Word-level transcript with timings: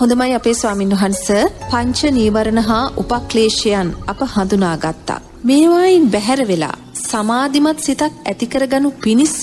හොඳමයි 0.00 0.34
අපේ 0.34 0.54
ස්වාමින් 0.54 0.90
වහන්ස 0.90 1.24
පංච 1.70 2.10
නීවරණ 2.10 2.60
හා 2.60 2.82
උපක්ලේශයන් 2.96 3.88
අප 4.06 4.20
හඳුනාගත්තා. 4.34 5.16
මේවායින් 5.44 6.04
බැහැර 6.12 6.42
වෙලා 6.48 6.76
සමාධිමත් 7.00 7.80
සිතක් 7.80 8.12
ඇතිකරගනු 8.24 8.90
පිණිස්ස 9.04 9.40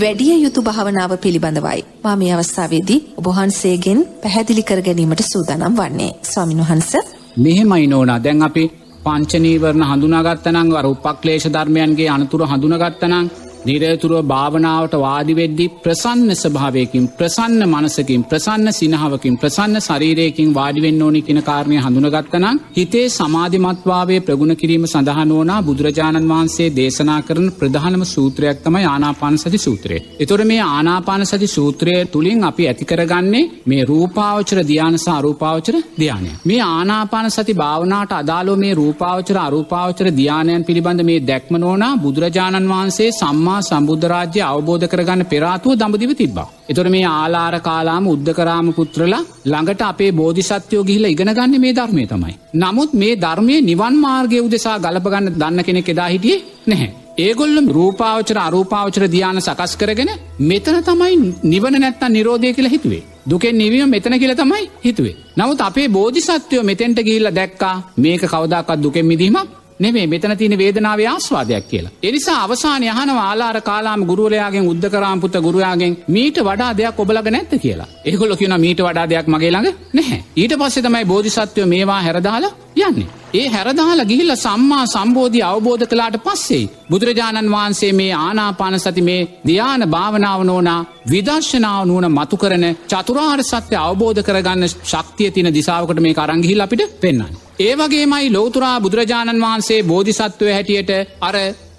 වැඩිය 0.00 0.36
යුතු 0.36 0.62
භාවනාව 0.62 1.12
පිළිබඳවයි. 1.16 1.80
මා 2.04 2.16
මේ 2.16 2.30
අවස්ථාවේදී 2.32 3.00
ඔබහන්සේගෙන් 3.16 4.00
පැහැදිලි 4.22 4.62
කර 4.62 4.80
ගැනීමට 4.80 5.22
සූදානම් 5.24 5.74
වන්නේ. 5.76 6.12
ස්වාමින් 6.24 6.62
වහන්ස. 6.62 6.92
මෙහෙමයි 7.38 7.86
නෝනා 7.86 8.20
දැන් 8.24 8.42
අපි 8.42 8.64
පංචනීවරණ 9.04 9.88
හඳුනාගත්තනං 9.90 10.70
වර 10.72 10.86
උපක්ලේෂ 10.86 11.48
ධර්මයන්ගේ 11.48 12.08
අනතුර 12.08 12.42
හඳුනගත්තනං 12.44 13.26
නිරේතුරුව 13.64 14.20
භාවනාවට 14.24 14.94
වාදිවෙද්දි 14.98 15.66
ප්‍රසන්න 15.78 16.30
ස්භාවයකින් 16.36 17.06
ප්‍රසන්න 17.10 17.62
මනසකින් 17.66 18.22
ප්‍රසන්න 18.24 18.68
සිනහාවකින් 18.72 19.36
ප්‍රසන්න 19.36 19.76
ශරීරයකින් 19.80 20.50
වාඩිවෙන්න 20.54 21.02
ඕනි 21.02 21.22
කින 21.22 21.40
කාරණය 21.42 21.78
හඳුනගත්තනම් 21.78 22.60
හිතේ 22.76 23.06
සමාධිමත්වාවේ 23.10 24.20
ප්‍රගුණ 24.20 24.54
කිරීම 24.56 24.84
සඳහන් 24.86 25.32
ඕනා 25.32 25.60
බුදුරජාණන් 25.62 26.28
වහන්සේ 26.28 26.68
දේශනා 26.70 27.20
කරන 27.22 27.48
ප්‍රධානම 27.52 28.04
සූත්‍රයක් 28.06 28.60
තමයි 28.60 28.84
ආනාපාන 28.86 29.38
සති 29.38 29.58
සූත්‍රය. 29.58 29.98
එතොර 30.20 30.40
මේ 30.44 30.62
ආනාපාන 30.66 31.26
සති 31.26 31.48
සූත්‍රය 31.48 31.94
තුළින් 32.06 32.44
අපි 32.44 32.64
ඇතිකරගන්නේ 32.66 33.44
මේ 33.66 33.82
රූපාවචර 33.84 34.58
ධ්‍යානස 34.62 35.06
අරූපාවචර 35.10 35.76
ධ්‍යානය. 35.96 36.30
මේ 36.44 36.62
ආනාපාන 36.68 37.30
සති 37.30 37.54
භාවනාට 37.54 38.12
අදාලෝ 38.12 38.56
මේ 38.56 38.74
රූපාවචර 38.74 39.38
අරූපාවචර 39.38 40.08
ධ්‍යානයන් 40.12 40.64
පිළිබඳ 40.64 41.02
මේ 41.02 41.20
දැක්ම 41.22 41.54
නෝනා 41.56 41.92
බුදුරජාණන් 41.98 42.70
වහන්සේ 42.70 43.10
සම්මා 43.12 43.55
සම්මා 43.56 43.68
සම්බුද්ධරාජ්‍ය 43.70 44.40
අවබෝධ 44.42 44.86
කරගන්න 44.86 45.22
පෙරාතුව 45.24 45.72
දඹදිව 45.74 46.12
තිබ්බා. 46.14 46.48
එතොට 46.70 46.90
මේ 46.90 47.04
ආලාර 47.10 47.54
කාලාම 47.60 48.04
උද්ධකරාම 48.06 48.68
පුත්‍රලා 48.72 49.22
ළඟට 49.44 49.82
අපේ 49.82 50.10
බෝධිසත්‍යයෝ 50.12 50.84
ගිහිල 50.84 51.06
ඉගෙනගන්න 51.06 51.56
මේ 51.56 51.72
ධර්මය 51.72 52.04
තමයි. 52.06 52.34
නමුත් 52.54 52.92
මේ 52.94 53.16
ධර්මය 53.16 53.56
නිවන් 53.62 53.96
මාර්ගය 53.96 54.38
උදෙසා 54.40 54.76
ගලපගන්න 54.78 55.34
දන්න 55.34 55.64
කෙනෙක් 55.64 55.88
එදා 55.88 56.08
හිටියේ 56.08 56.44
නැහැ. 56.66 56.90
ඒගොල්ලම 57.18 57.66
රූපාවචර 57.70 58.38
අරූපාවචර 58.38 59.04
ධ්‍යාන 59.06 59.40
සකස් 59.40 59.74
කරගෙන 59.76 60.10
මෙතන 60.42 60.80
තමයි 60.82 61.14
නිවන 61.44 61.76
නැත්තන් 61.76 62.12
නිරෝධය 62.12 62.52
කියලා 62.52 62.74
හිතුවේ. 62.74 63.02
දුකෙන් 63.26 63.54
නිවීම 63.54 63.88
මෙතන 63.88 64.14
කියල 64.14 64.34
තමයි 64.34 64.64
හිතුවේ. 64.84 65.14
නමුත් 65.36 65.60
අපේ 65.60 65.88
බෝධිසත්වයෝ 65.90 66.64
මෙතෙන්ට 66.64 66.98
ගිල්ල 67.02 67.28
දැක්කා 67.32 67.76
මේක 67.98 68.22
කවදක්ත් 68.24 68.82
දුකෙන් 68.82 69.06
මිදීමක් 69.06 69.48
නෙමේ 69.80 70.06
මෙතන 70.06 70.36
තින 70.36 70.54
වේදනාවේ 70.54 71.08
ආස්වාදයක් 71.08 71.66
කියලා. 71.66 71.92
එනිසා 72.02 72.38
අවසාන 72.42 72.82
යහන 72.84 73.10
ආලාර 73.18 73.60
කාලාම 73.62 74.06
ගුරුවරයාගෙන් 74.06 74.68
උද්දකරාම්පුත 74.68 75.36
ගුරුයාගෙන් 75.40 75.98
මීට 76.08 76.38
වඩා 76.40 76.72
දෙයක් 76.74 76.98
ඔබලග 76.98 77.28
නැත්ත 77.28 77.52
කියලා. 77.56 77.88
ඒකොල 78.04 78.36
කියන 78.36 78.54
මීට 78.58 78.80
වඩා 78.80 79.06
දෙයක් 79.06 79.28
මගේ 79.28 79.50
ළඟ 79.50 79.76
නැහැ. 79.92 80.24
ඊට 80.36 80.56
පස්සේ 80.56 80.82
තමයි 80.82 81.04
බෝධිසත්වය 81.04 81.66
මේවා 81.66 82.00
හැරදාලා 82.02 82.52
යන්නේ. 82.78 83.06
ඒ 83.34 83.46
හැරදාල 83.48 84.00
ගිහිල්ල 84.04 84.32
සම්මා 84.36 84.84
සම්බෝධී 84.86 85.44
අවබෝධ 85.44 85.84
කලාට 85.84 86.16
පස්සේ. 86.20 86.68
බුදුරජාණන් 86.90 87.50
වහන්සේ 87.50 87.92
මේ 87.92 88.12
ආනාපාන 88.16 88.80
සති 88.80 89.02
මේ 89.02 89.22
ධ්‍යාන 89.46 89.82
භාවනාව 89.90 90.42
නෝනා 90.44 90.80
විදර්ශනාව 91.10 91.82
නුවන 91.84 92.06
මතු 92.10 92.36
කරන 92.36 92.64
චතුරාර් 92.88 93.40
සත්‍ය 93.44 93.76
අවබෝධ 93.78 94.22
කරගන්න 94.22 94.68
ශක්තිය 94.68 95.30
තින 95.30 95.48
දිසාාවකට 95.54 96.00
මේ 96.00 96.14
අරංගිහිල් 96.18 96.60
අපිට 96.60 96.94
පෙන්න්න. 97.00 97.45
ඒ 97.58 97.74
වගේමයි 97.74 98.32
ලෝතුරා 98.32 98.80
බුදුරජාණන් 98.80 99.42
වහන්සේ 99.42 99.78
බෝධිසත්වය 99.82 100.48
හැටියට 100.50 100.90
අර 101.20 101.36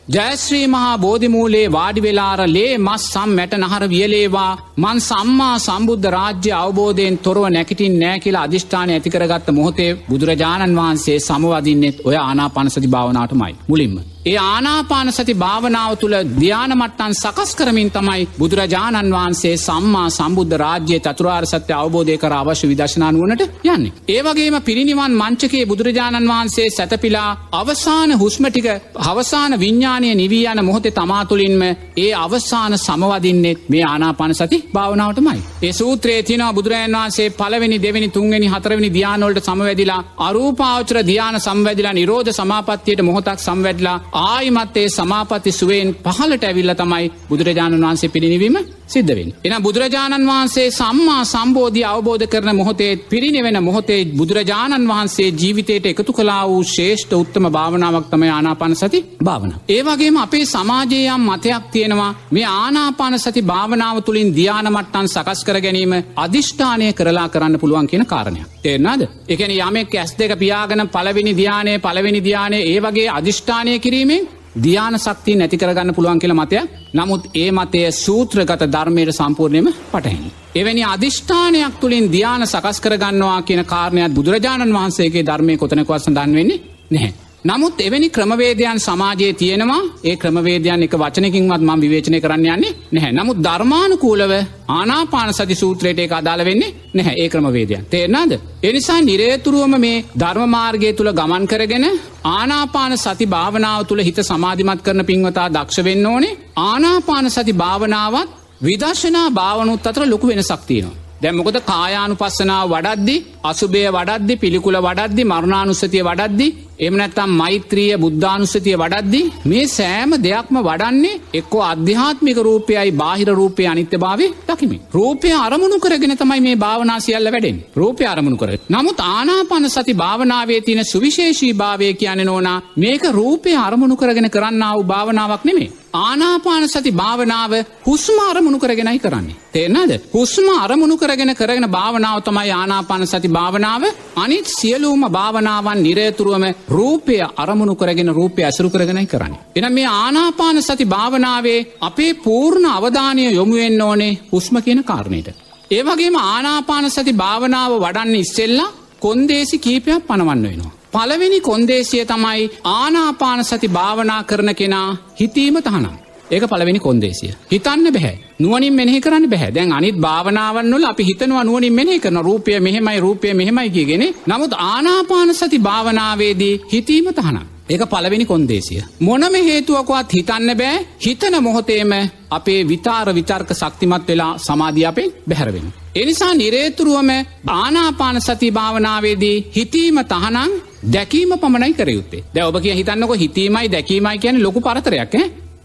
ජයශ්‍රී 0.08 0.68
මහා 0.68 0.92
බෝධිමූලේ 0.98 1.64
වාඩි 1.72 2.02
වෙලාර 2.02 2.42
ලේ 2.48 2.78
මස් 2.78 3.08
සම් 3.08 3.32
මැට 3.32 3.56
නහර 3.58 3.84
වියලේවා 3.86 4.52
මන් 4.78 5.02
සම්මා 5.02 5.56
සම්බුද්ධ 5.60 6.10
රාජ්‍ය 6.10 6.56
අවබෝධයෙන් 6.56 7.20
තොරව 7.20 7.44
නැකිටින් 7.50 8.00
නෑ 8.00 8.20
කියලා 8.20 8.44
අධිෂ්ඨාන 8.44 8.94
ඇතිකරගත්ත 8.94 9.50
මොහොතේ 9.52 9.92
බුදුරජාණන් 10.10 10.78
වහන්සේ 10.78 11.18
සමවදින්නෙත් 11.22 12.06
ඔය 12.06 12.16
ආනාපනසති 12.18 12.94
භාවනාවටමයි 12.94 13.58
මුලින්ම. 13.68 13.98
ඒ 14.26 14.38
ආනාපාන 14.44 15.10
සති 15.12 15.34
භාවනාව 15.36 15.92
තුළ 15.96 16.16
ධ්‍යානමට්ටන් 16.34 17.14
සකස් 17.14 17.52
කරමින් 17.56 17.90
තමයි 17.92 18.24
බුදුරජාණන් 18.40 19.14
වහන්සේ 19.14 19.54
සම්මා 19.58 20.08
සම්බුද්ධ 20.10 20.56
රාජ්‍යය 20.56 21.00
චතුරාර් 21.00 21.46
සත්‍ය 21.46 21.74
අවබෝධය 21.74 22.16
කර 22.18 22.34
අවශ්‍ය 22.34 22.66
විදශනානුවනට 22.68 23.44
යන්නේ. 23.66 23.94
ඒවගේම 24.08 24.58
පිරිනිවන් 24.62 25.14
මංචකේ 25.14 25.64
බුදුරජාණන් 25.66 26.30
වහන්සේ 26.30 26.68
සැතපිලා 26.70 27.30
අවසාන 27.54 28.12
හුස්මටික 28.16 28.68
අවසාන 29.06 29.60
විඤ්ඥානය 29.98 30.16
නිවී 30.16 30.46
යන 30.46 30.62
මොහොතේ 30.62 30.92
තමාතුළින්ම 30.92 31.62
ඒ 31.98 32.14
අවසාන 32.16 32.78
සමවදින්නෙත් 32.78 33.70
මේ 33.70 33.84
ආනාපාන 33.84 34.34
සති 34.34 34.58
භාවනාවටමයි. 34.74 35.42
ඒ 35.64 35.74
සූත්‍රයේ 35.74 36.24
තියන 36.24 36.44
බුදුරජන් 36.50 36.96
වහන්සේ 36.96 37.30
පලවෙනි 37.32 37.78
දෙවැනි 37.78 38.10
තුන්ගනි 38.10 38.48
හතරවනි 38.48 38.90
ධ්‍යානොලට 38.90 39.40
සමවැදිලා 39.42 40.02
අරූපාවචර 40.20 40.98
ධ්‍යාන 41.02 41.40
සම්වැදිලා 41.40 41.94
නිරෝධ 41.94 42.32
සමාපත්තියට 42.32 43.02
මොහොතක් 43.02 43.40
සම්වැඩලා 43.40 43.98
ආයිමත්තේ 44.24 44.88
සමාපති 44.90 45.52
සුවෙන් 45.52 45.96
පහලට 46.06 46.44
ඇවිල්ල 46.44 46.74
තමයි 46.76 47.12
බුදුරජාණන් 47.30 47.84
වහන්සේ 47.84 48.10
පිරිනිවීම 48.10 48.58
සිද්ධවෙන්. 48.88 49.34
එන 49.44 49.56
බුදුරජාණන් 49.60 50.28
වහන්සේ 50.28 50.68
සම්මා 50.72 51.24
සම්බෝධී 51.26 51.86
අවබෝධ 51.86 52.28
කරන 52.28 52.56
මොහොතේ 52.56 52.92
පිරිනිවෙන 53.06 53.64
මොහොතේ 53.64 54.02
බුදුරජාණන් 54.18 54.88
වහන්සේ 54.88 55.30
ජීවිතයට 55.34 55.86
එකතු 55.86 56.12
කලා 56.14 56.44
වූ 56.48 56.64
ශේෂ්ඨ 56.66 57.14
උත්තම 57.14 57.46
භාවනාවක් 57.50 58.08
තම 58.08 58.24
ආනාපාන 58.28 58.76
සති 58.76 59.00
භාවන. 59.24 59.52
ඒවගේම 59.88 60.18
අපේ 60.18 60.46
සමාජයම් 60.46 61.22
මතයක් 61.24 61.64
තියෙනවා 61.72 62.16
මේ 62.30 62.46
ආනාපාන 62.46 63.20
සති 63.20 63.42
භාවනාව 63.44 63.98
තුළින් 64.02 64.30
ධ්‍යානමට්ටන් 64.32 65.08
සකස් 65.08 65.44
කර 65.44 65.60
ගැනීම 65.60 65.94
අධිෂ්ඨානය 66.18 66.88
කරලා 66.94 67.28
කරන්න 67.30 67.60
පුළුවන් 67.60 67.88
කියන 67.88 68.06
කාරණය. 68.06 68.42
තේරනාද 68.58 69.02
එකන 69.28 69.52
යමෙක් 69.58 69.94
ඇස් 69.96 70.12
දෙක 70.14 70.34
පියාගන 70.38 70.82
පලවෙනි 70.90 71.34
ධ්‍යානය 71.34 71.74
පලවෙනි 71.80 72.22
ධ්‍යානය 72.22 72.60
ඒ 72.64 72.80
වගේ 72.82 73.08
අධිෂ්ඨානය 73.10 73.80
කිරීමෙන් 73.80 74.28
ධ්‍යාන 74.58 74.96
ශක්තිය 74.98 75.36
නැති 75.36 75.58
කරගන්න 75.58 75.94
පුළුවන් 75.94 76.20
කියල 76.20 76.34
මතය 76.34 76.60
නමුත් 76.94 77.30
ඒ 77.36 77.52
මතය 77.52 77.84
සූත්‍රගත 77.96 78.64
ධර්මයට 78.68 79.12
සම්පූර්ණයම 79.12 79.70
පටහැනි. 79.86 80.32
එවැනි 80.56 80.84
අධිෂ්ඨානයක් 80.86 81.80
තුළින් 81.80 82.12
ධ්‍යාන 82.12 82.44
සකස් 82.46 82.82
කරගන්නවා 82.82 83.40
කියන 83.44 83.64
කාරණයක් 83.66 84.12
බුදුරජාණන් 84.12 84.76
වහන්සේගේ 84.76 85.26
ධර්මය 85.26 85.58
කොතනකවත් 85.58 86.02
සඳන් 86.02 86.34
වෙන්නේ 86.34 86.62
නැහැ. 86.92 87.27
නමුත් 87.48 87.80
එවැනි 87.80 88.08
ක්‍රමවේදයන් 88.10 88.80
සමාජයේ 88.80 89.34
තියෙනවා 89.34 89.82
ඒ 90.04 90.16
ක්‍රමවේදයන් 90.16 90.84
එක 90.84 90.96
වචනකින්වත් 90.96 91.62
මම 91.62 91.82
විවේචනය 91.84 92.20
කරන්න 92.20 92.46
යන්නේ 92.46 92.74
නැහැ. 92.92 93.12
නමුත් 93.14 93.40
ධර්මානුකූලව 93.40 94.34
ආනාපාන 94.70 95.34
සති 95.34 95.56
සූත්‍රයට 95.56 96.00
ඒක 96.00 96.14
අදාළ 96.14 96.44
වෙන්නේ 96.46 96.74
නැහැ 96.94 97.16
ඒ 97.18 97.30
ක්‍රමවේදයන්. 97.30 97.86
තේරෙනවද? 97.86 98.34
ඒ 98.64 98.74
නිසා 98.74 99.00
නිරේතුරුවම 99.02 99.76
මේ 99.78 100.04
ධර්ම 100.16 100.50
මාර්ගය 100.50 100.94
තුල 100.94 101.12
ගමන් 101.14 101.48
කරගෙන 101.48 101.88
ආනාපාන 102.28 102.98
සති 102.98 103.26
භාවනාව 103.28 103.82
තුල 103.86 104.02
හිත 104.02 104.20
සමාධිමත් 104.24 104.82
කරන 104.82 105.06
පින්වතා 105.06 105.50
දක්ෂ 105.50 105.84
වෙන්න 105.84 106.06
ඕනේ. 106.06 106.38
ආනාපාන 106.64 107.32
සති 107.32 107.54
භාවනාවත් 107.56 108.30
විදර්ශනා 108.64 109.28
භාවනුත් 109.32 109.88
අතර 109.88 110.04
ලොකු 110.06 110.28
වෙනසක් 110.28 110.64
තියෙනවා. 110.68 110.98
දැම් 111.22 111.36
මොකද 111.36 111.58
කායානු 111.66 112.16
පස්සනාව 112.16 112.66
වඩද්දි 112.70 113.16
අසුබය 113.44 113.82
වඩද්දි 113.90 114.34
පිළිකුල 114.36 114.78
වඩද්දි 114.80 115.24
මරණානුස්සතිය 115.26 116.04
වඩද්දි 116.04 116.48
එමනැත්තම් 116.80 117.32
මෛත්‍රිය 117.34 117.98
බුද්ධානුස්සතිය 117.98 118.76
වඩද්දි 118.76 119.22
මේ 119.46 119.64
සෑම 119.68 120.12
දෙයක්ම 120.20 120.58
වඩන්නේ 120.60 121.20
එක්කෝ 121.34 121.64
අධ්‍යාත්මික 121.64 122.40
රූපයයි 122.40 122.92
බාහිර 122.94 123.30
රූපය 123.32 123.64
අනිත්‍ය 123.66 123.98
භාවය 123.98 124.28
දකිමි. 124.48 124.78
රූපය 124.92 125.32
අරමුණු 125.38 125.80
කරගෙන 125.80 126.16
තමයි 126.16 126.42
මේ 126.42 126.56
භාවනාසියල්ල 126.58 127.28
වැඩෙන් 127.28 127.58
රූපය 127.76 128.06
අරමුණු 128.06 128.38
කර. 128.38 128.52
නමුත් 128.70 129.00
ආනාපන 129.08 129.70
සති 129.70 129.94
භාවනාවේ 129.96 130.62
තියෙන 130.62 130.86
සුවිශේෂී 130.86 131.54
භාවය 131.56 131.94
කියන 131.96 132.22
නෝනා 132.26 132.62
මේක 132.78 133.04
රූපය 133.12 133.58
අරමුණු 133.58 133.96
කරගෙන 133.96 134.30
කරන්නාව 134.30 134.80
භාවනාවක් 134.86 135.44
නෙමේ. 135.44 135.70
ආනාපාන 135.96 136.68
සති 136.68 136.92
භාවනාව 136.94 137.52
හුස්ම 137.86 138.18
අරමුණු 138.22 138.60
කරගෙනයි 138.60 139.00
කරන්නේ. 139.00 139.36
තේරනාද 139.52 139.92
හුස්ම 140.14 140.48
අරමුණු 140.56 140.98
කරගෙන 140.98 141.32
කරගෙන 141.36 141.68
භාවනාව 141.70 142.20
තමයි 142.22 142.52
ආනාපාන 142.52 143.08
සති 143.08 143.30
භාවනාව 143.30 143.84
අනිත් 144.16 144.48
සියලූම 144.50 145.02
භාවනාවන් 145.10 145.84
නිරේතුරුවම 145.84 146.46
රූපය 146.68 147.18
අරමුණු 147.36 147.76
කරගෙන 147.76 148.10
රූපය 148.10 148.42
ඇසරු 148.44 148.70
කරගෙනයි 148.70 149.06
කරන්නේ. 149.06 149.42
එන 149.56 149.74
මේ 149.74 149.86
ආනාපාන 149.88 150.62
සති 150.62 150.86
භාවනාවේ 150.86 151.60
අපේ 151.82 152.14
පූර්ණ 152.16 152.66
අවධානය 152.68 153.24
යොමුුවෙන් 153.32 153.82
ඕනේ 153.82 154.18
හුස්ම 154.32 154.56
කියන 154.60 154.84
කාරණයට. 154.84 155.30
ඒවගේම 155.72 156.16
ආනාපාන 156.16 156.90
සති 156.90 157.14
භාවනාව 157.14 157.72
වඩන්න 157.76 158.16
ඉස්සෙල්ලා 158.16 158.74
කොන්දේසි 159.00 159.58
කීපයක් 159.60 160.08
පනවන්න 160.08 160.44
වෙනවා. 160.44 160.74
පළවෙනි 160.94 161.40
කොන්දේසිය 161.42 162.06
තමයි 162.06 162.52
ආනාපාන 162.66 163.44
සති 163.44 163.68
භාවනා 163.70 164.22
කරන 164.24 164.56
කෙනා 164.56 164.90
හිතීම 165.20 165.58
තහනම්. 165.60 166.07
ඒක 166.30 166.44
පළවෙනි 166.46 166.80
කොන්දේසිය. 166.82 167.32
හිතන්න 167.52 167.88
බැහැ. 167.90 168.16
නුවනින් 168.40 168.74
මෙහි 168.74 169.02
කරන්න 169.02 169.30
බැහැ 169.30 169.52
දැන් 169.52 169.72
අනිත් 169.72 169.98
භාවනාවන්නල 169.98 170.86
අපි 170.86 171.04
හිතනවා 171.04 171.44
නුවනින් 171.44 171.74
මෙහි 171.74 172.00
කරන 172.00 172.20
රූපය 172.22 172.60
මෙහෙමයි 172.60 173.00
රූපය 173.00 173.34
මෙහෙමයි 173.34 173.70
කියගෙන 173.72 174.04
නමුත් 174.26 174.54
ආනාපාන 174.66 175.34
සති 175.34 175.60
භාවනාවේදී 175.60 176.56
හිතීම 176.74 177.08
තහනම්. 177.14 177.48
ඒක 177.70 177.84
පළවෙනි 177.86 178.26
කොන්දේසිය. 178.26 178.82
මොනම 179.00 179.34
හේතුවකවත් 179.42 180.12
හිතන්න 180.12 180.52
බෑ 180.56 180.86
හිතන 181.00 181.36
මොහොතේම 181.42 181.94
අපේ 182.32 182.62
විතාර 182.66 183.08
විචර්ක 183.14 183.50
ශක්තිමත් 183.54 184.08
වෙලා 184.08 184.38
සමාධිය 184.40 184.86
අපෙන් 184.86 185.10
බැහැරවෙන. 185.28 185.74
එනිසා 185.96 186.34
නිරේතුරුවම 186.36 187.10
ආනාපාන 187.54 188.22
සති 188.22 188.52
භාවනාවේදී 188.52 189.38
හිතීම 189.56 190.00
තහනං 190.06 190.62
දැකීම 190.88 191.32
පමණයි 191.38 191.74
කරයුත්තේ 191.74 192.24
දැ 192.30 192.46
ඔබ 192.46 192.62
කිය 192.62 192.76
හිතන්නක 192.76 193.12
හිතීමයි 193.18 193.68
දැකීමයි 193.70 194.18
කියන 194.20 194.44
ලොකු 194.44 194.62
පරතරයක් 194.62 195.14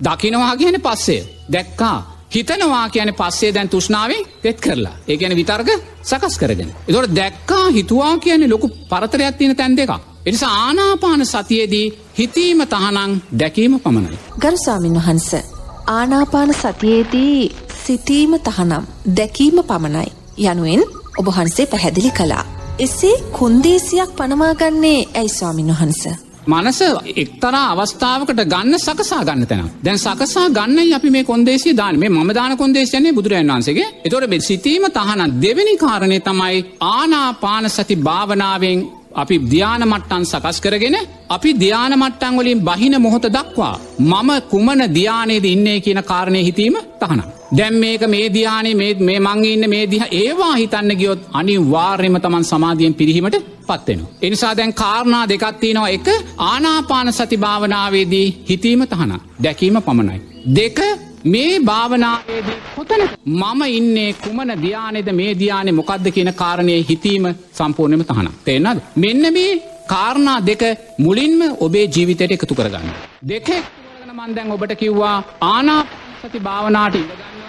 දකිනවා 0.04 0.56
කියන 0.56 0.76
පස්සේ 0.80 1.22
දැක්කා 1.52 1.98
හිතනවා 2.34 2.88
කියන 2.88 3.14
පස්සේ 3.14 3.54
දැන් 3.54 3.68
තුෂ්නාවෙන් 3.68 4.22
තෙත් 4.42 4.60
කරලා 4.60 4.94
ඒ 5.08 5.16
ගැන 5.16 5.36
විතර්ග 5.36 5.68
සකස් 6.02 6.38
කරගෙන. 6.38 6.70
එතොට 6.88 7.14
දැක්කා 7.16 7.66
හිතුවා 7.70 8.18
කියන්නේ 8.18 8.48
ලොකු 8.48 8.68
පරතරයක් 8.90 9.36
තියෙන 9.38 9.56
තැන් 9.56 9.76
දෙක. 9.76 9.90
එනිසා 10.26 10.52
ආනාපාන 10.66 11.26
සතියේදී 11.26 11.86
හිතීම 12.18 12.60
තහනං 12.66 13.12
දැකීම 13.38 13.74
පමණයි. 13.80 14.18
ගරුස්වාමින් 14.40 14.94
වහන්ස. 14.94 15.30
ආනාපාන 15.88 16.54
සතියේදී 16.54 17.56
සිතීම 17.84 18.32
තහනම් 18.40 18.84
දැකීම 19.16 19.56
පමණයි. 19.64 20.12
යනුවෙන් 20.40 20.82
ඔබහන්සේ 21.18 21.66
පැහැදිලි 21.66 22.10
කලා. 22.10 22.44
එසේ 22.78 23.16
කුන්දේසියක් 23.38 24.10
පනමාගන්නේ 24.16 25.00
ඇයි 25.14 25.28
ස්වාමින් 25.28 25.72
වහන්ස. 25.72 26.31
මනස 26.46 26.80
එක්තරා 27.16 27.66
අවස්ථාවකට 27.72 28.40
ගන්න 28.44 28.78
සකසා 28.78 29.22
ගන්න 29.24 29.46
තැන 29.46 29.68
දැන් 29.80 29.98
සකසා 29.98 30.48
ගන්න 30.50 30.94
අපි 30.94 31.10
මේ 31.10 31.24
කොන්දේසිය 31.24 31.74
දාන 31.74 31.98
මේ 31.98 32.08
ම 32.10 32.32
දාන 32.32 32.56
කොන්දේශයන්නේ 32.56 33.12
බුදුරන් 33.12 33.46
වන්සේගේ 33.48 33.88
එතොට 34.04 34.26
බෙ 34.26 34.40
සිතීම 34.40 34.84
තහන 34.90 35.22
දෙවැනි 35.36 35.76
කාරණය 35.78 36.18
තමයි 36.20 36.64
ආනාපාන 36.88 37.70
සති 37.70 37.96
භාවනාවෙන් 37.98 38.80
අපි 39.14 39.36
ධ්‍යාන 39.44 39.82
මට්ටන් 39.84 40.24
සකස් 40.24 40.58
කරගෙන 40.60 40.96
අපි 41.28 41.50
ධ්‍යාන 41.54 41.94
මට්ටන් 41.98 42.34
වලින් 42.36 42.60
බහින 42.60 42.94
මොහොත 42.98 43.26
දක්වා 43.28 43.76
මම 44.00 44.30
කුමන 44.50 44.82
ධ්‍යානයේද 44.90 45.46
ඉන්නේ 45.46 45.78
කියන 45.80 46.02
කාරණය 46.04 46.40
හිතීම 46.40 46.76
තහනම්. 47.00 47.41
දැම් 47.52 47.74
මේක 47.74 48.02
මේ 48.08 48.26
ධ්‍යානේ 48.28 48.74
මේ 49.00 49.18
මං 49.20 49.44
ඉන්න 49.44 49.64
මේ 49.70 49.84
දිහ 49.86 50.04
ඒවා 50.12 50.54
හිතන්න 50.54 50.92
ගියොත් 51.00 51.22
අනි 51.32 51.54
වාර්යම 51.72 52.16
තමන් 52.18 52.44
සමාධියෙන් 52.44 52.94
පිරිහීමට 52.94 53.36
පත්වෙන. 53.68 54.00
එනිසා 54.22 54.52
දැන් 54.56 54.72
කාරණා 54.74 55.24
දෙකත්තිනවා 55.28 55.88
එක 55.88 56.08
ආනාපාන 56.42 57.12
සති 57.12 57.36
භාවනාවේදී 57.36 58.26
හිතීම 58.50 58.84
තහන 58.86 59.12
දැකීම 59.44 59.76
පමණයි. 59.80 60.20
දෙක 60.56 60.78
මේ 61.24 61.52
භාවනාවේදී 61.62 62.58
කොතන 62.76 63.02
මම 63.34 63.60
ඉන්නේ 63.70 64.10
කුමන 64.14 64.54
ධ්‍යානෙද 64.64 65.12
මේ 65.12 65.32
ධ්‍යානෙ 65.34 65.72
මොකක්ද 65.72 66.06
කියන 66.10 66.32
කාරණය 66.34 66.78
හිතීම 66.90 67.28
සම්පූර්ණයම 67.52 68.04
තහන. 68.04 68.28
තේනද. 68.46 68.78
මෙන්න 68.96 69.24
මේ 69.32 69.52
කාරණා 69.86 70.38
දෙක 70.42 70.62
මුලින්ම 70.98 71.40
ඔබේ 71.60 71.86
ජීවිතයට 71.88 72.32
එකතු 72.32 72.54
කරගන්න. 72.54 72.90
දෙක 73.28 73.48
මන්දැන් 74.14 74.52
ඔබට 74.52 74.74
කිව්වා 74.76 75.16
ආනා 75.42 75.82
සති 76.20 76.38
භාවනාට 76.40 76.94
ඉඳගන්නවානම් 76.94 77.41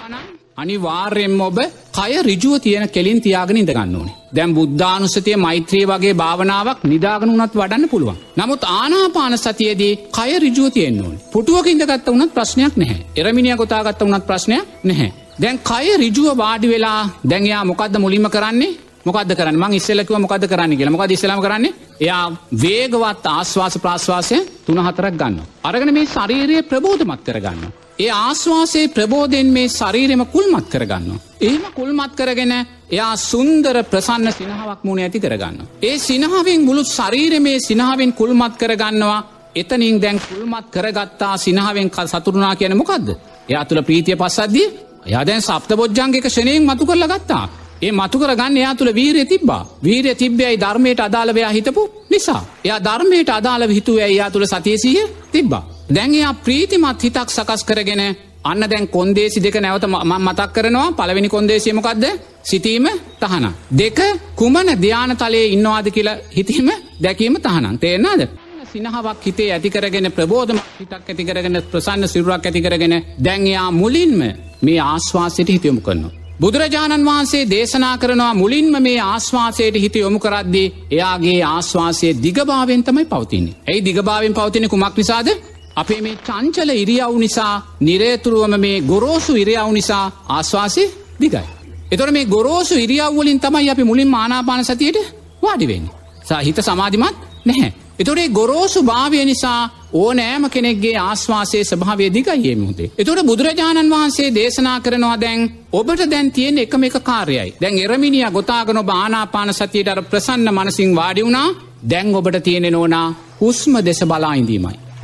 අනිවාර්යෙන්ම 0.56 1.42
ඔබ 1.42 1.58
කය 1.92 2.12
රිජුව 2.22 2.60
තියෙන 2.60 2.86
කෙලින් 2.90 3.20
තියාගෙන 3.20 3.58
ඉඳගන්න 3.58 3.96
ඕනේ. 3.96 4.16
දැම් 4.36 4.54
බුද්ධානුස්සතිය 4.54 5.36
මෛත්‍රී 5.38 5.86
වගේ 5.86 6.14
භාවනාවක් 6.14 6.84
නිදාගන 6.84 7.32
වනත් 7.32 7.54
වඩන්න 7.54 7.90
පුළුවන්. 7.90 8.18
නමුත් 8.38 8.64
ආනාපාන 8.72 9.38
සතියේදී 9.38 9.94
කය 10.10 10.32
රිජුව 10.40 10.68
තියෙන් 10.72 11.02
ඕන. 11.02 11.16
පුටුවක 11.32 11.68
ඉඳගත්ත 11.68 12.08
වනත් 12.08 12.32
ප්‍රශ්නයක් 12.32 12.74
නැහැ. 12.76 13.06
එරමිනිිය 13.16 13.56
ගොතාගත්ත 13.56 14.02
වනත් 14.02 14.26
ප්‍රශ්නයක් 14.26 14.66
නැහැ. 14.84 15.12
දැන් 15.40 15.60
කය 15.62 15.86
රිජුව 15.98 16.38
වාඩි 16.38 16.68
වෙලා 16.68 17.02
දැන්යා 17.24 17.64
මොකක්ද 17.64 17.96
මුලිම 17.98 18.28
කරන්නේ 18.30 18.74
මොකද 19.06 19.32
කරන්න 19.34 19.58
මං 19.58 19.74
ඉස්සෙල්ලකිව 19.74 20.20
මොකද 20.20 20.48
කරන්න 20.48 20.76
කියලා 20.78 20.96
මොකද 20.96 21.12
ඉස්සලම 21.12 21.42
කරන්නේ 21.42 21.74
එයා 22.00 22.26
වේගවත් 22.58 23.26
ආශ්වාස 23.28 23.76
ප්‍රාශ්වාසය 23.78 24.38
තුන 24.66 24.80
හතරක් 24.80 25.16
ගන්න. 25.16 25.40
අරගෙන 25.64 25.94
මේ 25.94 26.06
ශරීරය 26.08 26.62
ප්‍රබෝධමත් 26.64 27.26
කරගන්න. 27.26 27.83
ඒ 28.00 28.10
ආශ්වාසයේ 28.12 28.88
ප්‍රබෝධයෙන් 28.88 29.48
මේ 29.48 29.68
ශරීරෙම 29.70 30.26
කුල්මත් 30.28 30.68
කරගන්න. 30.68 31.20
එහෙම 31.42 31.66
කුල්මත් 31.72 32.14
කරගෙන 32.16 32.54
එයා 32.90 33.16
සුන්දර 33.22 33.78
ප්‍රසන්න 33.84 34.32
සිනහාවක් 34.34 34.82
මුණ 34.84 35.00
ඇති 35.00 35.20
කරගන්න. 35.20 35.58
ඒ 35.82 35.98
සිනහාවෙන් 36.00 36.62
මුළු 36.62 36.84
ශරීර 36.88 37.40
මේ 37.40 37.60
සිනහාවෙන් 37.60 38.14
කුල්මත් 38.14 38.56
කරගන්නවා 38.58 39.20
එතනින් 39.56 40.02
දැන් 40.02 40.20
කුල්මත් 40.22 40.68
කරගත්තා 40.68 41.38
සිනහාවෙන් 41.38 41.90
කල් 41.90 42.08
සතුරුනා 42.08 42.56
කියන 42.56 42.78
මොකක්ද. 42.78 43.08
එයා 43.50 43.66
තුළ 43.66 43.82
ප්‍රීතිය 43.82 44.16
පස්සද්දී 44.16 44.68
යාදැන් 45.06 45.42
සප්ත 45.42 45.70
බොජ්ජන්ගේක 45.74 46.26
ෂණයෙන් 46.26 46.64
මතු 46.64 46.86
කරල 46.86 47.06
ගත්තා. 47.06 47.46
ඒ 47.82 47.92
මතුකර 47.94 48.32
ගන්න 48.32 48.58
එයා 48.58 48.76
තුළ 48.76 48.92
වීරය 48.92 49.26
තිබ්බා 49.26 49.64
වීරය 49.84 50.16
තිබ්බයයි 50.16 50.58
ධර්මයට 50.58 51.00
අදාළවයා 51.02 51.52
හිතපු 51.52 51.82
නිසා. 52.10 52.42
එයා 52.66 52.80
ධර්මයට 52.80 53.30
අදාළ 53.30 53.70
හිතුව 53.70 53.98
එයා 54.00 54.32
තුළ 54.32 54.48
සතියසීය 54.48 55.08
තිබ්බා. 55.32 55.64
දැන් 55.94 56.14
එයා 56.14 56.34
ප්‍රීතිමත් 56.36 57.04
හිතක් 57.04 57.30
සකස් 57.30 57.64
කරගෙන 57.64 58.02
අන්න 58.44 58.64
දැන් 58.64 58.88
කොන්දේසි 58.90 59.40
දෙක 59.40 59.58
නැවත 59.58 59.86
මතක් 60.20 60.50
කරනවා 60.54 60.92
පළවෙනි 60.94 61.30
කොන්දේසියමකක්ද 61.30 62.06
සිතීම 62.44 62.88
තහන. 63.20 63.46
දෙක 63.74 64.00
කුමන 64.36 64.70
ධ්‍යාන 64.78 65.18
තලයේ 65.18 65.48
ඉන්නවාද 65.48 65.88
කියලා 65.90 66.18
හිතීම 66.30 66.72
දැකීම 67.00 67.36
තහනම් 67.38 67.78
තේරනාද. 67.78 68.22
සිනහාවක් 68.66 69.22
හිතේ 69.22 69.52
ඇතිකරගෙන 69.52 70.12
ප්‍රබෝධම 70.12 70.60
හිතක් 70.80 71.06
ඇතිකරගෙන 71.06 71.62
ප්‍රසන්න 71.64 72.08
සිරුරක් 72.08 72.46
ඇතිකරගෙන 72.46 72.96
දැන්යා 73.20 73.70
මුලින්ම 73.74 74.20
මේ 74.62 74.80
ආශ්වාසයට 74.82 75.50
හිතයොමු 75.50 75.82
කරනවා. 75.82 76.14
බුදුරජාණන් 76.40 77.06
වහන්සේ 77.06 77.44
දේශනා 77.48 77.98
කරනවා 77.98 78.34
මුලින්ම 78.34 78.76
මේ 78.82 79.00
ආශ්වාසයට 79.02 79.76
හිත 79.76 79.96
යොමු 79.96 80.20
කරද්දී 80.20 80.68
එයාගේ 80.92 81.40
ආශ්වාසය 81.46 82.08
දිගභාවෙන් 82.18 82.84
තමයි 82.84 83.06
පවතින්නේ. 83.06 83.58
ඇයි 83.64 83.86
දිගභාවෙන් 83.86 84.34
පවතින 84.34 84.70
කුමක් 84.70 84.98
නිසාද 84.98 85.28
අපේ 85.76 86.02
මේ 86.02 86.16
චංචල 86.22 86.70
ඉරියව් 86.74 87.18
නිසා 87.18 87.54
නිරේතුරුවම 87.80 88.56
මේ 88.60 88.82
ගොරෝසු 88.84 89.36
ඉරියව් 89.36 89.70
නිසා 89.72 90.06
ආශ්වාසය 90.30 90.84
දිගයි. 91.20 91.46
එතොට 91.92 92.12
මේ 92.12 92.26
ගොරෝසු 92.26 92.76
ඉරියව්වලින් 92.76 93.40
තමයි 93.40 93.70
අපි 93.70 93.84
මුලින් 93.84 94.08
මානාපාන 94.08 94.66
සතියට 94.66 94.98
වාඩිවෙන්න. 95.44 95.88
සහිත 96.24 96.60
සමාධිමත් 96.60 97.18
නැහැ. 97.46 97.74
එතොටේ 98.00 98.30
ගොරෝසු 98.30 98.84
භාවය 98.84 99.26
නිසා 99.26 99.70
ඕනෑම 99.94 100.50
කෙනෙක්ගේ 100.50 100.96
ආශ්වාසයේ 101.00 101.64
ස්භාවය 101.64 102.14
දිගයියේ 102.14 102.56
මුහදේ. 102.56 102.92
එතොට 102.98 103.26
බුදුරජාණන් 103.26 103.92
වහන්සේ 103.92 104.30
දේශනා 104.32 104.80
කරනවා 104.80 105.18
දැන් 105.22 105.42
ඔබට 105.72 106.02
දැන් 106.12 106.32
තියෙන 106.32 106.58
එකම 106.58 106.84
එක 106.84 106.98
කාර්යයි. 107.02 107.50
දැන් 107.62 107.76
එරමිනිිය 107.80 108.32
ගොතාගන 108.32 108.78
ඔබ 108.78 108.90
ආනාපාන 108.92 109.54
සතියට 109.54 109.88
අර 109.88 110.02
ප්‍රසන්න 110.04 110.50
මනසිං 110.52 110.96
වාඩි 110.96 111.26
වුණා 111.26 111.50
දැන් 111.90 112.16
ඔබට 112.16 112.44
තියෙන 112.44 112.72
නෝනා 112.72 113.08
හුස්ම 113.42 113.74
දෙස 113.82 114.02
බලා 114.04 114.36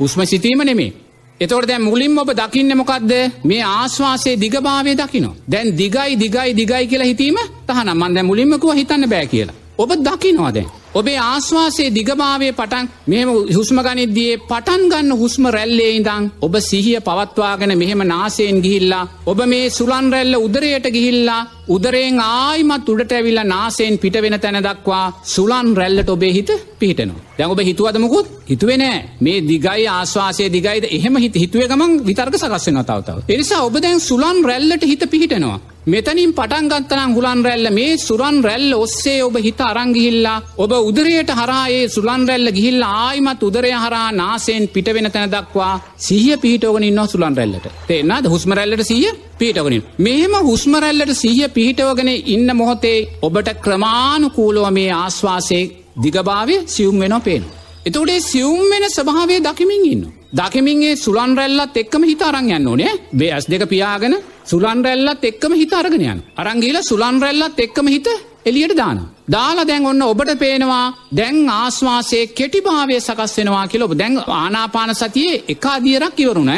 හුස්ම 0.00 0.24
සිතීම 0.24 0.64
නෙමේ. 0.64 0.92
එතොට 1.40 1.66
දැ 1.68 1.78
මුලින් 1.78 2.18
ඔබ 2.18 2.30
දකින්න 2.30 2.76
මොකක්ද 2.76 3.12
මේ 3.44 3.62
ආශ්වාසයේ 3.62 4.40
දිගභාවය 4.40 4.96
දකිනවා. 4.96 5.34
දැන් 5.48 5.76
දිගයි 5.76 6.18
දිගයි 6.18 6.56
දිගයි 6.56 6.86
කියලා 6.86 7.06
හිතීම 7.06 7.36
තහන 7.66 7.90
මන්ද 7.94 8.22
මුලින්මකුව 8.22 8.74
හිතන්න 8.74 9.08
බෑ 9.08 9.26
කියලා. 9.26 9.54
ඔබ 9.78 9.90
දකිනවාදැන්. 9.98 10.79
ඔබේ 10.94 11.18
ආශ්වාසයේ 11.22 11.90
දිගභාවය 11.90 12.48
පටන් 12.52 12.86
මෙම 13.06 13.28
හුස්ම 13.50 13.78
ගනිද්දියේ 13.78 14.40
පටන් 14.42 14.82
ගන්න 14.90 15.12
හුස්ම 15.14 15.44
රැල්ලේ 15.48 15.90
ඉඳං 15.92 16.24
ඔබ 16.40 16.54
සිහිය 16.60 16.98
පවත්වාගෙන 17.00 17.72
මෙහෙම 17.74 18.02
නාසයෙන් 18.06 18.58
ගිහිල්ලා 18.64 19.04
ඔබ 19.26 19.40
මේ 19.46 19.70
සුලන් 19.70 20.10
රැල්ල 20.12 20.34
උදරයට 20.38 20.88
ගිහිල්ලා 20.88 21.40
උදරයෙන් 21.68 22.18
ආයිමත් 22.20 22.88
උඩට 22.88 23.12
ඇවිල්ලා 23.12 23.46
නාසයෙන් 23.46 23.98
පිට 23.98 24.18
වෙන 24.20 24.36
තැන 24.40 24.60
දක්වා 24.60 25.06
සුලන් 25.26 25.70
රැල්ලට 25.76 26.10
ඔබේ 26.10 26.32
හිත 26.32 26.50
පිහිටනවා. 26.76 27.22
දැන් 27.38 27.50
ඔබ 27.50 27.60
හිතුවදමකුත් 27.62 28.26
හිතුවෙනෑ 28.50 28.98
මේ 29.20 29.38
දිගයි 29.44 29.88
ආශ්වාසය 29.88 30.48
දිගයිද 30.50 30.84
එහෙම 30.90 31.16
හිත 31.18 31.34
හිතුව 31.36 31.62
ගමන් 31.64 31.92
විතර්ක 32.04 32.34
සකස්සෙන 32.36 32.82
තවතාව. 32.82 33.18
එනිසා 33.28 33.60
ඔබ 33.62 33.76
දැන් 33.78 34.00
සුලන් 34.02 34.38
රැල්ලට 34.44 34.84
හිත 34.84 35.04
පිහිටනවා. 35.08 35.60
මෙතනින් 35.86 36.32
පටන්ගත්තනම් 36.34 37.12
හුලන් 37.14 37.42
රැල්ල 37.42 37.68
මේ 37.70 37.96
සුරන් 37.98 38.42
රැල්ල 38.42 38.72
ඔස්සේ 38.74 39.22
ඔබ 39.22 39.36
හිත 39.38 39.60
අරංගිහිල්ලා 39.60 40.42
ඔබ 40.58 40.72
උදරයට 40.80 41.30
හරායේ 41.30 41.88
සුලන් 41.88 42.26
රැල්ල 42.28 42.50
ගිහිල්ල 42.50 42.82
ආයිමත් 42.82 43.42
උදරය 43.42 43.70
හරා 43.74 44.12
නාසයෙන් 44.12 44.68
පිට 44.68 44.88
වෙන 44.88 45.10
තැන 45.10 45.30
දක්වා 45.30 45.80
සිහිය 45.98 46.36
පිහිටෝගෙන 46.36 46.84
ඉන්න 46.84 47.00
සුලන් 47.06 47.34
රැල්ලට. 47.34 47.66
තේෙන්න්නද 47.88 48.28
හුස්මරැල්ලට 48.28 48.84
සිය 48.84 49.08
පිහිටවනින් 49.38 49.82
මෙහෙම 49.98 50.34
හුස්මරැල්ලට 50.42 51.14
සිහිය 51.14 51.48
පිහිටවගෙන 51.48 52.12
ඉන්න 52.26 52.56
මොහොතේ 52.56 53.08
ඔබට 53.22 53.50
ක්‍රමාණුකූලුව 53.58 54.70
මේ 54.70 54.92
ආශ්වාසය 54.94 55.60
දිගභාවය 55.96 56.56
සියුම් 56.66 57.00
වෙන 57.00 57.20
පේන. 57.22 57.44
එතෝඩේ 57.86 58.20
සියුම් 58.22 58.64
වෙන 58.70 58.90
ස්භාවය 58.90 59.36
දකිමින් 59.40 60.02
ඉන්න. 60.30 60.38
දකිමින්ගේ 60.38 60.96
සුලන් 60.96 61.36
රැල්ලත් 61.36 61.76
එක්කම 61.76 62.02
හිත 62.04 62.22
අරං 62.22 62.50
යන්න 62.50 62.68
ඕනේ. 62.68 62.92
බේ 63.12 63.32
ඇස් 63.32 63.46
දෙක 63.46 63.68
පියාගෙන 63.68 64.16
සුලන් 64.44 64.84
රැල්ලත් 64.84 65.24
එක්කම 65.24 65.52
හිත 65.54 65.72
අරගෙනයන් 65.72 66.22
අරංගීල 66.36 66.82
සුලන් 66.82 67.20
රැල්ලත් 67.20 67.58
එක්කම 67.58 67.86
හිත 67.88 68.08
එලියට 68.44 68.76
දාන. 68.76 68.98
දාලා 69.28 69.66
දැන් 69.66 69.86
ඔන්න 69.86 70.02
ඔබට 70.02 70.38
පේනවා 70.38 70.94
දැන් 71.10 71.48
ආශ්වාසයේ 71.50 72.26
කෙටිභාවය 72.28 73.00
සකස් 73.00 73.36
වෙනවා 73.38 73.66
කියල 73.68 73.82
ඔබ 73.82 73.94
දැන් 73.94 74.18
ආනාපාන 74.18 74.94
සතියේ 74.94 75.44
එක 75.48 75.66
අදියරක් 75.66 76.18
ඉවරුණ 76.18 76.52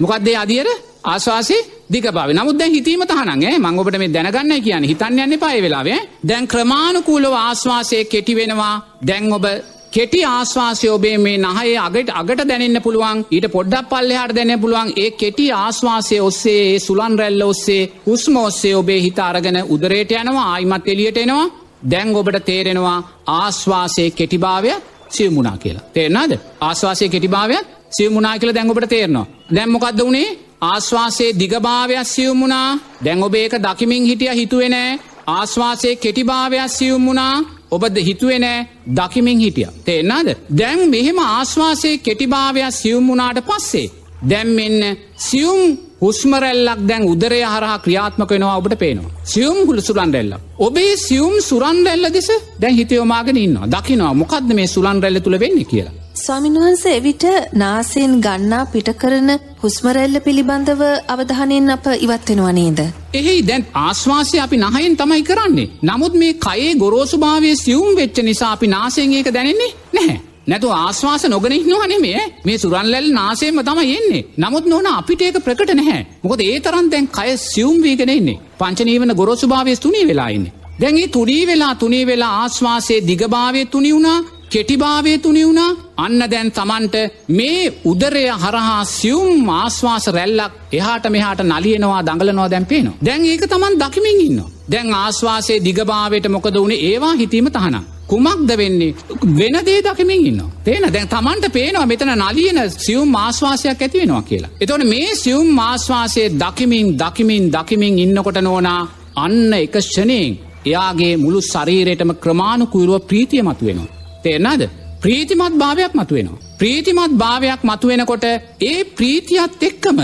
මොකක්දේ 0.00 0.36
අදියර? 0.36 0.68
ආශවාසේ 1.04 1.66
දිගබාව 1.92 2.30
නමුද 2.32 2.62
හිතීම 2.66 3.02
තහනගේ 3.02 3.58
මංගොට 3.58 3.98
මේ 3.98 4.08
දැනගන්න 4.08 4.62
කියන 4.62 4.84
හිතන්න 4.84 5.18
යන්න 5.18 5.38
පය 5.38 5.56
වෙලාවේ 5.62 6.00
දැන් 6.22 6.46
ක්‍රමාණකූලව 6.46 7.34
ආශ්වාසය 7.34 8.04
කෙටි 8.04 8.34
වෙනවා. 8.34 8.74
දැන් 9.02 9.32
ඔබ 9.32 9.46
කෙටි 9.92 10.20
ආශ්වාසය 10.24 10.88
ඔබේ 10.88 11.16
මේ 11.18 11.36
නහයේ 11.38 11.76
අගට 11.78 12.10
අගට 12.12 12.42
දැනෙන්න 12.42 12.80
පුළුවන්. 12.82 13.18
ඊට 13.30 13.46
පොඩ්ඩක් 13.48 13.88
පල්ලෙහාට 13.88 14.34
දැනෙන්න 14.34 14.60
පුළුවන්. 14.60 14.90
ඒ 14.96 15.10
කෙටි 15.12 15.46
ආශ්වාසය 15.54 16.20
ඔස්සේ 16.20 16.60
ඒ 16.64 16.78
සුලන් 16.78 17.14
රැල්ල 17.18 17.42
ඔස්සේ 17.44 17.82
හුස්ම 18.06 18.36
ඔස්සේ 18.38 18.74
ඔබේ 18.74 19.00
හිත 19.00 19.18
අරගෙන 19.20 19.58
උදරයට 19.66 20.12
යනවා 20.12 20.46
ආයිමත් 20.46 20.86
එලියට 20.86 21.18
එනවා. 21.18 21.50
දැන් 21.84 22.14
ඔබට 22.16 22.44
තේරෙනවා 22.44 22.98
ආශ්වාසයේ 23.28 24.10
කෙටිභාවය 24.12 24.72
සියමුණා 25.08 25.56
කියලා. 25.56 25.88
තේරනාද 25.92 26.32
ආශ්වාසය 26.60 27.08
කෙටිභාවයක් 27.08 27.66
සියමුණනා 27.90 28.38
කියල 28.38 28.54
දැන් 28.54 28.70
ඔබට 28.70 28.88
තේරනවා. 28.88 29.26
දැම්මොකක්ද 29.54 30.00
වුණේ? 30.00 30.38
ආශ්වාසයේ 30.62 31.32
දිගභාවයක් 31.34 32.06
සියමුණා. 32.06 32.78
දැන් 33.04 33.22
ඔබ 33.22 33.34
ඒක 33.34 33.54
දකිමින් 33.58 34.04
හිටිය 34.04 34.34
හිතුවෙනෑ 34.34 34.98
ආශ්වාසයේ 35.28 35.96
කෙටිභාවයක් 35.96 36.68
සියුම්මුණා 36.70 37.57
ඔබද 37.70 37.96
හිතුවෙනෑ 37.98 38.66
දකිමින් 38.94 39.38
හිටිය. 39.38 39.68
තේෙන්නාද. 39.84 40.28
දැන් 40.58 40.90
මෙහෙම 40.90 41.18
ආශ්වාසයේ 41.18 41.98
කෙටිභාවයක් 41.98 42.72
සියුම්මුණාට 42.72 43.38
පස්සේ. 43.40 43.90
දැම් 44.22 44.48
මෙන්න 44.48 44.96
සියුම් 45.18 45.78
හුස්මරැල්ලක් 46.02 46.82
දැන් 46.88 47.04
උදරය 47.12 47.40
හරහා 47.44 47.78
ක්‍රියාත්මක 47.84 48.30
වෙනවා 48.30 48.56
ඔබට 48.60 48.74
පේනවා. 48.78 49.14
සියුම් 49.24 49.58
හුළු 49.68 49.82
සුරන්රැල්ල. 49.82 50.34
ඔබේ 50.58 50.92
සියුම් 50.98 51.34
සුරන්රැල්ල 51.42 52.06
දෙස 52.12 52.28
දැන් 52.60 52.76
හිතයෝමාගෙන 52.76 53.38
ඉන්නවා 53.38 53.70
දකිනවා 53.74 54.12
මොකක්ද 54.14 54.52
මේ 54.54 54.68
සුලන්රැල්ල 54.68 55.20
තුළ 55.20 55.38
වෙන්න 55.40 55.58
කියලා. 55.64 55.94
ස්වාමින්වහන්ස 56.16 56.84
එවිට 56.90 57.24
නාසයෙන් 57.54 58.14
ගන්නා 58.20 58.62
පිටකරන 58.66 59.28
හුස්මරැල්ල 59.62 60.16
පිළිබඳව 60.20 60.82
අවධානයෙන් 61.08 61.68
අප 61.70 61.86
ඉවත්වෙනවා 61.96 62.52
නේද. 62.52 62.80
එහි 63.14 63.36
දැන් 63.42 63.66
ආශ්වාසය 63.76 64.38
අපි 64.38 64.56
නහයෙන් 64.58 64.96
තමයි 64.96 65.22
කරන්නේ. 65.22 65.68
නමුත් 65.82 66.14
මේ 66.14 66.38
කයේ 66.46 66.72
ගොරෝසුභාවය 66.76 67.52
සියුම් 67.56 67.90
වෙච්ච 67.96 68.22
නිසා 68.22 68.52
අපි 68.52 68.66
නාසයෙන් 68.68 69.14
ඒක 69.14 69.34
දැනෙන්නේ 69.34 69.72
නැහැ. 69.92 70.18
නැතු 70.48 70.68
ආශ්වාස 70.74 71.24
නොගෙනහින්නවනෙමේ 71.26 72.20
මේ 72.44 72.58
සුරන්ලැල් 72.58 73.08
නාසේම 73.12 73.58
තම 73.62 73.80
එන්නේ 73.88 74.22
නමුත් 74.38 74.66
නොන 74.66 74.88
අපිට 74.90 75.22
ඒක 75.22 75.38
ප්‍රකට 75.40 75.72
නැහැ 75.72 76.00
මොකද 76.22 76.40
ඒ 76.42 76.56
තරන් 76.60 76.86
දැන් 76.88 77.06
කය 77.10 77.30
සියුම් 77.42 77.76
වීගෙන 77.82 78.10
එන්නේ 78.10 78.38
පංචනීවන 78.58 79.12
ගොරොසුභාවය 79.14 79.76
තුනී 79.78 80.06
වෙලාඉන්නේ. 80.06 80.54
දැන් 80.80 80.98
ඒ 80.98 81.08
තුනී 81.08 81.44
වෙලා 81.46 81.74
තුනී 81.74 82.04
වෙලා 82.06 82.32
ආශ්වාසයේ 82.38 83.00
දිගභාවය 83.02 83.62
තුනි 83.66 83.90
වුණා 83.92 84.18
කෙටිභාවය 84.48 85.12
තුනි 85.18 85.42
වුණා 85.44 85.70
අන්න 85.98 86.20
දැන් 86.26 86.50
තමන්ට 86.52 86.96
මේ 87.30 87.60
උදරය 87.84 88.24
හරහා 88.36 88.80
සියුම් 88.90 89.52
ආශ්වාස 89.52 90.06
රැල්ලක් 90.10 90.52
එහාට 90.72 91.06
මෙහාට 91.08 91.44
නලියනවා 91.44 92.00
දඟලනවා 92.02 92.48
දැන් 92.48 92.66
පේනවා. 92.66 92.98
දැන් 93.02 93.22
ඒක 93.24 93.44
තමන් 93.46 93.74
දකිමින් 93.76 94.20
ඉන්න. 94.20 94.40
දැන් 94.70 94.88
ආශ්වාසයේ 94.94 95.60
දිගභාවයට 95.60 96.26
මොකද 96.28 96.56
වුණේ 96.56 96.84
ඒවා 96.86 97.14
හිතීම 97.14 97.48
තහනම්. 97.50 97.86
කුමක්ද 98.08 98.50
වෙන්නේ 98.52 98.94
වෙන 99.32 99.56
දේ 99.62 99.80
දකිමින් 99.82 100.26
ඉන්න. 100.26 100.42
තේන 100.64 100.84
දැන් 100.88 101.08
තමන්ට 101.08 101.52
පේනවා 101.52 101.86
මෙතන 101.86 102.12
නලියන 102.16 102.58
සියුම් 102.76 103.14
ආශ්වාසයක් 103.14 103.82
ඇති 103.82 103.98
වෙනවා 103.98 104.22
කියලා. 104.22 104.50
එතවන 104.60 104.86
මේ 104.86 105.14
සියුම් 105.16 105.58
ආශ්වාසය 105.60 106.22
දකිමින් 106.34 106.86
දකිමින් 106.96 107.44
දකිමින් 107.50 107.98
ඉන්නකොට 107.98 108.40
නෝනා 108.40 108.80
අන්න 109.16 109.52
එක 109.54 109.76
ෂණයෙන් 109.80 110.38
එයාගේ 110.66 111.14
මුළු 111.16 111.40
ශරීරයටම 111.44 112.12
ක්‍රමාණුකුරුව 112.16 113.00
ප්‍රීතිය 113.02 113.42
මතු 113.42 113.64
වෙනවා. 113.64 113.90
තේරනාද 114.24 114.62
ප්‍රීතිමත් 115.00 115.54
භාවයක් 115.56 115.92
මතුවෙනවා. 115.94 116.40
ප්‍රීතිමත් 116.58 117.12
භාවයක් 117.14 117.60
මතුවෙනකොට 117.62 118.24
ඒ 118.62 118.78
ප්‍රීතියත් 118.92 119.62
එක්කම 119.62 119.98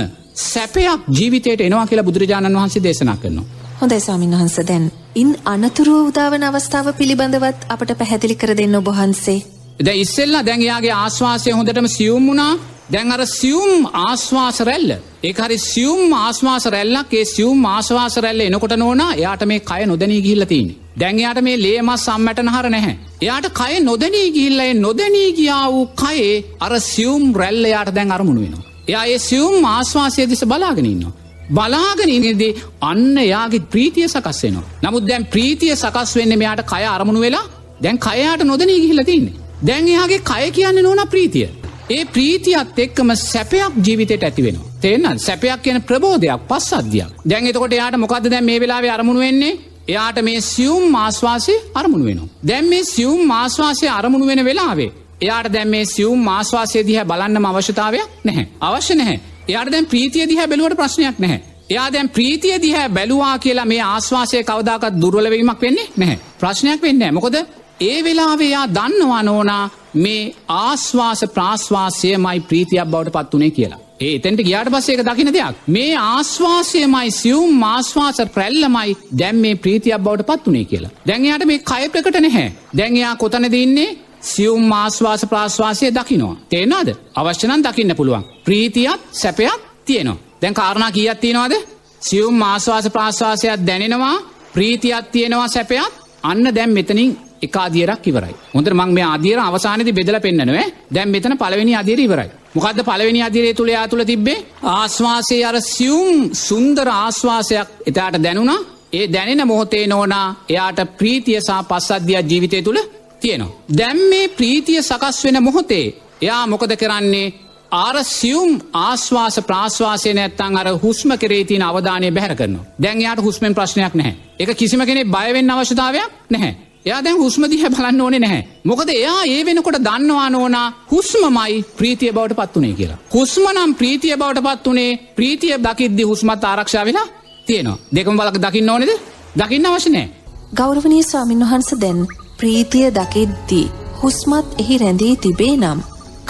සැපයක් 0.45 1.01
ජීවිතයට 1.11 1.61
එනවා 1.61 1.87
කියලා 1.87 2.05
බුදුරජාණන් 2.05 2.57
වහන්සේ 2.57 2.83
දේශනා 2.83 3.17
කරනවා. 3.17 3.64
හොඳයි 3.81 4.01
ස්වාමීන් 4.01 4.35
වහන්ස 4.35 4.57
දැන් 4.69 4.85
ඉන් 5.15 5.31
අනතුරුව 5.45 6.11
උදාවන 6.11 6.43
අවස්ථාව 6.43 6.89
පිළිබඳවත් 6.93 7.65
අපට 7.69 7.91
පැහැදිලි 8.01 8.37
කර 8.37 8.51
දෙන්න 8.57 8.77
ඔබහන්සේ. 8.77 9.39
ද 9.81 9.89
ඉස්සෙල්ලා 9.95 10.43
දැන්යාගේ 10.43 10.95
ආශ්වාසය 10.95 11.51
හොඳටම 11.51 11.89
සියුම් 11.89 12.29
වුණා 12.29 12.53
දැන් 12.91 13.11
අර 13.13 13.23
සියුම් 13.31 13.73
ආශ්වාස 14.03 14.59
රැල්ල 14.61 14.93
ඒහරි 15.23 15.59
සියුම් 15.65 16.15
ආශ්වාස 16.15 16.67
රැල්ලක් 16.67 17.11
ඒ 17.13 17.25
සියුම් 17.25 17.67
ආශ්වාස 17.67 18.17
රැල්ල 18.19 18.41
එනකොට 18.41 18.77
නෝනා 18.77 19.11
එයාට 19.15 19.43
මේ 19.45 19.61
කය 19.63 19.83
නොදැනී 19.85 20.23
ගිල්ලතින්. 20.23 20.69
දැන්යාට 20.99 21.43
මේ 21.43 21.57
ලේමස් 21.57 22.07
සම්මට 22.07 22.45
නහර 22.45 22.67
නැහැ. 22.69 22.95
එයාට 23.23 23.51
කය 23.53 23.75
නොදැනී 23.81 24.29
ගිල්ලයි 24.31 24.71
නොදැනී 24.77 25.29
ගියා 25.33 25.67
වූ 25.69 25.85
කයේ 25.97 26.33
අර 26.61 26.73
සියුම් 26.83 27.27
රැල්ල 27.35 27.65
යාට 27.67 27.93
දැන් 27.93 28.17
අරමුණ 28.19 28.43
වෙනවා. 28.45 28.65
එයා 28.89 29.05
ඒ 29.07 29.21
සියුම් 29.21 29.61
ආශ්වාසය 29.67 30.31
දිස 30.31 30.45
බලාගෙනන්නවා. 30.47 31.15
බලාගෙනනිදී 31.51 32.53
අන්න 32.81 33.17
යාගේ 33.17 33.67
ප්‍රීතිය 33.71 34.09
සකස් 34.09 34.43
වෙනවා. 34.43 34.65
නමුත් 34.83 35.09
දැන් 35.09 35.27
ප්‍රීතිය 35.27 35.77
සකස් 35.77 36.17
වෙන්න 36.17 36.39
මෙයාට 36.39 36.63
කය 36.65 36.85
අරමුණු 36.87 37.21
වෙලා 37.21 37.45
දැන් 37.81 37.99
කයාට 37.99 38.43
නොදනී 38.43 38.81
ගිහිලතින්නේ. 38.81 39.35
දැන් 39.67 39.89
එයාගේ 39.89 40.21
කය 40.23 40.51
කියන්න 40.51 40.83
නොන 40.83 41.03
ප්‍රීතිය. 41.09 41.49
ඒ 41.91 42.05
ප්‍රීතියත් 42.05 42.79
එක්කම 42.79 43.15
සැපයක් 43.15 43.73
ජීවිතයට 43.87 44.23
ඇතිවෙන. 44.23 44.59
තේන්න 44.81 45.19
සැපයක් 45.19 45.63
කියන 45.63 45.83
ප්‍රබෝධයක් 45.83 46.49
පස් 46.49 46.73
අධ්‍යයක් 46.73 47.11
දැන් 47.25 47.47
එතකොට 47.47 47.73
යාට 47.73 47.97
මොකද 47.97 48.31
දැන් 48.31 48.45
මේ 48.45 48.61
වෙලාවේ 48.61 48.91
අරමුණ 48.91 49.19
වෙන්නේ 49.19 49.59
එයාට 49.89 50.19
මේ 50.23 50.41
සියුම් 50.43 50.91
මාස්වාසය 50.91 51.55
අරමුණු 51.75 52.05
වෙනවා. 52.05 52.29
දැන් 52.47 52.65
මේ 52.65 52.85
සියුම් 52.87 53.27
මාස්වාසය 53.27 53.87
අරමුණු 53.89 54.27
වෙන 54.27 54.45
වෙලාවේ 54.45 54.93
එයාට 55.21 55.53
දැන් 55.53 55.69
මේ 55.69 55.85
සියුම් 55.87 56.19
මාස්වාසය 56.21 56.83
දිහ 56.87 57.05
බලන්නම 57.05 57.45
අවශ්‍යතාවයක් 57.45 58.09
නැහැ 58.25 58.47
අවශ්‍ය 58.61 58.95
නැහැ 58.95 59.21
එයාට 59.49 59.73
දැන් 59.73 59.87
ප්‍රීතිය 59.87 60.29
දිහ 60.29 60.41
බැලුවට 60.43 60.77
ප්‍රශ්නයක් 60.77 61.19
නැහැ. 61.19 61.41
එයා 61.71 61.93
දැන් 61.93 62.09
ප්‍රීතිය 62.09 62.57
දිහ 62.61 62.77
බැලුවා 62.91 63.37
කියලා 63.39 63.65
මේ 63.65 63.83
ආශ්වාසය 63.85 64.43
කවදාකත් 64.43 65.01
දුර්වලවීමක් 65.01 65.61
වෙන්නේ 65.61 65.89
නැහැ. 65.97 66.19
ප්‍රශ්නයක් 66.41 66.83
වෙන්නේ 66.83 67.11
මොකොද 67.11 67.37
ඒ 67.81 68.05
වෙලාවෙයා 68.05 68.67
දන්නවා 68.69 69.23
නෝනා 69.23 69.65
මේ 69.97 70.35
ආශ්වාස 70.49 71.25
ප්‍රාශ්වාසයමයි 71.35 72.41
ප්‍රීතියක් 72.41 72.87
බවට 72.87 73.17
පත්වනේ 73.17 73.51
කියලා. 73.51 73.81
ඒ 74.01 74.15
එතැන්ට 74.15 74.41
ගියාට 74.41 74.71
පස්සේ 74.71 74.95
එක 74.95 75.03
දකින 75.03 75.33
දෙයක්. 75.33 75.57
මේ 75.69 75.93
ආශ්වාසයමයි 75.97 77.11
සියුම් 77.13 77.53
මාශ්වාස 77.59 78.19
ප්‍රැල්ලමයි 78.35 78.97
දැම් 79.19 79.37
මේ 79.37 79.55
ප්‍රීතියක් 79.57 79.99
බවට 79.99 80.29
පත්වනේ 80.31 80.65
කියලා. 80.65 80.93
දැන්යාට 81.07 81.45
මේ 81.45 81.59
කය 81.61 81.85
ප්‍රකට 81.89 82.21
නැහැ. 82.21 82.53
දැන්යා 82.77 83.15
කොතන 83.17 83.47
දෙන්නේ 83.51 83.91
සියුම් 84.25 84.63
මාස්වාස 84.65 85.23
ප්‍රාශ්වාසය 85.25 85.87
දකිනවා. 85.91 86.37
තේනාද 86.47 86.89
අවශ්‍යනන් 87.15 87.63
දකින්න 87.63 87.93
පුළුවන්. 87.95 88.25
ප්‍රීතියත් 88.45 89.01
සැපයක් 89.13 89.61
තියෙනවා. 89.85 90.23
දැන් 90.41 90.55
කාරණා 90.55 90.93
කියත් 90.93 91.21
තියෙනවාද 91.21 91.55
සියුම් 92.01 92.35
මාස්වාස 92.37 92.87
ප්‍රාශ්වාසයක් 92.89 93.61
දැනෙනවා 93.63 94.17
ප්‍රීතියත් 94.55 95.07
තියෙනවා 95.13 95.49
සැපයක් 95.49 95.93
අන්න 96.23 96.45
දැම් 96.49 96.71
මෙතනින් 96.71 97.11
එකකාදියරක් 97.43 98.07
ඉවරයි. 98.07 98.35
හොඳ 98.55 98.69
මං 98.71 98.91
මේ 98.91 99.07
අදියර 99.07 99.39
අවසානති 99.41 99.93
බෙදල 99.93 100.17
පෙන්න්නනවේ 100.21 100.67
දැම් 100.91 101.09
මෙතන 101.09 101.37
පලවෙනි 101.37 101.75
අදිර 101.75 101.99
ඉවරයි. 101.99 102.31
මොකද 102.55 102.79
පලවෙනි 102.83 103.21
අදිරේ 103.23 103.55
තුළ 103.55 103.69
යා 103.69 103.87
තුළ 103.89 104.05
තිබේ 104.05 104.45
ආශ්වාසය 104.65 105.37
අර 105.45 105.57
සියුම් 105.67 106.17
සුන්දර 106.39 106.89
ආශ්වාසයක් 106.91 107.69
එතාට 107.87 108.17
දැනුණා 108.19 108.61
ඒ 108.93 109.07
දැනෙන 109.09 109.47
මොහොතේ 109.47 109.87
නෝනා 109.87 110.27
එයාට 110.49 110.79
ප්‍රීතියසා 110.99 111.61
පස්සද්ධියක් 111.63 112.31
ජීවිතය 112.31 112.63
තුළ 112.63 112.81
තියෙනවා. 113.25 113.55
දැම් 113.71 113.99
මේ 114.11 114.29
ප්‍රීතිය 114.31 114.83
සකස් 114.83 115.25
වෙන 115.25 115.43
මොහොතේ 115.43 115.87
එයා 116.23 116.43
මොකද 116.47 116.77
කරන්නේ 116.77 117.33
ආර 117.77 117.97
සියුම් 118.11 118.53
ආශ්වාස 118.81 119.37
ප්‍රාශ්වාසය 119.43 120.11
නැත්තං 120.13 120.61
අර 120.61 120.69
හුස්ම 120.79 121.11
කරේතින 121.17 121.63
අවධානය 121.63 122.11
බැහර 122.11 122.35
කරන 122.35 122.55
දැන්යාට 122.79 123.21
හුස්මෙන් 123.21 123.55
ප්‍රශ්නයක් 123.55 123.95
නැහැ 123.95 124.15
එක 124.41 124.55
කිසිම 124.57 124.81
කෙනෙ 124.83 125.03
බයවෙන්න 125.07 125.53
අවශ්‍යතාවයක් 125.53 126.11
නැහැ 126.31 126.55
එයා 126.85 127.01
දැන් 127.01 127.19
හුස්මදිහ 127.19 127.63
බලන්න 127.67 128.01
ඕනේ 128.01 128.21
නැහැ. 128.21 128.43
මොකද 128.65 128.89
එයා 128.91 129.21
ඒ 129.27 129.41
වෙනකොට 129.45 129.79
දන්නවා 129.81 130.29
නෝනා 130.31 130.67
හුස්මමයි 130.91 131.63
ප්‍රීතිය 131.79 132.13
බවට 132.13 132.37
පත්වනේ 132.41 132.75
කියලා. 132.75 132.99
හුස්ම 133.15 133.45
නම් 133.51 133.71
ප්‍රීතිය 133.75 134.17
බවට 134.17 134.45
පත්වනේ 134.49 134.91
ප්‍රීතිය 135.17 135.55
දකිද්දි 135.59 136.03
හුස්මත් 136.03 136.45
ආරක්ෂා 136.45 136.85
වෙලා 136.85 137.07
තියෙනවා. 137.47 137.79
දෙකම 137.95 138.17
බලක 138.17 138.37
දකින්න 138.39 138.71
ඕනෙද 138.71 138.93
දකින්න 139.35 139.67
අවශ්‍යනෑ. 139.67 140.07
ගෞරවනී 140.55 141.03
ස්වාමින් 141.03 141.41
වහන්ස 141.43 141.81
දැන් 141.81 142.07
ප්‍රීතිය 142.45 142.89
දකිද්දී 142.97 143.67
හුස්මත් 144.01 144.49
එහි 144.63 144.77
රැඳී 144.81 145.13
තිබේ 145.17 145.53
නම් 145.55 145.79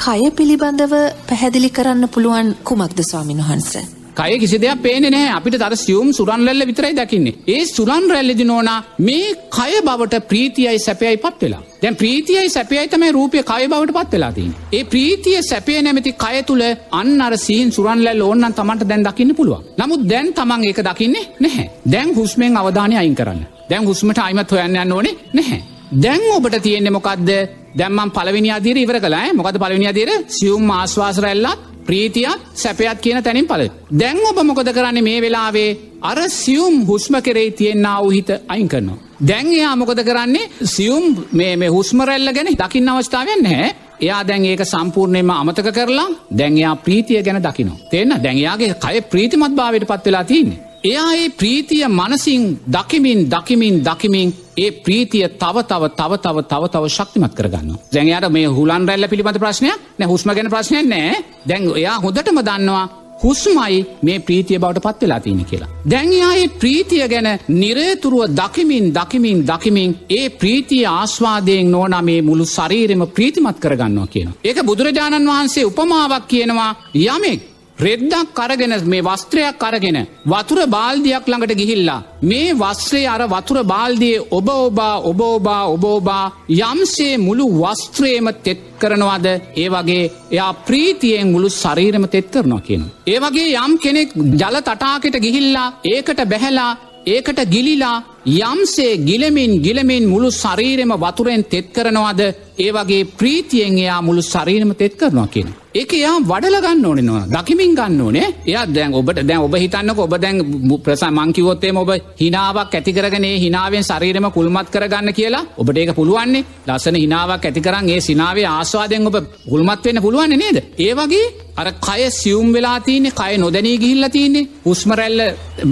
කය 0.02 0.28
පිළිබඳව 0.38 0.92
පැහැදිලි 1.28 1.70
කරන්න 1.76 2.06
පුළුවන් 2.08 2.50
කුමක්ද 2.68 3.00
ස්වාමින් 3.08 3.40
වහන්ස. 3.40 3.72
කය 4.18 4.36
කිසි 4.42 4.60
දෙයක් 4.64 4.82
පේන 4.84 5.06
නෑ 5.14 5.32
අපිට 5.38 5.56
තර 5.62 5.76
සියුම් 5.76 6.12
සුරන් 6.12 6.44
රැල්ල 6.48 6.66
විතරයි 6.70 6.94
දකින්නේ. 7.00 7.34
ඒ 7.48 7.64
සුරන් 7.66 8.06
රැල්ලදි 8.12 8.46
නෝනා 8.50 8.76
මේ 8.98 9.34
කය 9.56 9.72
බවට 9.88 10.22
ප්‍රීතියයි 10.30 10.78
සැපයයි 10.78 11.16
පත් 11.16 11.42
වෙලා. 11.42 11.62
දැන් 11.82 11.98
ප්‍රීතියයි 12.02 12.54
සැපයයි 12.56 12.86
තමයි 12.94 13.10
රූපය 13.10 13.42
කය 13.42 13.66
බවට 13.66 13.98
පත් 13.98 14.12
වෙලාතින් 14.12 14.54
ඒ 14.72 14.84
ප්‍රීතිය 14.84 15.42
සැපේ 15.42 15.82
නැමති 15.82 16.14
කය 16.24 16.46
තුළ 16.46 16.64
අන්න 16.92 17.12
අර 17.20 17.34
සීන් 17.38 17.76
සුරන්ලැල් 17.78 18.26
ඕන්නන් 18.28 18.58
තමන්ට 18.60 18.88
දැන් 18.90 19.06
දකින්න 19.08 19.34
පුළුවන්. 19.34 19.68
නමුත් 19.78 20.08
දැන් 20.14 20.32
තමන් 20.32 20.70
ඒක 20.70 20.82
දකින්නේ 20.90 21.28
නැහැ. 21.40 21.68
දැන් 21.92 22.16
හුස්මෙන් 22.16 22.56
අවධානය 22.56 22.96
අයින් 22.96 23.20
කරන්න. 23.20 23.46
දැන් 23.70 23.84
හුස්මට 23.84 24.26
අයිමත් 24.28 24.50
හොයන්න 24.52 24.82
යන්න 24.82 24.98
ඕනේ 24.98 25.20
නැහැ. 25.32 25.62
දැන් 25.92 26.22
ඔබට 26.32 26.62
තියෙන්නේ 26.62 26.90
මොකක්ද 26.90 27.30
දැම්මම් 27.74 28.10
පලවිනි 28.10 28.50
අදිර 28.50 28.76
ඉවර 28.76 29.00
කලා 29.00 29.32
මොකද 29.32 29.58
පලවිනි 29.58 29.86
අදිර 29.86 30.10
සියුම් 30.28 30.70
ආශවාසරැල්ලත් 30.70 31.72
ප්‍රීතියක් 31.86 32.40
සැපයක් 32.54 33.00
කියන 33.00 33.22
තැනින් 33.22 33.46
පල. 33.46 33.68
දැන් 33.92 34.18
ඔබ 34.20 34.38
මොකොද 34.42 34.68
කරන්න 34.68 35.04
මේ 35.04 35.20
වෙලාවේ 35.20 35.76
අර 36.02 36.18
සියුම් 36.30 36.86
හුස්ම 36.86 37.14
කෙරේ 37.20 37.50
තියෙන්න්න 37.50 37.86
වූහිත 37.96 38.30
අයින් 38.48 38.68
කරනවා. 38.68 38.98
දැන් 39.20 39.46
එයා 39.48 39.76
මොකද 39.76 40.00
කරන්නේ 40.00 40.50
සියුම් 40.64 41.04
මේ 41.32 41.68
හුස්මරැල්ල 41.68 42.32
ගැන 42.32 42.52
දකින්න 42.54 42.88
අවස්ථාවෙන් 42.88 43.46
හැ 43.46 43.70
එයා 44.00 44.22
දැන් 44.24 44.44
ඒක 44.44 44.62
සම්පූර්ණයම 44.64 45.30
අමතක 45.30 45.68
කරලා 45.70 46.08
දැන්යා 46.32 46.76
ප්‍රීතිය 46.76 47.22
ගැන 47.22 47.42
දකිනවා. 47.42 47.78
තේන්න 47.90 48.14
දැන්යාගේ 48.18 48.74
කය 48.76 49.02
ප්‍රීතිමත් 49.02 49.56
භාවයට 49.56 49.86
පත් 49.86 50.06
වෙලා 50.06 50.24
තියන්නේ. 50.24 50.62
එයා 50.84 51.10
ඒ 51.14 51.28
ප්‍රීතිය 51.30 51.84
මනසින් 51.90 52.42
දකිමින් 52.68 53.20
දකිමින් 53.30 53.76
දකිමින් 53.80 54.34
ඒ 54.56 54.70
ප්‍රීතිය 54.84 55.28
තව 55.34 55.56
තව 55.62 55.82
තව 55.90 56.12
තව 56.18 56.36
තව 56.44 56.64
තව 56.68 56.84
ශක්තිමත් 56.88 57.34
කරගන්න. 57.34 57.78
දැන්යාට 57.94 58.28
මේ 58.30 58.46
හුලන් 58.48 58.88
රැල්ල 58.88 59.08
පිළිබඳ 59.08 59.38
ප්‍රශ්නයක් 59.38 59.78
නැ 59.98 60.08
හුස්ම 60.08 60.28
ගැන 60.30 60.50
ප්‍රශ්නයක් 60.50 60.86
නෑ 60.86 61.24
දැන් 61.46 61.62
එයා 61.72 61.96
හොඳටම 62.00 62.38
දන්නවා 62.40 62.86
හුස්මයි 63.22 63.86
මේ 64.02 64.18
ප්‍රීතිය 64.18 64.58
බවට 64.58 64.82
පත් 64.82 65.02
වෙලා 65.02 65.20
තියෙන 65.20 65.44
කියලා. 65.44 65.70
දැන්යායේ 65.90 66.48
ප්‍රීතිය 66.60 67.08
ගැන 67.08 67.28
නිරේතුරුව 67.50 68.22
දකිමින් 68.32 68.86
දකිමින් 68.94 69.40
දකිමින් 69.46 69.96
ඒ 70.10 70.28
ප්‍රීතිය 70.32 70.84
ආස්වාදයෙන් 70.88 71.70
නෝන 71.70 71.96
මේ 72.02 72.20
මුළු 72.22 72.46
ශරීරම 72.46 73.02
ප්‍රීතිමත් 73.08 73.58
කරගන්නවා 73.58 74.06
කියන. 74.06 74.30
ඒක 74.44 74.62
බුදුරජාණන් 74.62 75.28
වහන්සේ 75.28 75.64
උපමාවක් 75.64 76.24
කියනවා 76.28 76.70
යමෙක් 77.06 77.53
රෙද්දක් 77.76 78.28
කරගෙන 78.32 78.74
මේ 78.84 79.02
වස්ත්‍රයක් 79.02 79.58
කරගෙන 79.58 79.98
වතුර 80.24 80.60
බාල්දියක් 80.68 81.26
ළඟට 81.26 81.54
ගිහිල්ලා 81.54 82.04
මේ 82.22 82.54
වස්ත්‍රේ 82.54 83.06
අර 83.06 83.22
වතුර 83.26 83.58
බාල්දියේ 83.64 84.24
ඔබ 84.30 84.48
ඔබා 84.48 85.02
ඔබ 85.02 85.20
ඔබා 85.22 85.64
ඔබ 85.66 85.84
ඔබා 85.86 86.32
යම්සේ 86.48 87.18
මුළු 87.18 87.46
වස්ත්‍රයම 87.52 88.28
තෙත් 88.44 88.60
කරනවාද 88.78 89.26
ඒ 89.26 89.68
වගේ 89.68 90.10
එයා 90.30 90.52
ප්‍රීතියෙන් 90.62 91.32
මුළු 91.32 91.48
ශරීරම 91.52 92.04
තෙත් 92.06 92.30
කරනවා 92.30 92.60
කියන. 92.60 92.82
ඒ 93.06 93.18
වගේ 93.18 93.54
යම් 93.58 93.72
කෙනෙක් 93.78 94.10
ජල 94.32 94.56
තටාකට 94.60 95.16
ගිහිල්ලා 95.18 95.68
ඒකට 95.84 96.20
බැහැලා 96.24 96.72
ඒකට 97.06 97.40
ගිලිලා 97.46 97.96
යම්සේ 98.26 98.92
ගිලමින් 98.98 99.52
ගිලමින් 99.60 100.04
මුළු 100.06 100.28
ශරීරම 100.32 100.92
වතුරෙන් 100.96 101.44
තෙත් 101.44 101.66
කරනවාද 101.70 102.20
ඒ 102.58 102.70
වගේ 102.72 103.04
ප්‍රීතියෙන් 103.18 103.78
එයා 103.78 104.00
මුළු 104.02 104.22
ශරීරම 104.24 104.72
තෙත් 104.74 104.96
කරනවා 104.96 105.26
කියන. 105.26 105.48
ඒක 105.74 105.92
යා 105.94 106.16
වඩල 106.22 106.56
ගන්න 106.56 106.86
ඕනෙනවා 106.86 107.22
දකිමින් 107.32 107.72
ගන්න 107.74 108.00
ඕනේ. 108.00 108.26
එයා 108.46 108.64
දැන් 108.68 108.94
ඔබට 108.94 109.20
දැන් 109.28 109.40
ඔබ 109.40 109.54
හිතන්නක 109.56 109.98
ඔබ 109.98 110.14
දැන් 110.22 110.38
ප්‍රසා 110.84 111.10
මංකිවොත්තේම 111.10 111.76
ඔබ 111.76 111.90
හිනාවක් 112.20 112.74
ඇතිකරගනේ 112.74 113.34
හිනාවෙන් 113.38 113.84
ශරීරම 113.84 114.28
කුල්මත් 114.30 114.70
කරගන්න 114.70 115.12
කියලා 115.12 115.44
ඔබට 115.58 115.76
ඒක 115.76 115.94
පුළුවන්නේ. 115.94 116.44
ලස්සන 116.68 116.96
හිනාවක් 116.96 117.44
ඇතිකරන් 117.44 117.90
ඒ 117.90 118.00
සිනාවේ 118.00 118.46
ආස්වාදයෙන් 118.48 119.06
ඔබ 119.06 119.16
කුල්මත් 119.48 119.84
වෙන්න 119.84 120.02
පුළුවන්නේ 120.02 120.42
නේද? 120.44 120.58
ඒ 120.78 120.92
වගේ 120.94 121.26
අර 121.56 121.68
කය 121.80 122.10
සියුම් 122.12 122.52
වෙලා 122.52 122.78
තියන්නේ 122.80 123.12
කය 123.12 123.34
නොදැනී 123.38 123.78
ගිහිල්ලා 123.78 124.10
තියන්නේ 124.10 124.48
හුස්මරැල්ල 124.64 125.20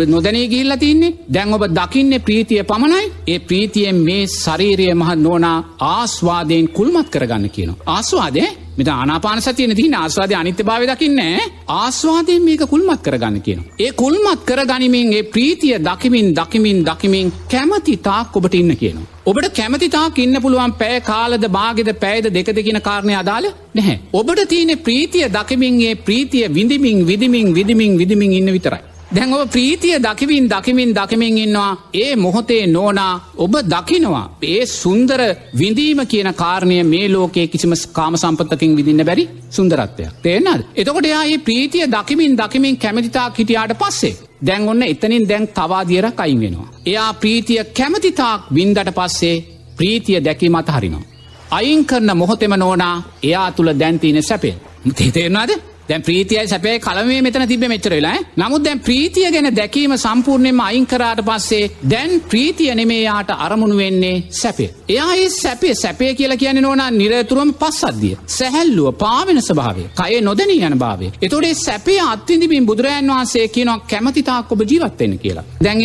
නොදැනී 0.07 0.49
ගිහිල්ලා 0.49 0.77
තියන්නේ 0.77 1.15
දැන් 1.29 1.55
ඔබ 1.55 1.65
දකින්නේ 1.71 2.21
ප්‍රීතිය 2.21 2.63
පමණයි. 2.65 3.13
ඒ 3.29 3.39
ප්‍රීතියෙන් 3.41 3.99
මේ 4.01 4.27
ශරීරය 4.35 4.87
මහ 4.95 5.11
නෝනා 5.17 5.59
ආස්වාදයෙන් 5.93 6.69
කුල්මත් 6.73 7.09
කරගන්න 7.09 7.51
කියනවා 7.51 7.95
ආස්වාදේ 7.95 8.49
මෙත 8.77 8.89
ආනාපාන 8.89 9.43
සතියන 9.43 9.75
තින 9.77 9.95
ආස්වාදය 9.95 10.35
අනිත්‍ය 10.35 10.65
භාව 10.65 10.85
දකින්නේ 10.91 11.39
ආස්වාදයෙන් 11.71 12.43
මේක 12.43 12.63
කුල්මත් 12.67 13.03
කරගන්න 13.03 13.41
කියන. 13.41 13.61
ඒ 13.79 13.91
කුල්මත් 13.93 14.45
කරගනිමින් 14.45 15.13
ඒ 15.13 15.23
ප්‍රීතිය 15.25 15.75
දකිමින් 15.81 16.29
දකිමින් 16.35 16.85
දකිමින් 16.85 17.33
කැමති 17.51 17.97
තාක් 17.99 18.37
ඔබට 18.37 18.55
ඉන්න 18.55 18.77
කියනවා. 18.77 19.09
ඔබට 19.27 19.51
කැමතිතාක් 19.53 20.19
ඉන්න 20.19 20.43
පුළුවන් 20.43 20.73
පෑ 20.75 21.01
කාලද 21.03 21.45
බාගෙද 21.49 21.91
පැයද 21.97 22.31
දෙකද 22.31 22.63
කියන 22.63 22.81
කාරණය 22.81 23.15
අදාල 23.15 23.51
නැහැ. 23.75 23.99
ඔබට 24.13 24.49
තියෙන 24.49 24.79
ප්‍රීතිය 24.79 25.29
දකිමින්ගේ 25.31 25.95
ප්‍රීතිය 26.07 26.49
විඳමින් 26.55 27.07
විදිමින් 27.07 27.55
විදිමින් 27.55 27.99
විදිමින් 27.99 28.33
ඉන්න 28.33 28.53
විතරයි. 28.53 28.83
දැන් 29.13 29.35
ඔබ 29.35 29.51
ප්‍රීතිය 29.51 29.97
දකිවින් 29.99 30.49
දකිමින් 30.49 30.91
දකිමින් 30.93 31.39
ඉන්නවා 31.39 31.71
ඒ 31.95 32.17
මොහොතේ 32.17 32.65
නෝනා 32.69 33.15
ඔබ 33.37 33.55
දකිනවා 33.67 34.25
ඒ 34.45 34.63
සුන්දර 34.73 35.21
විඳීම 35.59 36.01
කියන 36.07 36.31
කාරණය 36.35 36.83
මේ 36.85 37.07
ලෝකයේ 37.09 37.47
කිසිම 37.49 37.75
කාම 37.93 38.15
සම්පත්තකින් 38.17 38.77
විදින්න 38.77 39.05
බැරි 39.05 39.25
සුන්දරත්වයක් 39.51 40.21
තේනද 40.23 40.67
එතකොට 40.77 41.07
යා 41.07 41.25
ඒ 41.27 41.39
ප්‍රීතිය 41.41 41.87
දකිමින් 41.89 42.37
දකිමින් 42.37 42.77
කැමතිතා 42.79 43.27
හිටියාට 43.33 43.75
පස්සේ 43.79 44.15
දැන් 44.43 44.69
ඔන්න 44.69 44.83
එතනින් 44.85 45.29
දැන් 45.29 45.49
තවාදියර 45.49 46.07
කයින් 46.13 46.41
වෙනවා. 46.41 46.69
එයා 46.87 47.15
ප්‍රීතිය 47.15 47.65
කැමතිතාක් 47.71 48.41
බින්දට 48.51 48.91
පස්සේ 48.91 49.43
ප්‍රීතිය 49.77 50.19
දැකීම 50.21 50.55
අත 50.55 50.69
හරිනවා. 50.69 51.03
අයින් 51.51 51.85
කරන 51.85 52.17
මොහොතෙම 52.17 52.55
නෝනා 52.57 52.95
එයා 53.23 53.51
තුළ 53.53 53.71
දැන්තින 53.75 54.23
සැපේ. 54.23 54.57
තේතේෙනවාද 54.91 55.51
දැන් 55.89 56.03
ප්‍රීතියයි 56.03 56.49
සැපේ 56.49 56.79
කලමේ 56.79 57.21
මෙතන 57.23 57.47
තිබ 57.49 57.65
මෙච්චර 57.67 57.95
වෙලා 57.97 58.17
නමුත් 58.37 58.65
දැන් 58.65 58.81
ප්‍රීතිය 58.81 59.31
ගැන 59.31 59.49
දැකීම 59.57 59.95
සම්පූර්ණයෙන්ම 59.97 60.61
අයින් 60.61 60.87
කරාට 60.87 61.23
පස්සේ 61.23 61.71
දැන් 61.91 62.21
ප්‍රීතිය 62.31 62.75
නෙමේ 62.75 63.03
යාට 63.03 63.31
අරමුණු 63.37 63.77
වෙන්නේ 63.77 64.17
සැපේ. 64.33 64.71
එයා 64.89 65.15
ඒ 65.15 65.29
සැපේ 65.31 65.75
සැපේ 65.75 66.15
කියලා 66.15 66.37
කියන්නේ 66.37 66.63
නෝනා 66.63 66.91
නිරතුරුවම 66.93 67.55
පස්සද්ධිය. 67.55 68.17
සැහැල්ලුව 68.29 68.93
පාවෙන 68.95 69.43
ස්වභාවය. 69.43 69.85
කය 69.97 70.21
නොදැනී 70.21 70.61
යන 70.63 70.79
භාවය. 70.79 71.13
එතකොට 71.23 71.45
ඒ 71.45 71.55
සැපේ 71.57 72.01
අත්විඳින්මින් 72.03 72.67
බුදුරජාන් 72.67 73.07
වහන්සේ 73.07 73.49
කියනවා 73.49 73.85
කැමැතිතාක් 73.91 74.53
ඔබ 74.53 74.63
ජීවත් 74.63 75.01
වෙන්න 75.01 75.19
කියලා. 75.19 75.45
දැන් 75.65 75.85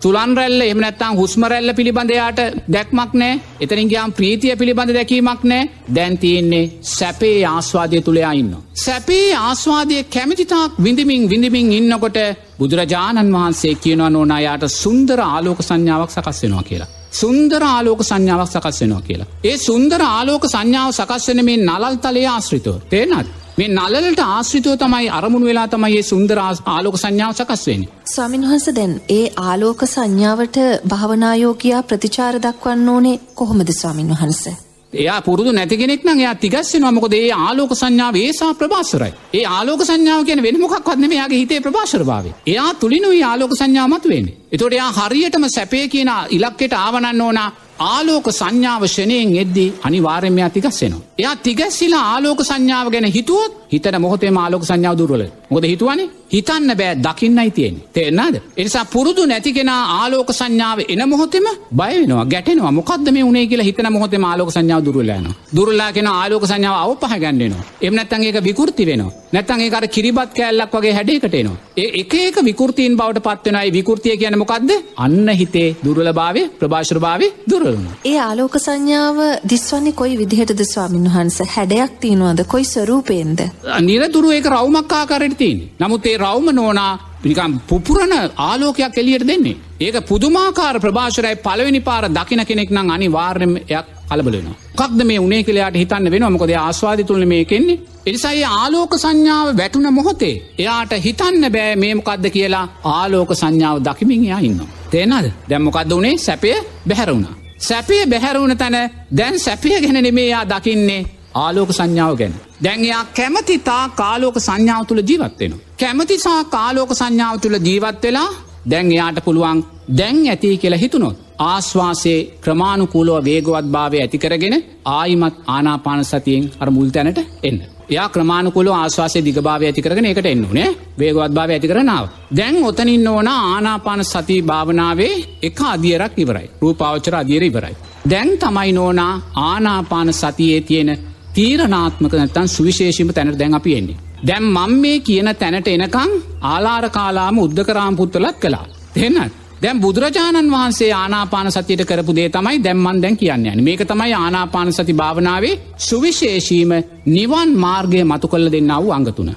එයාට 0.00 0.02
තුළන් 0.02 0.36
රැල්ල 0.36 0.62
එම 0.62 0.78
නැත්තම් 0.78 1.16
හුස්මරැල්ල 1.16 1.74
පිළිබඳයාට 1.74 2.40
දැක්මක් 2.68 3.12
නෑ 3.14 3.40
එතනින්ගේම් 3.60 4.12
ප්‍රීතිය 4.12 4.56
පිළිබඳ 4.56 4.92
දැකීමක් 4.92 5.42
නෑ 5.44 5.68
දැන්තියෙන්නේ 5.88 6.70
සැපේ 6.82 7.44
ආස්වාදය 7.46 8.00
තුළයා 8.00 8.32
ඉන්න. 8.32 8.54
සැපේ 8.74 9.34
ආස්වාදය 9.34 10.04
කැමිතිතාක් 10.06 10.72
විඳමින් 10.78 11.28
විඳමින් 11.28 11.72
ඉන්නකොට 11.72 12.18
බුදුරජාණන් 12.58 13.32
වහන්සේ 13.32 13.74
කියනවා 13.74 14.10
නොනයාට 14.10 14.64
සුන්දර 14.72 15.20
ආලෝක 15.22 15.60
සංඥාවක් 15.60 16.10
සකස් 16.10 16.42
වෙනවා 16.42 16.62
කියලා. 16.62 16.90
සුන්දර 17.12 17.62
ආලෝක 17.64 18.02
සංඥාවක් 18.02 18.48
සකස් 18.48 18.80
වෙනවා 18.80 19.02
කියලා. 19.02 19.28
ඒ 19.44 19.56
සුන්දර 19.58 20.00
ආලෝක 20.08 20.44
සංඥාව 20.46 20.90
සකස්වන 20.92 21.44
මේ 21.44 21.56
නලල් 21.58 21.96
තලේ 21.96 22.26
ආශ්‍රිතව 22.26 22.76
තේනත්. 22.88 23.28
මේ 23.60 23.68
නලලට 23.68 24.20
ආශ්‍රිතව 24.24 24.74
තමයි 24.80 25.08
අරමුණු 25.10 25.46
වෙලා 25.46 25.66
තමයි 25.68 25.96
ඒ 25.96 26.04
සුන්දර 26.04 26.38
ආලෝක 26.42 26.96
සංඥාව 26.96 27.32
සකස් 27.34 27.62
වෙන්නේ. 27.66 27.90
ස්වාමීන් 28.06 28.46
වහන්සේ 28.46 28.74
දැන් 28.74 28.94
ඒ 29.08 29.26
ආලෝක 29.42 29.82
සංඥාවට 29.86 30.58
භවනායෝගියා 30.92 31.82
ප්‍රතිචාර 31.82 32.34
දක්වන්න 32.38 32.88
ඕනේ 32.88 33.20
කොහොමද 33.34 33.72
ස්වාමීන් 33.72 34.12
වහන්සේ? 34.14 34.56
එයා 34.92 35.20
පුරුදු 35.22 35.52
නැති 35.52 35.76
කෙනෙක් 35.76 36.04
නම් 36.04 36.18
එයා 36.18 36.34
තිගස්සෙනවා 36.36 36.92
මොකද 36.92 37.12
ඒ 37.12 37.30
ආලෝක 37.38 37.72
සංඥාව 37.74 38.16
ඒසා 38.16 38.52
ප්‍රභාස්වරයි. 38.54 39.12
ඒ 39.34 39.44
ආලෝක 39.48 39.82
සංඥාව 39.84 40.24
කියන 40.24 40.42
වෙන 40.42 40.60
මොකක්වත් 40.60 40.98
නෙමෙයි 40.98 41.18
එයාගේ 41.18 41.40
හිතේ 41.42 41.60
ප්‍රභාස්වරභාවය. 41.60 42.30
එයා 42.46 42.70
තුලිනුයි 42.74 43.22
ආලෝක 43.24 43.52
සංඥාව 43.56 43.90
මතුවෙන්නේ. 43.90 44.36
ඒතකොට 44.52 44.72
එයා 44.72 44.92
හරියටම 44.92 45.44
සැපේ 45.48 45.88
කියන 45.88 46.10
ඉලක්කයට 46.30 46.74
ආවනන්න 46.76 47.20
ඕන 47.20 47.40
ආලෝක 47.80 48.26
සංඥාව 48.30 48.84
ෂණයෙන් 48.86 49.30
එද්දී 49.42 49.68
අනිවාර්යෙන්ම 49.82 50.38
එයා 50.38 50.50
තිගස්සෙනවා. 50.50 51.06
එයා 51.18 51.36
තිගැස්සිලා 51.46 52.04
ආලෝක 52.14 52.40
සංඥාව 52.44 52.92
ගැන 52.94 53.08
හිතුවොත් 53.16 53.59
හිතන 53.72 54.00
මොහොතේම 54.00 54.36
ආලෝක 54.36 54.64
සංඥාව 54.64 54.96
දුර්වල. 54.98 55.22
මොකද 55.50 55.66
හිතුවනේ 55.72 56.08
හිතන්න 56.32 56.72
බෑ 56.80 56.94
දකින්නයි 57.06 57.50
තියෙන්නේ. 57.50 57.86
තේරෙනවද? 57.92 58.36
ඒ 58.56 58.64
නිසා 58.64 58.84
පුරුදු 58.84 59.26
නැති 59.26 59.52
කෙනා 59.52 59.80
ආලෝක 59.96 60.30
සංඥාව 60.32 60.78
එන 60.88 61.02
මොහොතේම 61.08 61.48
බය 61.72 61.92
වෙනවා, 61.92 62.24
ගැටෙනවා. 62.24 62.72
මොකද්ද 62.72 63.10
මේ 63.12 63.24
උනේ 63.24 63.46
කියලා 63.46 63.68
හිතන 63.70 63.92
මොහොතේම 63.92 64.24
ආලෝක 64.24 64.52
සංඥාව 64.56 64.84
දුර්වල 64.84 65.10
යනවා. 65.10 65.34
දුර්වලලා 65.56 65.90
කියන 65.92 66.10
ආලෝක 66.12 66.46
සංඥාව 66.46 66.76
අවපහ 66.82 67.16
ගන්න 67.22 67.42
වෙනවා. 67.44 67.64
එහෙම 67.82 67.94
නැත්නම් 67.94 68.22
ඒක 68.22 68.38
විකෘති 68.48 68.86
වෙනවා. 68.86 69.12
නැත්නම් 69.32 69.64
ඒක 69.64 69.74
අර 69.74 69.86
කිරිබත් 69.96 70.30
කෑල්ලක් 70.38 70.72
වගේ 70.74 70.94
හැඩයකට 70.98 71.34
එනවා. 71.34 71.58
ඒ 71.76 71.88
එක 72.02 72.14
එක 72.20 72.38
විකෘතීන් 72.44 72.96
බවට 72.96 73.24
පත් 73.26 73.44
වෙනවා. 73.46 73.64
ඒ 73.64 73.74
විකෘතිය 73.78 74.16
කියන්නේ 74.16 74.42
මොකද්ද? 74.42 74.70
අන්න 74.96 75.28
හිතේ 75.40 75.68
දුර්වලභාවය, 75.84 76.42
ප්‍රභාෂරභාවය 76.60 77.30
දුර්වල 77.50 77.72
වෙනවා. 77.72 77.96
ඒ 78.04 78.18
ආලෝක 78.20 78.58
සංඥාව 78.66 79.18
දිස්වන්නේ 79.52 79.92
කොයි 79.92 80.18
විදිහටද 80.22 80.64
ස්වාමීන් 80.64 81.10
වහන්සේ? 81.10 81.50
හැඩයක් 81.56 82.00
තියනවද? 82.02 82.44
කොයි 82.46 82.64
ස්වරූපයෙන්ද? 82.64 83.40
නිරතුරු 83.80 84.32
ඒක 84.32 84.46
රවුමක් 84.46 84.92
ආකාරයට 84.92 85.38
තියෙන්නේ. 85.38 85.70
නමුත් 85.80 86.06
ඒ 86.06 86.16
රවුම 86.16 86.48
නෝනා 86.52 86.92
නිකම් 87.22 87.52
පුපුරණ 87.68 88.14
ආලෝකයක් 88.38 88.98
එළියට 88.98 89.26
දෙන්නේ. 89.26 89.56
ඒක 89.80 89.96
පුදුමාකාර 90.06 90.80
ප්‍රභාෂරයි 90.80 91.36
පළවෙනි 91.36 91.80
පාර 91.80 92.04
දකින 92.08 92.44
කෙනෙක් 92.46 92.70
නම් 92.70 92.90
අනිවාර්යෙන්ම 92.90 93.56
එයක් 93.58 93.86
කලබල 94.08 94.32
වෙනවා. 94.32 94.56
මොකක්ද 94.72 95.04
මේ 95.04 95.18
උනේ 95.18 95.42
කියලා 95.42 95.64
යාට 95.64 95.76
හිතන්න 95.76 96.10
වෙනවා. 96.10 96.30
මොකද 96.30 96.50
එයා 96.50 96.64
ආස්වාදය 96.66 97.04
තුල 97.04 97.24
මේකෙන්නේ. 97.26 97.78
ඒ 98.06 98.12
නිසා 98.12 98.32
ඒ 98.32 98.44
ආලෝක 98.54 98.94
සංඥාව 98.96 99.56
වැටුණ 99.56 99.92
මොහොතේ 99.92 100.34
එයාට 100.58 100.92
හිතන්න 100.98 101.44
බෑ 101.52 101.76
මේ 101.76 101.94
මොකද්ද 101.94 102.24
කියලා 102.30 102.64
ආලෝක 102.94 103.30
සංඥාව 103.34 103.84
දකිමින් 103.84 104.24
එයා 104.24 104.40
ඉන්නවා. 104.40 104.68
තේනද? 104.90 105.30
දැන් 105.48 105.62
මොකද්ද 105.62 105.92
උනේ? 105.92 106.16
සැපය 106.18 106.56
බැහැර 106.88 107.14
වුණා. 107.14 107.34
සැපය 107.60 108.06
බැහැර 108.06 108.36
වුණ 108.40 108.56
තැන 108.56 108.76
දැන් 109.16 109.38
සැපය 109.38 109.80
ගැන 109.80 110.02
නෙමේ 110.02 110.24
එයා 110.24 110.44
දකින්නේ 110.46 111.02
ආලෝක 111.34 111.72
සංඥාව 111.72 112.14
ගැන. 112.16 112.34
දැන් 112.64 112.84
එයා 112.84 113.04
කැමති 113.16 113.58
තා 113.60 113.88
කාලෝක 113.90 114.36
සංඥාව 114.38 114.86
තුළ 114.86 115.02
ජීවත් 115.02 115.34
වෙනවා. 115.40 115.64
කැමතිසා 115.78 116.44
කාලෝක 116.46 116.92
සංඥාව 116.92 117.40
තුළ 117.40 117.58
ජීවත් 117.58 118.02
වෙලා 118.02 118.30
දැන් 118.66 118.92
එයාට 118.92 119.24
පුළුවන් 119.24 119.64
දැන් 119.96 120.16
ඇති 120.26 120.56
කියලා 120.58 120.78
හිතුනොත්. 120.78 121.16
ආශ්වාසේ 121.40 122.20
ක්‍රමාණුකූලව 122.40 123.24
වේගවත් 123.24 123.66
භාවය 123.66 124.00
ඇතිකරගෙන 124.00 124.56
ආයිමත් 124.86 125.36
ආනාපාන 125.46 126.04
සතියෙන් 126.04 126.50
අර 126.60 126.70
මුල් 126.70 126.88
තැනට 126.88 127.20
එන්න. 127.42 127.60
යා 127.88 128.08
ක්‍රමාණකුල 128.08 128.68
ආශවාසය 128.70 129.20
දිගභාව 129.24 129.62
ඇතිකරගෙන 129.62 130.04
එකට 130.04 130.26
එන්නුනේ 130.26 130.68
වේගවත් 130.98 131.32
භාව 131.34 131.50
ඇතිකරනාව. 131.50 132.04
දැන් 132.36 132.56
ඔතනින් 132.64 133.08
ඕන 133.08 133.28
ආනාපාන 133.28 134.04
සති 134.04 134.36
භාවනාවේ 134.42 135.14
එක 135.42 135.60
අදියරක් 135.64 136.14
ඉවරයි. 136.16 136.50
රූපාවචර 136.62 137.14
අදියර 137.14 137.42
ඉවරයි. 137.42 137.74
දැන් 138.10 138.30
තමයි 138.38 138.72
නෝනා 138.72 139.14
ආනාපාන 139.38 140.12
සතියේ 140.12 140.60
තියෙන 140.60 140.90
තීරනාත්මක 141.34 142.12
නැත්තන් 142.12 142.48
සුවිශේෂීම 142.48 143.10
තැනට 143.10 143.38
දැන් 143.38 143.54
අපි 143.54 143.74
එන්නේ. 143.74 143.98
දැම් 144.26 144.44
මං 144.46 144.72
මේ 144.76 145.00
කියන 145.00 145.28
තැනට 145.34 145.68
එනකං 145.68 146.10
ආලාර 146.44 146.90
කාලාම 146.90 147.38
උද්දකරාම්පුත්තලත් 147.38 148.40
කලා. 148.40 148.66
දෙන්නත්. 148.94 149.32
දැම් 149.62 149.80
බුදුරජාණන් 149.80 150.50
වහන්සේ 150.50 150.92
ආනාපාන 150.92 151.52
සතියට 151.52 151.84
කරපු 151.84 152.14
දේ 152.14 152.28
තමයි 152.28 152.62
දැම්මන් 152.64 153.02
දැන් 153.02 153.16
කියන්න 153.16 153.46
යන 153.46 153.62
මේක 153.62 153.84
තමයි 153.84 154.14
ආනාපාන 154.14 154.72
සති 154.72 154.94
භාවනාවේ 154.94 155.60
සුවිශේෂීම 155.78 156.72
නිවන් 157.06 157.50
මාර්ගය 157.56 158.04
මතු 158.04 158.28
කල්ල 158.28 158.52
දෙන්න 158.52 158.72
වූ 158.76 158.92
අංගතුන. 158.92 159.30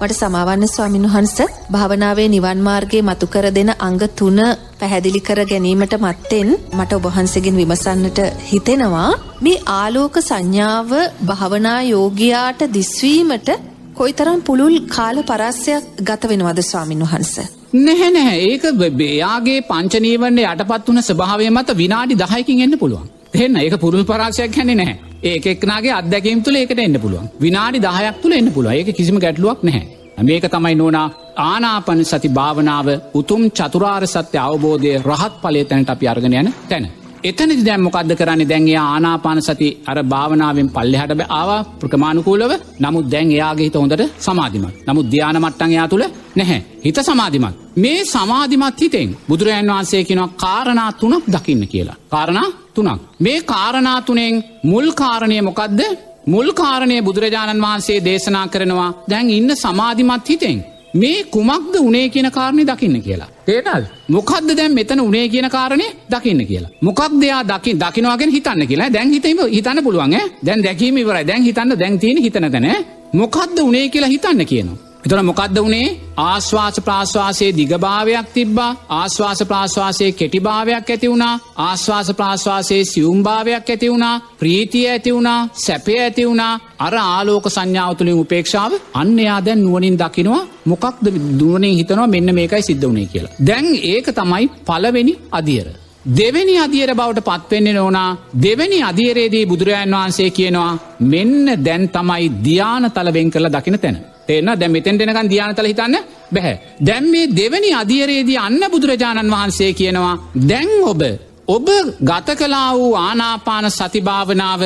මට 0.00 0.14
සමාවන්න 0.14 0.64
ස්වාමින් 0.66 1.06
වහන්ස 1.06 1.38
භාවනාවේ 1.70 2.26
නිවන් 2.28 2.60
මාර්ගයේ 2.60 3.00
මතු 3.02 3.26
කර 3.26 3.46
දෙන 3.50 3.70
අංග 3.78 4.02
තුන 4.18 4.38
පැහැදිලි 4.80 5.20
කර 5.20 5.40
ගැනීමට 5.44 5.94
මත්තෙන් 5.98 6.50
මට 6.72 6.92
ඔබහන්සගෙන් 6.92 7.56
විමසන්නට 7.56 8.20
හිතෙනවා. 8.50 9.10
මේ 9.40 9.64
ආලෝක 9.72 10.18
සංඥාව 10.20 10.92
භාවනා 11.26 11.80
යෝගයාට 11.84 12.62
දිස්වීමට 12.72 13.50
කොයිතරම් 13.94 14.40
පුළුල් 14.42 14.76
කාල 14.88 15.18
පරස්සයක් 15.22 15.90
ගත 16.02 16.30
වෙනවද 16.32 16.62
ස්වාමින් 16.62 17.04
වහන්ස. 17.04 17.34
නැහැ 17.78 18.10
නැහැ. 18.10 18.38
ඒක 18.44 18.64
බයාගේ 18.96 19.60
පංචනීවන්නේ 19.64 20.46
යටපත් 20.46 20.88
වන 20.88 21.02
ස්භාවය 21.02 21.50
මත 21.50 21.76
විනාඩි 21.76 22.20
දහයකින් 22.22 22.64
එන්න 22.66 22.78
පුළුවන්. 22.78 23.10
එන්න 23.36 23.56
ඒක 23.56 23.80
පුරුල් 23.80 24.04
පරාශයක් 24.04 24.56
හැන්නේ 24.56 24.76
නැහැ. 24.76 25.07
ඒකෙක්නාගේ 25.22 25.92
අදැකීම් 25.92 26.42
තුළ 26.42 26.56
ඒකට 26.56 26.78
එන්න 26.78 27.00
පුළුවන්. 27.00 27.30
විනාඩි 27.40 27.78
දහයක් 27.80 28.20
තුළ 28.22 28.32
එන්න 28.32 28.52
පුළුව 28.52 28.72
ඒක 28.72 28.90
කිසිම 28.96 29.18
ගැටලුවක් 29.18 29.62
නැහැ. 29.62 29.86
මේක 30.22 30.44
තමයි 30.44 30.74
නොනා 30.74 31.08
ආනාපන 31.38 32.04
සති 32.04 32.28
භාවනාව 32.28 32.88
උතුම් 33.14 33.42
චතුරාර් 33.50 34.06
සත්‍ය 34.06 34.38
අවබෝධය 34.38 34.92
රහත් 35.00 35.34
පලේ 35.42 35.64
තැනට 35.64 35.90
අපි 35.90 36.08
අර්ගෙන 36.08 36.34
යන 36.34 36.52
තැන. 36.68 36.86
එතනදි 37.20 37.64
දැම් 37.64 37.82
මොකක්ද 37.82 38.12
කරන්න? 38.14 38.42
දැන්ගේ 38.48 38.78
ආනාපාන 38.84 39.40
සති 39.42 39.68
අර 39.86 39.98
භාවනාවෙන් 40.04 40.68
පල්ලෙහට 40.68 41.12
ආවා. 41.30 41.66
ප්‍රමාණුකූලව 41.80 42.52
නමුත් 42.78 43.06
දැන් 43.12 43.32
එයාගේ 43.32 43.66
හිත 43.66 43.74
හොඳට 43.74 44.04
සමාධිමත්. 44.18 44.74
නමුත් 44.86 45.06
ධ්‍යාන 45.12 45.40
මට්ටන් 45.40 45.72
එයා 45.72 45.88
තුළ 45.88 46.04
නැහැ. 46.36 46.60
හිත 46.84 46.98
සමාධිමත්. 47.02 47.58
මේ 47.76 48.04
සමාධිමත් 48.06 48.80
හිතෙන් 48.80 49.10
බුදුරජන් 49.28 49.70
වහන්සේ 49.70 50.04
කෙනවා 50.04 50.34
කාරණා 50.36 50.90
තුනක් 50.92 51.24
දකින්න 51.26 51.64
කියලා. 51.66 51.96
කාරණා 52.08 52.48
තුනක් 52.78 53.20
මේ 53.20 53.38
කාරණා 53.44 53.98
තුනෙන් 54.02 54.34
මුල් 54.64 54.88
කාරණය 54.94 55.38
මොකක්ද 55.42 55.80
මුල් 56.26 56.48
කාරණය 56.54 56.96
බුදුරජාණන් 57.02 57.64
වහන්සේ 57.64 58.00
දේශනා 58.04 58.48
කරනවා 58.48 58.90
දැන් 59.10 59.30
ඉන්න 59.30 59.50
සමාධිමත් 59.56 60.28
හිතෙන් 60.30 60.58
මේ 60.94 61.24
කුමක්ද 61.26 61.74
උනේ 61.80 62.08
කියන 62.08 62.30
කාරණය 62.30 62.64
දකින්න 62.64 63.02
කියලා. 63.02 63.28
ඒටල් 63.46 63.84
මොකක්ද 64.08 64.50
දැම් 64.56 64.72
මෙතන 64.72 65.00
උනේ 65.00 65.28
කියන 65.28 65.48
කාරණය 65.50 65.86
දකින්න 66.10 66.46
කියලා. 66.46 66.70
මොකක් 66.80 67.00
දෙයා 67.20 67.42
දකි 67.44 67.74
දකිනවාගෙන 67.74 68.30
හිතන්න 68.30 68.66
කියලා 68.66 68.90
දැන් 68.90 69.10
හිතීම 69.10 69.38
හිතන්න 69.48 69.84
පුළුවන් 69.84 70.16
දැන් 70.42 70.64
දැකීම 70.64 70.96
ඉවරයි 70.96 71.26
දැන් 71.26 71.42
හිතන්න 71.42 71.78
දැන්තින 71.78 72.18
හිතනතන 72.18 72.68
මොකක්ද 73.12 73.58
උනේ 73.60 73.88
කියලා 73.88 74.08
හිතන්න 74.08 74.46
කියනවා. 74.46 74.87
එතන 75.08 75.24
මොකක්ද 75.24 75.58
වනේ? 75.58 75.86
ආශ්වාස 76.18 76.76
ප්‍රාශ්වාසයේ 76.80 77.52
දිගභාවයක් 77.52 78.26
තිබ්බා. 78.34 78.72
ආශ්වාස 78.90 79.40
ප්‍රාශ්වාසයේ 79.42 80.12
කෙටිභාවයක් 80.12 80.90
ඇති 80.90 81.10
වුණා. 81.10 81.40
ආශ්වාස 81.58 82.08
ප්‍රාශ්වාසයේ 82.12 82.84
සියුම්භාවයක් 82.84 83.70
ඇති 83.70 83.90
වුණා. 83.90 84.20
ප්‍රීතිය 84.38 84.84
ඇති 84.88 85.14
වුණා. 85.14 85.48
සැපය 85.54 85.96
ඇති 85.98 86.26
වුණා. 86.26 86.52
අර 86.78 86.94
ආලෝක 86.96 87.48
සංඥාවතුළින් 87.48 88.20
උපේක්ෂාව 88.20 88.72
අන්‍යයා 88.94 89.40
දැන් 89.44 89.64
නුවනින් 89.64 89.98
දකිනවා 89.98 90.44
මොකක්ද 90.66 91.04
දුවනින් 91.40 91.76
හිතනවා 91.76 92.06
මෙන්න 92.06 92.34
මේකයි 92.34 92.62
සිද්ධ 92.62 92.86
වනේ 92.86 93.06
කියලා. 93.06 93.36
දැන් 93.46 93.66
ඒක 93.84 94.06
තමයි 94.14 94.50
පලවෙනි 94.66 95.14
අදියර. 95.32 95.68
දෙවැනි 96.08 96.54
අදියර 96.58 96.90
බවට 96.94 97.24
පත්වෙන්නේ 97.26 97.72
නෝනා 97.72 98.10
දෙවැනි 98.42 98.78
අදියරේදී 98.82 99.46
බුදුරජාන් 99.46 99.90
වහන්සේ 99.92 100.30
කියනවා 100.30 100.78
මෙන්න 101.02 101.64
දැන් 101.64 101.88
තමයි 101.88 102.30
ධ්‍යාන 102.44 102.90
තලවෙන් 102.90 103.30
කළ 103.30 103.48
දකින 103.48 103.78
තැන. 103.78 103.98
තේන 104.26 104.50
දැ 104.54 104.68
මෙතෙන් 104.68 104.98
දෙනකන් 104.98 105.30
ධ්‍යානතල 105.30 105.66
හිතන්න 105.66 105.96
බැහැ. 106.32 106.56
දැම් 106.86 107.04
මේ 107.04 107.30
දෙවැනි 107.30 107.74
අධියරේදී 107.74 108.38
අන්න 108.38 108.62
බුදුරජාණන් 108.70 109.30
වහන්සේ 109.30 109.72
කියනවා 109.72 110.14
දැන් 110.48 110.70
ඔබ 110.84 111.02
ඔබ 111.48 111.68
ගත 112.02 112.28
කලා 112.36 112.70
වූ 112.74 112.94
ආනාපාන 112.96 113.70
සතිභාවනාව 113.70 114.62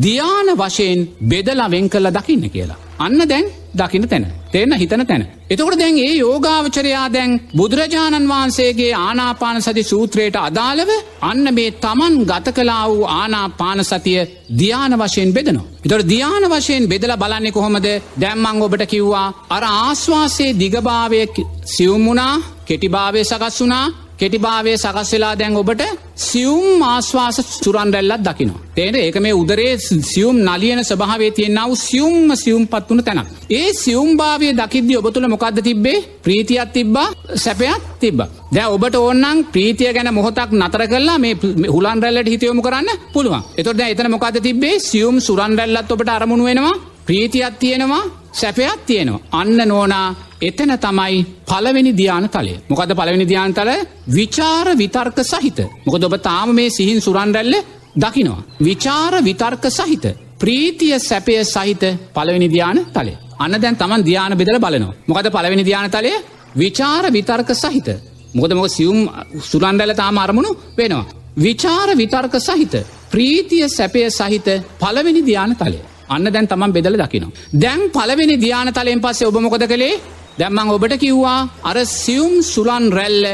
ධ්‍යාන 0.00 0.48
වශයෙන් 0.54 1.08
බෙදලා 1.24 1.70
වෙන් 1.70 1.88
කල්ල 1.88 2.10
දකින්න 2.12 2.50
කියලා. 2.50 2.85
අන්න 2.98 3.20
දැන් 3.24 3.46
දකින 3.74 4.04
තැන. 4.04 4.26
තේන්න 4.50 4.72
හිතන 4.74 5.02
තැන. 5.02 5.22
එතකොට 5.46 5.78
දැන් 5.78 5.98
ඒ 5.98 6.12
යෝගාවචරයා 6.16 7.06
දැන් 7.08 7.30
බුදුරජාණන් 7.52 8.28
වහන්සේගේ 8.28 8.92
ආනාපාන 8.96 9.62
සති 9.62 9.82
සූත්‍රයට 9.82 10.36
අදාළව 10.38 10.90
අන්න 11.22 11.44
මේ 11.50 11.70
තමන් 11.76 12.14
ගත 12.24 12.46
කලා 12.52 12.84
වූ 12.88 13.04
ආනාපාන 13.12 13.84
සතිය 13.84 14.20
ධ්‍යාන 14.52 14.92
වශයෙන් 14.94 15.30
බෙදනවා. 15.32 15.68
එතොට 15.84 16.08
ධ්‍යාන 16.08 16.44
වශයෙන් 16.46 16.88
බෙදල 16.88 17.12
බලන්නේ 17.14 17.52
කොහොමද 17.52 17.86
දැම්මං 18.16 18.62
ඔබට 18.62 18.86
කිව්වා 18.86 19.28
අර 19.48 19.64
ආශ්වාසයේ 19.66 20.56
දිගභාවය 20.56 21.20
සියුම්මුණා 21.66 22.34
කෙටිභාවය 22.66 23.20
සකස් 23.24 23.60
වුනා 23.60 23.86
කෙටිභාවය 24.20 24.72
සකස් 24.76 25.10
වෙලා 25.14 25.34
දැන් 25.40 25.56
ඔබට 25.56 25.82
සියුම් 26.26 26.82
ආශ්වාස 26.82 27.38
සුරන් 27.54 27.90
රැල්ලත් 27.94 28.22
දකිනවා. 28.26 28.62
තේට 28.76 28.96
ඒක 28.96 29.16
මේ 29.24 29.34
උදරේ 29.42 29.72
සියුම් 30.12 30.36
නලියන 30.48 30.80
ස්භාවේ 30.90 31.30
තියෙන්න්නාව 31.36 31.70
සියුම්ම 31.78 32.28
සියුම් 32.42 32.62
පත් 32.72 32.88
වන 32.90 33.02
තැනක්. 33.06 33.28
ඒ 33.50 33.68
සියුම්භාවය 33.82 34.48
දකිද්දි 34.60 34.98
ඔබතුළ 35.00 35.28
මොකක්ද 35.28 35.58
තිබ්බේ 35.68 35.98
ප්‍රීතියත් 36.24 36.72
තිබ්බා 36.76 37.08
සැපයක් 37.44 37.82
තිබ්බ. 38.00 38.20
දැ 38.54 38.66
ඔබට 38.68 38.96
ඕන්නන් 38.96 39.44
ප්‍රීතිය 39.54 39.92
ගැන 39.96 40.10
මොහොතක් 40.18 40.50
නතර 40.60 40.82
කරලා 40.92 41.18
මේ 41.18 41.34
හුලන් 41.74 42.02
රැල්ලට 42.04 42.32
හිතයොම 42.34 42.60
කරන්න 42.66 42.88
පුළුවන්. 43.14 43.42
එතොට 43.58 43.80
එතන 43.84 44.10
මොකද 44.10 44.36
තිබේ 44.46 44.76
සියුම් 44.80 45.16
සුරන් 45.20 45.58
රැල්ලත් 45.58 45.92
ඔබට 45.92 46.08
අරමුණ 46.08 46.46
වෙනවා 46.48 46.76
ප්‍රීතියක් 47.06 47.54
තියෙනවා 47.60 48.04
සැපයක් 48.32 48.80
තියෙනවා. 48.86 49.24
අන්න 49.32 49.58
නෝනා 49.68 50.08
එතන 50.40 50.72
තමයි 50.76 51.24
පලවෙනි 51.44 51.92
ධ්‍යාන 51.92 52.28
තලය 52.28 52.54
මොකද 52.68 52.92
පලවෙනි 52.92 53.24
ධ්‍යාන්තල 53.24 53.70
විචාර 54.08 54.66
විතර්ක 54.74 55.18
සහිත. 55.24 55.58
මොකද 55.86 56.04
ඔබ 56.04 56.14
තාම 56.22 56.54
මේ 56.54 56.70
සිහින් 56.70 57.00
සුරන්රැල්ල 57.00 57.54
දකිනවා. 57.94 58.44
විචාර 58.60 59.22
විතර්ක 59.22 59.64
සහිත. 59.70 60.04
ප්‍රීතිය 60.38 60.98
සැපය 61.00 61.44
සහිත 61.44 61.82
පලවෙනි 62.14 62.48
ධ්‍යාන 62.48 62.78
තලය 62.92 63.12
අන්න 63.38 63.54
දැන් 63.54 63.76
තමන් 63.76 64.02
ධ්‍යාන 64.02 64.32
බෙදල 64.34 64.58
බලනවා. 64.58 64.94
මොකද 65.06 65.26
පලවෙනි 65.30 65.64
ධ්‍යාන 65.64 65.90
තලය 65.90 66.12
විචාර 66.54 67.04
විතර්ක 67.10 67.50
සහිත. 67.54 67.88
මොකද 68.34 68.52
මොක 68.52 68.68
සියුම් 68.68 68.98
සුරන්ඩැල 69.42 69.94
තාම 69.94 70.18
අරමුණු 70.18 70.50
වෙනවා. 70.76 71.06
විචාර 71.36 71.88
විතර්ක 71.94 72.34
සහිත. 72.38 72.74
ප්‍රීතිය 73.10 73.68
සැපය 73.68 74.10
සහිත 74.10 74.48
පලවෙනි 74.78 75.22
ධ්‍යාන 75.22 75.56
තලය 75.56 75.78
අන්න 76.08 76.24
දැන් 76.26 76.46
තමන් 76.46 76.72
බෙදල 76.72 76.94
දකිනවා. 76.94 77.32
දැන් 77.54 77.80
පලවෙනි 77.90 78.36
ධ්‍යාන 78.36 78.68
තලයෙන් 78.70 79.00
පස්සේ 79.00 79.26
ඔබ 79.26 79.38
මොකද 79.38 79.64
කළේ? 79.64 80.00
දැම්මං 80.38 80.70
ඔබට 80.70 80.96
කිව්වා 80.98 81.48
අර 81.62 81.78
සියුම් 81.86 82.42
සුරන් 82.44 82.86
රැල්ල 82.92 83.24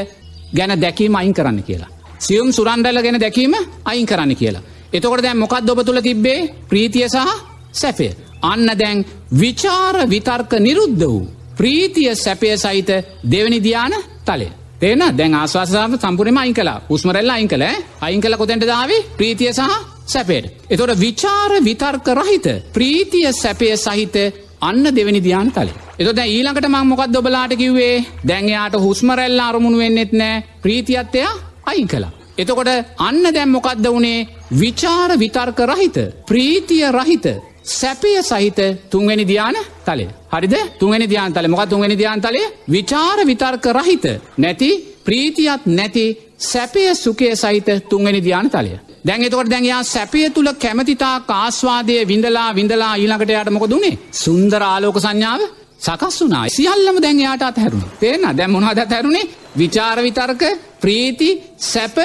ගැන 0.53 0.73
දැකීම 0.77 1.15
අයින් 1.15 1.33
කරන්න 1.33 1.63
කියලා. 1.63 1.89
සියුම් 2.19 2.51
සුරන් 2.51 2.83
රැල්ල 2.85 3.01
ගැන 3.01 3.19
දැකීම 3.19 3.53
අයින් 3.85 4.05
කරන්න 4.05 4.35
කියලා. 4.35 4.63
එතකොට 4.93 5.23
දැන් 5.23 5.37
මොකක්ද 5.37 5.69
ඔබ 5.69 5.79
තුළ 5.81 6.01
තිබ්බේ 6.01 6.49
ප්‍රීතිය 6.69 7.07
සහ 7.07 7.27
සැපය. 7.73 8.09
අන්න 8.43 8.67
දැන් 8.77 9.05
විචාර 9.33 9.95
විතර්ක 10.07 10.51
නිරුද්ධ 10.59 11.03
වූ. 11.03 11.27
ප්‍රීතිය 11.57 12.15
සැපය 12.15 12.57
සහිත 12.57 12.89
දෙවනි 13.25 13.59
ධ්‍යාන 13.59 13.93
තලය. 14.25 14.47
තේන 14.79 15.03
දැන් 15.17 15.33
ආශවාසාම 15.33 15.97
සම්පුරම 15.97 16.37
අයින් 16.37 16.53
කලා 16.53 16.81
උස්මරල්ල 16.89 17.29
අයින් 17.29 17.47
කළ 17.47 17.65
අයින් 18.01 18.21
කළ 18.21 18.37
කොතැට 18.37 18.65
දාවේ 18.65 19.05
ප්‍රීතිය 19.17 19.51
සහ 19.51 19.67
සැපේට. 20.05 20.45
එතොට 20.69 20.99
විචාර 20.99 21.51
විතර්ක 21.61 22.07
රහිත 22.13 22.47
ප්‍රීතිය 22.73 23.27
සැපය 23.33 23.75
සහිත 23.77 24.15
අන්න 24.63 24.83
දෙවැනි 24.89 25.21
ධ්‍යාන 25.21 25.49
තලේ. 25.51 25.79
එතොද 25.99 26.19
ඊළඟට 26.25 26.67
මං 26.67 26.87
මොකක් 26.87 27.05
දොබලාට 27.09 27.53
කිව්වේ 27.55 27.95
දැන්යාට 28.23 28.75
හුස්මරැල්ල 28.77 29.39
අරමුණු 29.41 29.77
වෙන්නෙත් 29.77 30.11
නෑ 30.13 30.43
ප්‍රීතියත්තයා 30.61 31.31
අයින් 31.65 31.87
කලා. 31.87 32.11
එතකොට 32.37 32.69
අන්න 32.99 33.23
දැම් 33.29 33.49
මොකක්ද 33.49 33.87
වනේ 33.87 34.27
විචාර 34.53 35.11
විතර්ක 35.17 35.59
රහිත 35.65 35.97
ප්‍රීතිය 36.27 36.85
රහිත 36.91 37.25
සැපය 37.71 38.13
සහිත 38.21 38.59
තුන්වැනි 38.89 39.25
ධ්‍යාන 39.25 39.55
තලේ. 39.85 40.09
හරිද 40.29 40.55
තුන්වැනි 40.79 41.07
ධ්‍යාන්තල 41.07 41.47
මොක 41.47 41.63
තුන්වැනි 41.65 41.95
ධ්‍යාන්තලේ 41.95 42.51
විචාර 42.67 43.17
විතර්ක 43.23 43.65
රහිත 43.73 44.05
නැති 44.37 44.69
ප්‍රීතියත් 45.05 45.65
නැති 45.67 46.05
සැපය 46.41 46.83
සුකය 46.95 47.35
සහිත 47.35 47.67
තුන්වැනි 47.89 48.21
ධ්‍යාන 48.21 48.49
තලය. 48.49 48.73
දැන් 49.05 49.23
එතකොට 49.23 49.49
දැන්යා 49.49 49.81
සැපය 49.85 50.19
තුළ 50.29 50.49
කැමතිතා 50.55 51.15
කාස්වාදය 51.21 51.95
විඳලා 52.07 52.49
විඳලා 52.53 52.93
ඊළඟට 52.95 53.33
යට 53.33 53.49
මොක 53.49 53.65
දුණේ 53.69 53.99
සුන්දර 54.15 54.63
ආලෝක 54.63 54.97
සංඥාව 54.99 55.41
සකස් 55.79 56.17
වුනා 56.21 56.45
සියල්ලම 56.49 56.97
දැන් 57.01 57.19
යාට 57.19 57.43
අතහැරුණ 57.43 57.89
තේන 57.99 58.23
දැම් 58.33 58.51
මොහද 58.53 58.79
අතහැරුණේ 58.79 59.29
විචාර 59.55 59.97
විතර්ක 59.99 60.43
ප්‍රීති 60.79 61.29
සැප 61.63 61.97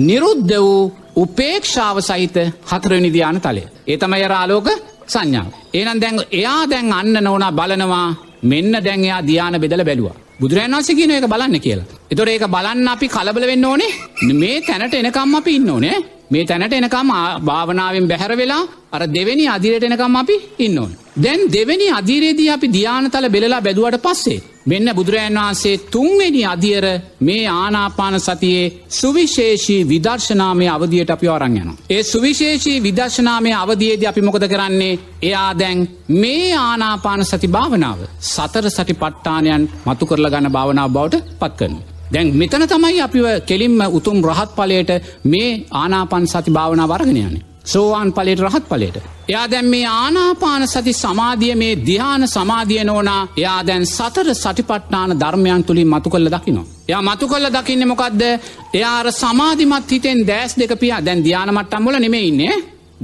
නිරුද්ධ 0.00 0.54
වූ 0.58 0.92
උපේක්ෂාව 1.16 1.96
සහිත 2.00 2.36
හතරනි 2.64 3.10
ධ්‍යාන 3.10 3.40
තලය. 3.40 3.62
ඒතම 3.86 4.14
යරාලෝක 4.16 4.68
සංඥාව. 5.06 5.50
ඒනම් 5.72 5.98
දැන් 6.00 6.16
එයා 6.32 6.62
දැන් 6.66 6.92
අන්න 6.92 7.16
නොනා 7.20 7.52
බලනවා 7.52 8.06
මෙන්න 8.44 8.72
දැන් 8.80 9.00
එයා 9.02 9.22
ධ්‍යාන 9.22 9.60
බෙදල 9.60 9.82
බැලවා. 9.82 10.16
බුදුරන් 10.36 10.72
වන්සේ 10.72 10.94
කියන 10.94 11.10
එක 11.12 11.26
බලන්න 11.26 11.60
කියලා. 11.60 11.86
එතොට 12.06 12.28
ඒක 12.28 12.46
බලන්න 12.48 12.88
අපි 12.88 13.06
කලබල 13.08 13.44
වෙන්න 13.44 13.64
ඕනේ 13.64 13.92
මේ 14.34 14.60
තැනට 14.62 14.94
එනකම් 14.94 15.34
අපි 15.34 15.52
ඉන්න 15.52 15.70
ඕනේ 15.70 15.96
මේ 16.34 16.44
තැනට 16.44 16.74
එනකම් 16.74 17.10
භාවනාවෙන් 17.42 18.06
බැහැර 18.06 18.32
වෙලා 18.34 18.62
අර 18.92 19.02
දෙවැනි 19.08 19.44
අදිරයට 19.48 19.84
එනකම් 19.84 20.16
අපි 20.16 20.36
ඉන්න 20.58 20.78
ඕන. 20.78 20.92
දැන් 21.16 21.40
දෙවැනි 21.48 21.86
අධීරේදී 21.90 22.50
අපි 22.50 22.66
ධ්‍යානතල 22.70 23.26
බෙලලා 23.28 23.60
බැදුවට 23.60 24.02
පස්සේ. 24.02 24.42
මෙන්න 24.66 24.88
බුදුරජන් 24.92 25.38
වහන්සේ 25.38 25.82
තුන්වෙනි 25.86 26.42
අධියර 26.44 26.86
මේ 27.20 27.46
ආනාපාන 27.54 28.16
සතියේ 28.20 28.72
සුවිශේෂී 28.90 29.80
විදර්ශනාමය 29.84 30.66
අවදියට 30.68 31.10
අපි 31.10 31.28
අරං 31.28 31.56
යන. 31.56 31.70
ඒ 31.90 32.02
සුවිශේෂී 32.04 32.82
විදර්ශනාමය 32.82 33.52
අවදියේද 33.54 34.04
අපි 34.04 34.20
මොකද 34.20 34.46
කරන්නේ 34.48 35.00
එයා 35.22 35.50
දැන් 35.54 35.88
මේ 36.14 36.52
ආනාපාන 36.58 37.24
සති 37.24 37.48
භාවනාව 37.48 37.98
සතර 38.26 38.70
සටි 38.70 38.94
පට්ටානයන් 38.94 39.68
මතු 39.86 40.06
කරල 40.06 40.30
ගන්න 40.30 40.50
භාවනාව 40.50 40.90
බවට 40.90 41.24
පත් 41.40 41.52
කරන. 41.58 41.93
දැන් 42.12 42.28
මෙතන 42.32 42.66
තමයි 42.66 43.00
අපිව 43.00 43.26
කෙලින්ම 43.46 43.80
උතුම් 43.88 44.18
රහත් 44.22 44.50
පලයට 44.56 44.90
මේ 45.24 45.50
ආනාපන් 45.72 46.24
සති 46.26 46.50
භාවනා 46.50 46.88
වර්ගනයන්නේ. 46.88 47.44
සෝවාන් 47.64 48.12
පලට 48.12 48.40
රහත් 48.40 48.64
පලට. 48.68 48.96
එයා 49.28 49.50
දැන් 49.50 49.66
මේ 49.66 49.86
ආනාපාන 49.86 50.68
සති 50.68 50.92
සමාධිය 50.94 51.54
මේ 51.54 51.74
දිහාන 51.86 52.28
සමාධිය 52.28 52.84
නෝනා 52.84 53.22
එයා 53.36 53.60
දැන් 53.66 53.86
සතර 53.86 54.28
සටිපට්නාන 54.34 55.10
ධර්මයන් 55.20 55.64
තුළින් 55.64 55.88
මතු 55.88 56.10
කල්ල 56.10 56.28
දකිනවා. 56.28 56.66
එයා 56.88 57.02
මතු 57.02 57.28
කල්ල 57.28 57.46
දකින්න 57.50 57.88
මොකක්ද 57.88 58.22
එයාර 58.74 59.06
සමාධිමත් 59.12 59.90
හිතෙන් 59.90 60.20
දෑස් 60.26 60.52
දෙක 60.58 60.72
පියා 60.78 61.04
දැන් 61.06 61.24
ධ්‍යානමට්ටම්බල 61.24 61.96
නෙමෙයින්නේ 61.96 62.54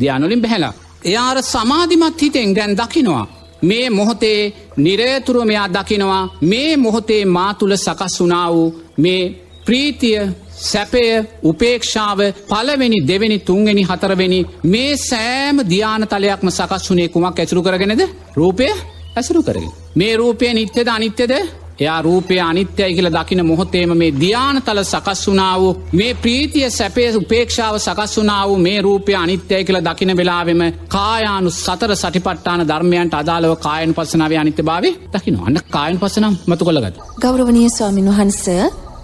ධ්‍යානොලින් 0.01 0.43
බැහලා. 0.43 0.73
එයාර 1.05 1.37
සමාධිමත් 1.45 2.23
හිතෙන් 2.23 2.55
ගැන් 2.55 2.77
දකිනවා. 2.77 3.27
මේ 3.63 3.91
මොහොතේ 3.91 4.41
නිරේතුරුව 4.77 5.45
මෙයා 5.45 5.69
දකිනවා 5.69 6.25
මේ 6.43 6.77
මොහොතේ 6.77 7.25
මා 7.27 7.55
තුළ 7.55 7.77
සකස් 7.77 8.15
වුනා 8.21 8.47
වූ 8.53 8.69
මේ 9.01 9.23
ප්‍රීතිය 9.67 10.21
සැපය 10.63 11.05
උපේක්ෂාව 11.43 12.21
පලවෙනි 12.49 12.99
දෙවෙනි 13.03 13.39
තුන්වෙනි 13.41 13.85
හතරවෙනි 13.85 14.41
මේ 14.65 14.97
සෑම 15.01 15.57
ධ්‍යානතලයක්ම 15.65 16.49
සකස් 16.51 16.91
වුනේ 16.91 17.09
කුමක් 17.09 17.39
ඇසුරු 17.39 17.63
කරගෙනද 17.63 18.03
රූපය 18.35 18.69
ඇසුරු 19.13 19.43
කරගෙන. 19.43 19.73
මේ 19.95 20.17
රූපය 20.17 20.47
නිත්‍යද 20.51 20.89
අනිත්‍යද 20.89 21.33
එයා 21.79 22.03
රූපය 22.03 22.37
අනිත්‍යයි 22.41 22.95
කියල 22.95 23.09
දකින 23.09 23.41
මොහොතේම 23.43 23.93
මේ 23.97 24.11
ධ්‍යානතල 24.15 24.83
සකස් 24.85 25.23
වනාව 25.27 25.63
මේ 25.93 26.13
ප්‍රීතිය 26.17 26.69
සැපේ 26.71 27.09
උපේක්ෂාව 27.15 27.79
සකස් 27.79 28.19
වනාව 28.19 28.53
මේ 28.59 28.79
රූපය 28.81 29.15
අනිත්‍යය 29.15 29.63
කියල 29.65 29.81
දකින 29.81 30.17
වෙලාවෙම 30.17 30.63
කායානු 30.89 31.51
සතර 31.55 31.97
සටිපට්ටාන 31.97 32.67
ධර්මයන්ට 32.67 33.15
අදාළව 33.15 33.57
කායන් 33.59 33.95
පසනාව 33.95 34.37
අනිත්‍ය 34.37 34.63
භාවේ 34.63 34.95
දකින 35.11 35.41
අන්න 35.41 35.59
කායන් 35.71 35.99
පසනම් 35.99 36.35
මතු 36.47 36.63
කොළගත්. 36.65 36.97
ගෞරවනය 37.19 37.65
ස්වාමින් 37.71 38.09
වහන්ස 38.11 38.45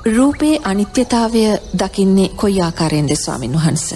රූපේ 0.06 0.60
අනිත්‍යතාවය 0.64 1.40
දකින්නේ 1.74 2.28
කොයි 2.36 2.60
ආකාරයෙන්ද 2.60 3.14
ස්වාමින් 3.14 3.54
වහන්ස. 3.54 3.86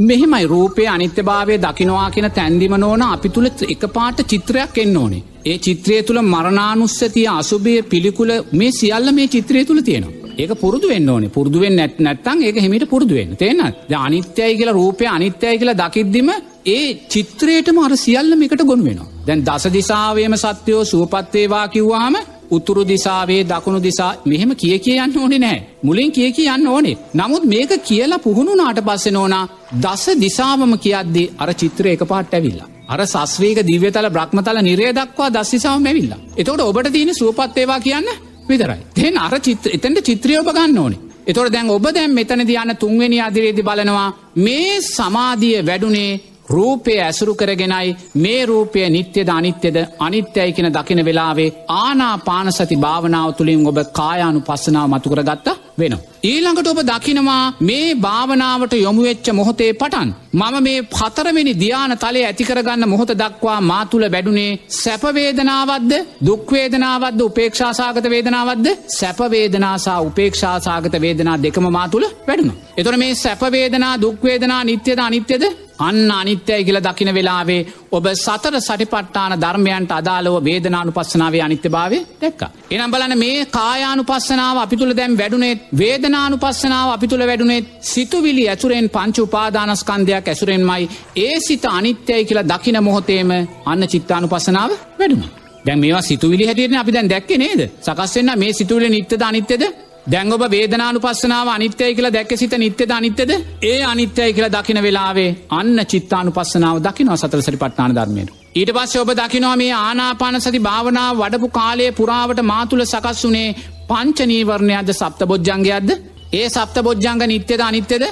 මෙහෙමයි 0.00 0.46
රූපය 0.46 0.86
අනිත්‍යභාවය 0.86 1.56
දකිනවා 1.58 2.10
කියන 2.10 2.28
තැන්දිම 2.30 2.76
නෝන 2.76 3.02
අපි 3.04 3.28
තුළ 3.28 3.48
එක 3.68 3.86
පාට 3.94 4.22
චිත්‍රයක් 4.24 4.78
එන්න 4.78 4.96
ඕනේ. 4.96 5.22
ඒ 5.44 5.56
චිත්‍රය 5.58 6.02
තුළ 6.02 6.20
මරණානුස්සතිය 6.24 7.26
අසුභය 7.30 7.74
පිළිකුල 7.84 8.30
මේ 8.52 8.70
සියල්ල 8.72 9.12
මේ 9.12 9.28
චිත්‍රය 9.28 9.64
තුළ 9.64 9.80
තියෙනවා. 9.80 10.30
ඒක 10.38 10.54
පුරදු 10.60 10.88
වෙන්න 10.88 11.08
ඕනේ 11.08 11.28
පුරදුුවෙන් 11.28 11.76
නැත් 11.76 11.98
නැත්තන් 11.98 12.42
ඒක 12.42 12.62
හිමිට 12.62 12.86
පුරදුවෙන් 12.88 13.36
තියෙන 13.36 13.64
අනිත්‍යයි 13.98 14.56
කියලා 14.56 14.72
රූපය 14.72 15.06
අනිත්‍යයි 15.08 15.58
කියලා 15.58 15.80
දකිද්දිම 15.82 16.30
ඒ 16.66 16.86
චිත්‍රයටම 17.08 17.78
අර 17.78 17.96
සියල්ලම 17.96 18.42
එකට 18.42 18.64
ගොුණ 18.64 18.84
වෙනවා. 18.84 19.10
දැන් 19.26 19.44
දස 19.44 19.68
දිසාාවේම 19.72 20.34
සත්‍යයෝ 20.36 20.84
සුවපත්වේවා 20.84 21.66
කිව්වාම 21.68 22.16
උතුරු 22.50 22.82
දිසාවේ 22.84 23.42
දකුණු 23.44 23.80
දිසා 23.80 24.12
මෙහෙම 24.24 24.52
කිය 24.54 24.78
කිය 24.78 24.98
යන්න 24.98 25.18
ඕනේ 25.18 25.38
නෑ 25.38 25.58
මුලින් 25.82 26.12
කිය 26.12 26.30
කිය 26.32 26.48
යන්න 26.48 26.68
ඕනේ. 26.68 26.96
නමුත් 27.14 27.44
මේක 27.44 27.72
කියලා 27.82 28.18
පුහුණුනාට 28.20 28.80
පස්සෙ 28.82 29.10
නෝනා 29.10 29.44
දස 29.76 30.04
දිසාවම 30.18 30.72
කියද්දේ 30.78 31.32
අර 31.38 31.50
චිත්‍ර 31.54 31.86
එක 31.86 32.04
පාට 32.04 32.34
ඇවිල්ලා. 32.34 32.68
අර 32.86 33.00
සස්වේක 33.04 33.58
දිව්‍යතල 33.64 34.08
බ්‍රහ්මතල 34.10 34.58
නිරේ 34.60 34.92
දක්වා 34.92 35.30
දස්සිසාව 35.30 35.80
මැවිල්ලා 35.80 36.20
එතකොට 36.36 36.62
ඔබට 36.62 36.92
තියෙන 36.92 37.14
සුවපත්තේවා 37.14 37.80
කියන්න 37.80 38.08
විතරයි. 38.46 38.80
තෙන් 38.94 39.18
අර 39.18 39.34
චිත්‍ර 39.40 39.68
එතැට 39.70 40.04
චිත්‍රයෝ 40.04 40.46
ගන්න 40.48 40.78
ඕනේ. 40.78 41.02
එතොට 41.26 41.52
දැන් 41.52 41.70
ඔබ 41.70 41.86
දැම් 41.90 42.12
මෙතන 42.12 42.42
දයන්න 42.42 42.76
තුන්වෙනි 42.76 43.18
අදිරේදි 43.20 43.62
බලනවා 43.62 44.08
මේ 44.38 44.80
සමාධිය 44.86 45.62
වැඩුනේ 45.62 46.10
රූපය 46.48 46.94
ඇසුරු 46.98 47.34
කරගෙනයි 47.34 47.96
මේ 48.16 48.40
රූපය 48.46 48.88
නිත්‍යද 48.88 49.28
අනිත්‍යද 49.30 49.76
අනිත්‍යයි 49.98 50.52
කියෙන 50.52 50.72
දකින 50.72 51.04
වෙලාවේ 51.04 51.54
ආනා 51.76 52.14
පානසති 52.20 52.76
භාවනාව 52.76 53.30
තුළින් 53.32 53.66
ඔබ 53.66 53.78
කායානු 53.92 54.40
පස්සනාව 54.40 54.86
මතුකර 54.88 55.22
ගත්තා 55.22 55.56
වෙන. 55.76 55.94
ඊළඟට 56.24 56.68
ඔබ 56.68 56.80
දකිනවා 56.82 57.42
මේ 57.60 57.88
භාවනාවට 57.96 58.72
යොමුවෙච්ච 58.76 59.26
මොහොතේ 59.32 59.72
පටන්. 59.72 60.10
මම 60.34 60.56
මේ 60.62 60.86
පතරවෙනි 60.90 61.52
ධ්‍යාන 61.54 61.92
තලය 61.96 62.22
ඇතිකරගන්න 62.22 62.88
මොහොත 62.88 63.12
දක්වා 63.14 63.60
මාතුළ 63.62 64.06
වැඩුණේ 64.06 64.58
සැපවේදනාවද්ද 64.76 65.92
දුක්වේදනාවද්ද 66.26 67.20
උපේක්ෂාසාගත 67.20 68.06
වේදනාවද්ද 68.06 68.66
සැපවේදනාසා 68.90 70.00
උපේක්ෂාසාගත 70.02 70.94
වේදනා 71.00 71.36
දෙකම 71.38 71.66
මාතුළ 71.70 72.06
වැඩුණ. 72.28 72.56
එතොට 72.76 72.98
මේ 72.98 73.14
සැපවේදනා 73.16 73.94
දුක්වේදනා 73.98 74.64
නිත්‍යද 74.64 74.98
අනිත්‍යද 75.00 75.44
අන්න 75.78 76.10
අනිත්‍යය 76.12 76.64
කියල 76.64 76.78
දකින 76.80 77.10
වෙලාවේ 77.10 77.66
ඔබ 77.90 78.06
සතර 78.14 78.54
සටිපට්ටාන 78.58 79.32
ධර්මයන්ට 79.36 79.92
අදාළව 79.92 80.36
වේදනානු 80.42 80.92
පස්සනාවේ 80.92 81.42
අනිත්‍ය 81.42 81.68
භාවය 81.68 81.98
දැක්ක. 82.20 82.42
එනම් 82.70 82.90
බලන 82.90 83.14
මේ 83.16 83.46
කායානු 83.48 84.02
පස්සනාව 84.04 84.56
අපි 84.56 84.76
තුළ 84.76 84.94
දැම් 84.94 85.12
වැඩුණෙත් 85.14 85.60
වේදනානු 85.74 86.36
පස්සනාව 86.38 86.88
අපි 86.90 87.06
තුළ 87.08 87.24
වැඩුණෙත් 87.26 87.64
සිතුවිලි 87.82 88.44
ඇතුරෙන් 88.46 88.88
පංච 88.88 89.16
උපාදානස්කන්දයක් 89.20 90.26
ඇසුරෙන්මයි 90.26 90.84
ඒ 91.18 91.34
සිත 91.40 91.64
අනිත්‍යයි 91.70 92.22
කියලා 92.24 92.50
දකින 92.52 92.78
මොහොතේම 92.82 93.30
අන්න 93.66 93.82
චිත්තානු 93.86 94.26
පසනාව 94.28 94.70
වැඩුණ. 94.98 95.26
දැන් 95.66 95.78
මේවා 95.78 96.02
සිතුවිලි 96.02 96.46
හැටියන 96.46 96.76
අපි 96.76 96.92
දැන් 96.92 97.10
දැක්ක 97.10 97.30
නේද 97.36 97.60
සකස්වෙන්න 97.80 98.30
මේ 98.36 98.52
සිතුවිලි 98.52 98.88
නිත්‍යද 98.88 99.22
අනිත්‍යද 99.22 99.62
දැන් 100.06 100.32
ඔබ 100.32 100.42
වේදනානු 100.46 100.98
පස්සනාව 101.00 101.48
අනිත්‍යය 101.48 101.90
කියලා 101.90 102.12
දැක්ක 102.12 102.32
සිත 102.34 102.52
නිත්‍යද 102.56 102.90
අනිත්‍යද 102.90 103.30
ඒ 103.62 103.78
අනිත්‍යය 103.84 104.28
කියලා 104.32 104.54
දකින 104.56 104.78
වෙලාවේ 104.80 105.30
අන්න 105.50 105.78
චිත්තානු 105.84 106.30
පස්සනාව 106.30 106.76
දකිනවා 106.80 107.16
සතරසරි 107.16 107.56
පට්නාන 107.56 107.94
ධර්මයට. 107.94 108.30
ඊට 108.54 108.70
පස්ස 108.72 108.96
ඔබ 108.96 109.10
දකිනවා 109.12 109.56
මේ 109.56 109.72
ආනාපාන 109.78 110.40
සති 110.40 110.60
භාවනාව 110.60 111.14
වඩපු 111.16 111.48
කාලය 111.50 111.88
පුරාවට 111.92 112.42
මාතුළ 112.44 112.84
සකස් 112.84 113.24
වුනේ 113.24 113.48
පංචනීවරණයක්ද 113.88 114.92
සප්ත 114.92 115.20
බොජ්ජන්ගයක්ද 115.24 115.90
ඒ 116.32 116.46
සප්ත 116.48 116.76
බොජ්ජංග 116.82 117.26
නිත්‍යද 117.26 117.60
අනිත්‍යද 117.62 118.04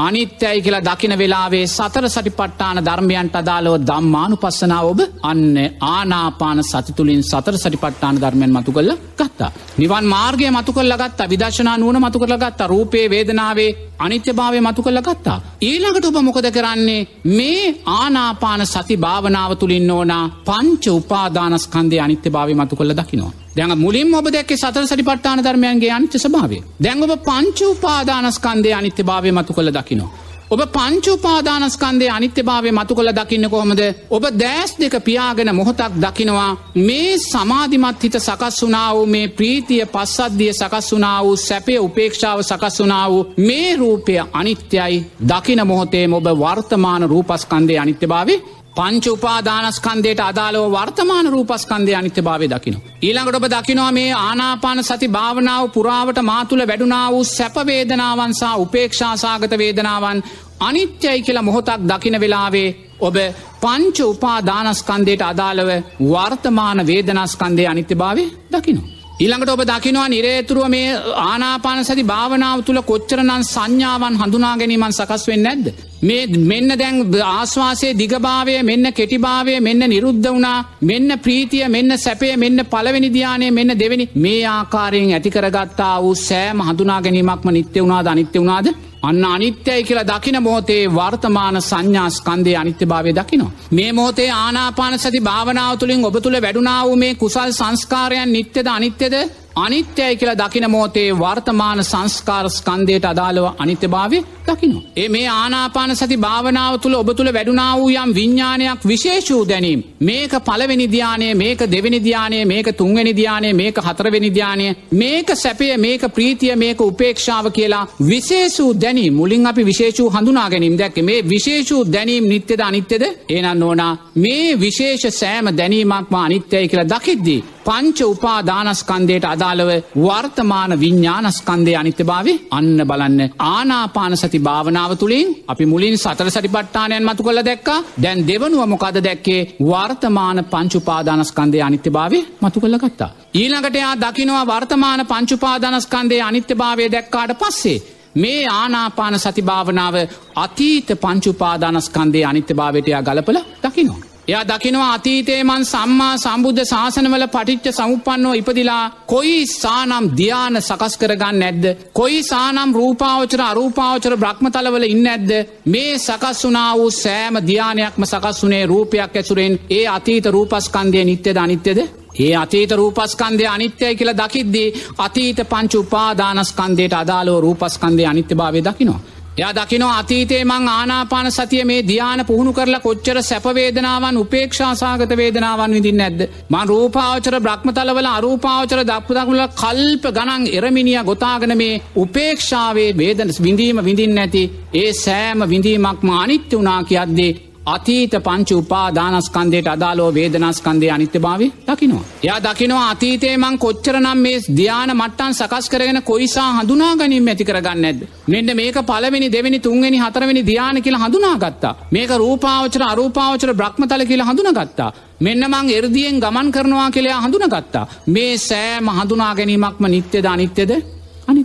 අනිත්‍යයි 0.00 0.62
කියලා 0.62 0.84
දකින 0.84 1.14
වෙලාවේ 1.18 1.66
සතර 1.68 2.06
සටිපට්ටාන 2.08 2.78
ධර්මයන්ට 2.80 3.34
අදාලව 3.34 3.74
දම්මානු 3.82 4.36
පස්සනාව 4.36 4.86
ඔබ 4.90 5.00
අන්න 5.22 5.56
ආනාපාන 5.88 6.60
සතිතුලින් 6.64 7.22
සතර 7.22 7.56
සටිපට්ටාන 7.56 8.20
ධර්මයන් 8.22 8.52
මතු 8.52 8.72
කල්ල 8.72 8.92
ගත්තා. 9.18 9.50
නිවන් 9.78 10.06
මාර්ගය 10.06 10.50
මතු 10.50 10.72
කල්ල 10.72 10.94
ගත්තා 10.94 11.30
විදශනා 11.30 11.76
නුවන 11.78 11.98
මතු 11.98 12.18
කරල 12.18 12.36
ගත්තා 12.36 12.66
රූපේ 12.66 13.04
වේදනාවේ 13.10 13.70
අනිත්‍ය 13.98 14.32
භාවය 14.32 14.60
මතු 14.60 14.82
කල්ල 14.82 15.00
ගත්තා. 15.00 15.38
ඊළඟට 15.62 16.06
ඔබ 16.06 16.18
මොකද 16.20 16.48
කරන්නේ 16.50 17.06
මේ 17.30 17.64
ආනාපාන 17.94 18.66
සති 18.66 18.96
භාවනාව 18.98 19.52
තුළින් 19.56 19.90
ඕනා 19.90 20.24
පංච 20.46 20.84
උපාදානස්කන්දය 20.92 21.96
අනිත්‍ය 21.98 22.28
භාවය 22.30 22.54
මතු 22.54 22.76
කල්ල 22.76 22.94
දකිනවා. 22.94 23.39
දැන් 23.56 23.78
මුලින් 23.78 24.14
ඔබ 24.14 24.26
දැක්ක 24.28 24.52
සතර 24.54 24.86
සටි 24.86 25.02
පට්ටාන 25.02 25.44
ධර්මයන්ගේ 25.44 25.92
අනිත්‍ය 25.92 26.18
ස්භාවය 26.18 26.58
දැන් 26.80 27.02
ඔබ 27.02 27.12
පංචුපාදානස්කන්දය 27.20 28.72
අනිත්‍ය 28.72 29.02
භාවය 29.02 29.32
මතු 29.32 29.52
කළ 29.52 29.72
දකිනවා. 29.72 30.10
ඔබ 30.50 30.60
පංචුපාදානස්කන්දය 30.68 32.06
අනිත්‍ය 32.08 32.42
භාවය 32.42 32.70
මතු 32.72 32.94
කළ 32.94 33.12
දකින්න 33.12 33.48
කොහොමද? 33.48 33.82
ඔබ 34.10 34.24
දෑස් 34.34 34.72
දෙක 34.76 34.94
පියාගෙන 35.00 35.50
මොහොතක් 35.52 35.94
දකිනවා. 35.96 36.56
මේ 36.78 37.18
සමාධිමත් 37.20 38.02
හිත 38.02 38.16
සකස් 38.18 38.62
වුනා 38.62 38.94
වූ 38.94 39.06
මේ 39.06 39.28
ප්‍රීතිය 39.30 39.84
පස්සද්ධිය 39.86 40.52
සකස් 40.52 40.92
වුනා 40.92 41.18
වූ 41.24 41.36
සැපය 41.38 41.78
උපේක්ෂාව 41.78 42.42
සකස් 42.42 42.80
වුනා 42.80 43.06
වූ 43.10 43.26
මේ 43.38 43.76
රූපය 43.76 44.14
අනිත්‍යයි. 44.32 45.04
දකින 45.28 45.66
මොහොතේ 45.66 46.06
ඔබ 46.12 46.26
වර්තමාන 46.36 47.02
රූපස්කන්දය 47.04 47.78
අනිත්‍ය 47.78 48.06
භාවේ 48.06 48.42
පංච 48.76 49.06
උපාදානස්කන්දයට 49.08 50.20
අදාළව 50.20 50.64
වර්තමාන 50.72 51.26
රූපස්කන්දය 51.26 51.94
අනිත්‍ය 51.94 52.22
භාවය 52.22 52.46
දකින. 52.48 52.76
ඊළඟට 53.02 53.36
ඔබ 53.36 53.46
දකිනවා 53.48 53.92
මේ 53.92 54.12
ආනාපාන 54.18 54.84
සති 54.84 55.08
භාවනාව 55.08 55.64
පුරාවට 55.68 56.20
මාතුළ 56.22 56.66
වැඩුණා 56.66 57.06
වූ 57.10 57.24
සැපවේදනාවන්සා 57.26 58.54
උපේක්ෂාසාගත 58.56 59.58
වේදනාවන් 59.58 60.22
අනිත්‍යයි 60.60 61.22
කියලා 61.22 61.42
මොහොතක් 61.42 61.82
දකින 61.84 62.20
වෙලාවේ 62.20 62.68
ඔබ 63.00 63.16
පංච 63.60 63.98
උපාදානස්කන්දයට 64.06 65.22
අදාළව 65.22 65.70
වර්තමාන 66.06 66.86
වේදනස්කන්දය 66.86 67.66
අනිත්‍ය 67.66 67.94
භාවය 67.96 68.24
දකිනවා. 68.50 68.99
ඊළඟට 69.20 69.50
ඔබ 69.50 69.62
දකිනවා 69.62 70.08
නිරේතුරුව 70.08 70.68
මේ 70.68 70.88
ආනාපාන 71.22 71.84
සති 71.84 72.04
භාවනාව 72.04 72.60
තුළ 72.62 72.80
කොච්චරනන් 72.82 73.44
සංඥාවන් 73.44 74.16
හඳුනා 74.16 74.52
ගැනීමන් 74.56 74.92
සකස් 74.92 75.24
වෙන්න 75.28 75.42
නැද්ද. 75.42 75.66
මේ 76.02 76.22
මෙන්න 76.44 76.72
දැන් 76.74 76.96
ආශ්වාසය 77.26 77.88
දිගභාවය 77.94 78.54
මෙන්න 78.62 78.92
කෙටිභාවය 78.92 79.54
මෙන්න 79.60 79.82
නිරුද්ධ 79.86 80.26
වුණා 80.26 80.58
මෙන්න 80.82 81.18
ප්‍රීතිය 81.18 81.68
මෙන්න 81.68 81.98
සැපේ 81.98 82.34
මෙන්න 82.36 82.64
පලවෙනි 82.66 83.10
ධ්‍යානය 83.10 83.50
මෙන්න 83.50 83.78
දෙවැනි 83.78 84.10
මේ 84.16 84.40
ආකාරයෙන් 84.48 85.12
ඇතිකරගත්තා 85.12 85.94
වූ 85.98 86.14
සෑම 86.20 86.62
හඳුනා 86.62 87.00
ගැනීමක්ම 87.02 87.50
නිත්‍ය 87.50 87.78
වුණාද 87.78 88.08
අනිත්‍ය 88.08 88.38
වුණාද 88.38 88.68
අන්න 89.02 89.24
අනිත්‍යයි 89.26 89.84
කියලා 89.84 90.06
දකින 90.06 90.38
මෝතේ 90.42 90.82
වර්තමාන 90.88 91.56
සංඥාස්කන්දේ 91.62 92.56
අනිත්‍ය 92.56 92.86
භාවය 92.86 93.12
දකිනවා. 93.14 93.52
මේ 93.70 93.92
මෝතේ 93.92 94.30
ආනාපාන 94.32 94.98
සති 94.98 95.20
භාවනාව 95.20 95.78
තුළින් 95.78 96.04
ඔබ 96.04 96.16
තුළ 96.16 96.38
වැඩුණාව 96.38 96.90
මේ 96.96 97.14
කුසල් 97.14 97.50
සංස්කාරයන් 97.52 98.32
නිත්‍යද 98.32 98.66
අනිත්‍යද 98.68 99.14
අනිත්‍යයි 99.56 100.16
කියලා 100.16 100.38
දකින 100.38 100.70
මෝතේ 100.70 101.08
වර්තමාන 101.14 101.84
සංස්කාර 101.84 102.50
ස්කන්දයට 102.50 103.04
අදාළව 103.04 103.44
අනිත්‍ය 103.58 103.88
භාවය 103.88 104.18
දකිනවා. 104.46 104.82
ඒ 104.96 105.08
මේ 105.08 105.26
ආනාපාන 105.28 105.96
සති 105.96 106.16
භාවනාව 106.16 106.78
තුළ 106.78 106.94
ඔබ 106.94 107.10
තුළ 107.16 107.32
වැඩුණා 107.32 107.76
වූ 107.76 107.90
යම් 107.92 108.14
විඤ්ඥානයක් 108.14 108.86
විශේෂූ 108.86 109.42
දැනීම්. 109.48 109.84
මේක 110.00 110.32
පලවෙනි 110.40 110.86
ධ්‍යානය 110.86 111.34
මේක 111.34 111.60
දෙවෙනි 111.66 112.00
ධ්‍යානය 112.00 112.44
මේක 112.44 112.66
තුන්වෙනි 112.76 113.12
ධ්‍යානය 113.12 113.52
මේක 113.52 113.76
හතරවෙනි 113.78 114.30
ධ්‍යානය 114.30 114.66
මේක 114.92 115.28
සැපය 115.34 115.76
මේක 115.76 116.02
ප්‍රීතිය 116.08 116.56
මේක 116.56 116.80
උපේක්ෂාව 116.80 117.50
කියලා 117.50 117.84
විශේෂූ 118.02 118.70
දැනීම් 118.74 119.14
මුලින් 119.14 119.46
අපි 119.46 119.64
විශේෂූ 119.64 120.08
හඳුනා 120.10 120.48
ගැනීම් 120.50 120.78
දැක්ක 120.78 120.98
මේ 121.02 121.20
විශේෂූ 121.24 121.82
දැනීම් 121.92 122.28
නිත්‍යද 122.28 122.60
අනිත්‍යද 122.60 123.04
ඒනන්න 123.28 123.62
ඕනා 123.62 123.92
මේ 124.16 124.60
විශේෂ 124.60 125.20
සෑම 125.20 125.46
දැනීමක්ම 125.56 126.14
අනිත්‍යය 126.16 126.68
කියලා 126.68 126.90
දකිද්දී. 126.90 127.40
පංච 127.64 127.98
උපාදානස්කන්දයට 128.06 129.26
අදාළව 129.26 129.70
වර්තමාන 129.98 130.72
විඤ්ඥානස්කන්දය 130.80 131.72
අනිත්‍ය 131.74 132.04
භාවේ 132.04 132.36
අන්න 132.50 132.78
බලන්න 132.84 133.20
ආනාපාන 133.48 134.16
සති 134.16 134.40
භාවනාව 134.40 134.92
තුළින් 134.96 135.28
අපි 135.46 135.64
මුලින් 135.66 135.96
සතර 135.96 136.28
සටිපට්ටානයන් 136.30 137.04
මතු 137.04 137.22
කළ 137.22 137.42
දැක්ක 137.42 137.68
දැන් 137.98 138.26
දෙවනුව 138.26 138.62
මොකද 138.66 138.98
දැක්කේ 139.00 139.40
වර්තමාන 139.62 140.38
පංචුපාදානස්කන්දය 140.46 141.58
අනිත්‍ය 141.60 141.90
භාවේ 141.90 142.26
මතු 142.40 142.58
කළ 142.60 142.78
ගත්තා. 142.78 143.10
ඊළඟට 143.34 143.76
එයා 143.76 143.94
දකිනවා 143.98 144.44
වර්තමාන 144.46 145.06
පංචුපාදානස්කන්දය 145.06 146.20
අනිත්‍ය 146.22 146.54
භාවය 146.54 146.84
දැක්කාට 146.88 147.32
පස්සේ. 147.36 147.78
මේ 148.14 148.46
ආනාපාන 148.50 149.18
සතිභාවනාව 149.18 149.96
අතීත 150.36 150.88
පංචුපාදානස්කන්දේ 151.00 152.24
අනිත්‍ය 152.24 152.54
භාවටයා 152.54 153.02
ගලපල 153.02 153.38
දකිනවා. 153.62 154.09
එයා 154.30 154.48
දකිනවා 154.48 154.92
අතීතේ 154.92 155.38
මන් 155.40 155.64
සම්මා 155.64 156.10
සම්බුද්ධ 156.16 156.64
ශාසනවල 156.64 157.24
පටිච්ච 157.26 157.66
සමුපන්නෝ 157.72 158.34
ඉපදිලා 158.34 158.84
කොයි 159.04 159.38
සානම් 159.52 160.06
ධ්‍යාන 160.12 160.58
සකස් 160.60 160.94
කරගන්න 160.96 161.38
නැද්ද. 161.38 161.64
කොයි 161.92 162.20
සානම් 162.22 162.70
රූපාවචර 162.72 163.42
අරූපාවචර 163.42 164.14
බ්‍රහ්මතලවල 164.16 164.86
ඉන්න 164.86 165.06
ඇද්ද. 165.06 165.30
මේ 165.66 165.98
සකස් 165.98 166.44
වනා 166.44 166.72
වූ 166.76 166.90
සෑම 166.92 167.40
ධ්‍යානයක්ම 167.42 168.02
සකස් 168.04 168.42
වනේ 168.44 168.64
රූපයක් 168.66 169.16
ඇසුරෙන් 169.16 169.54
ඒ 169.70 169.84
අතීත 169.88 170.26
රූපස්කන්දය 170.28 171.04
නිත්‍යද 171.04 171.36
අනිත්‍යද. 171.38 171.78
ඒ 172.20 172.34
අතීත 172.36 172.72
රූපස්කන්දය 172.72 173.46
අනිත්‍යය 173.48 173.94
කියලා 173.94 174.20
දකිද්දී 174.20 174.74
අතීත 174.98 175.38
පංචු 175.48 175.80
උපාදානස්කන්දයට 175.80 176.94
අදාලෝ 176.94 177.40
රූපස්කන්දය 177.40 178.06
අනිත්‍ය 178.06 178.34
භාවය 178.34 178.62
දකිනවා. 178.62 179.00
එයා 179.36 179.54
දකිනවා 179.54 179.98
අතීතේ 179.98 180.44
මං 180.44 180.68
ආනාපාන 180.68 181.28
සතිය 181.30 181.64
මේ 181.64 181.82
ධ්‍යාන 181.82 182.20
පුහුණු 182.26 182.52
කරලා 182.52 182.80
කොච්චර 182.80 183.18
සැපවේදනාවන් 183.22 184.16
උපේක්ෂාසාගත 184.16 185.12
වේදනාවන් 185.16 185.72
විදින්න 185.72 185.96
නැද්ද. 185.96 186.20
මං 186.50 186.66
රූපාවචර 186.66 187.36
බ්‍රහ්මතලවල 187.40 188.08
අරූපාවචර 188.08 188.80
දක්පදකුල 188.84 189.42
කල්ප 189.54 190.04
ගණන් 190.10 190.48
එරමිනිිය 190.52 191.04
ගොතාගන 191.04 191.54
මේ 191.56 191.80
උපේක්ෂාවේ 191.96 192.90
වේදන 192.94 193.30
විඳීම 193.40 193.78
විඳින් 193.82 194.14
නැති 194.14 194.42
ඒ 194.74 194.90
සෑම 194.94 195.46
විඳීමක්ම 195.48 196.10
අනිත්‍ය 196.16 196.56
වනා 196.56 196.82
කියද්දේ 196.84 197.32
අතීත 197.70 198.14
පංච 198.26 198.50
උපාදානස්කන්දයට 198.52 199.68
අදාලෝ 199.68 200.08
වේදනස්කන්දය 200.14 200.90
අනිත්‍ය 200.90 201.18
භාවය 201.18 201.46
දකිනවා. 201.68 202.04
යා 202.22 202.38
දකිනවා 202.40 202.86
අතීතේ 202.90 203.34
මං 203.36 203.58
කොච්චරනම් 203.58 204.18
මේ 204.18 204.38
ධ්‍යාන 204.58 204.90
මට්ටන් 204.96 205.34
සකස් 205.34 205.70
කරගෙන 205.70 206.02
කොයිසා 206.02 206.48
හඳුනා 206.52 206.92
ගැනීම 206.96 207.28
ඇති 207.28 207.44
කරගන්න 207.44 207.84
ඇද. 207.84 208.00
මෙන්න 208.28 208.50
මේක 208.60 208.78
පලවෙනි 208.90 209.32
දෙවැනි 209.32 209.60
තුන්වෙනි 209.60 209.98
හතරවෙනි 209.98 210.42
ධ්‍යාන 210.42 210.82
කියලා 210.82 211.04
හඳුනාගත්තා. 211.04 211.74
මේක 211.92 212.10
රූපාවචර 212.24 212.82
අරූපාවචර 212.92 213.52
බ්‍රහ්මතල 213.54 214.04
කියලා 214.04 214.30
හඳුනගත්තා. 214.30 214.90
මෙන්න 215.20 215.44
මං 215.48 215.66
එරදියෙන් 215.70 216.16
ගමන් 216.18 216.48
කරනවා 216.52 216.88
කියලා 216.90 217.20
හඳුනගත්තා. 217.20 217.84
මේ 218.06 218.32
සෑම 218.40 218.88
හඳුනා 218.90 219.34
ගැනීමක්ම 219.34 219.84
නිත්‍යද 219.86 220.26
අනිත්‍යද 220.26 220.72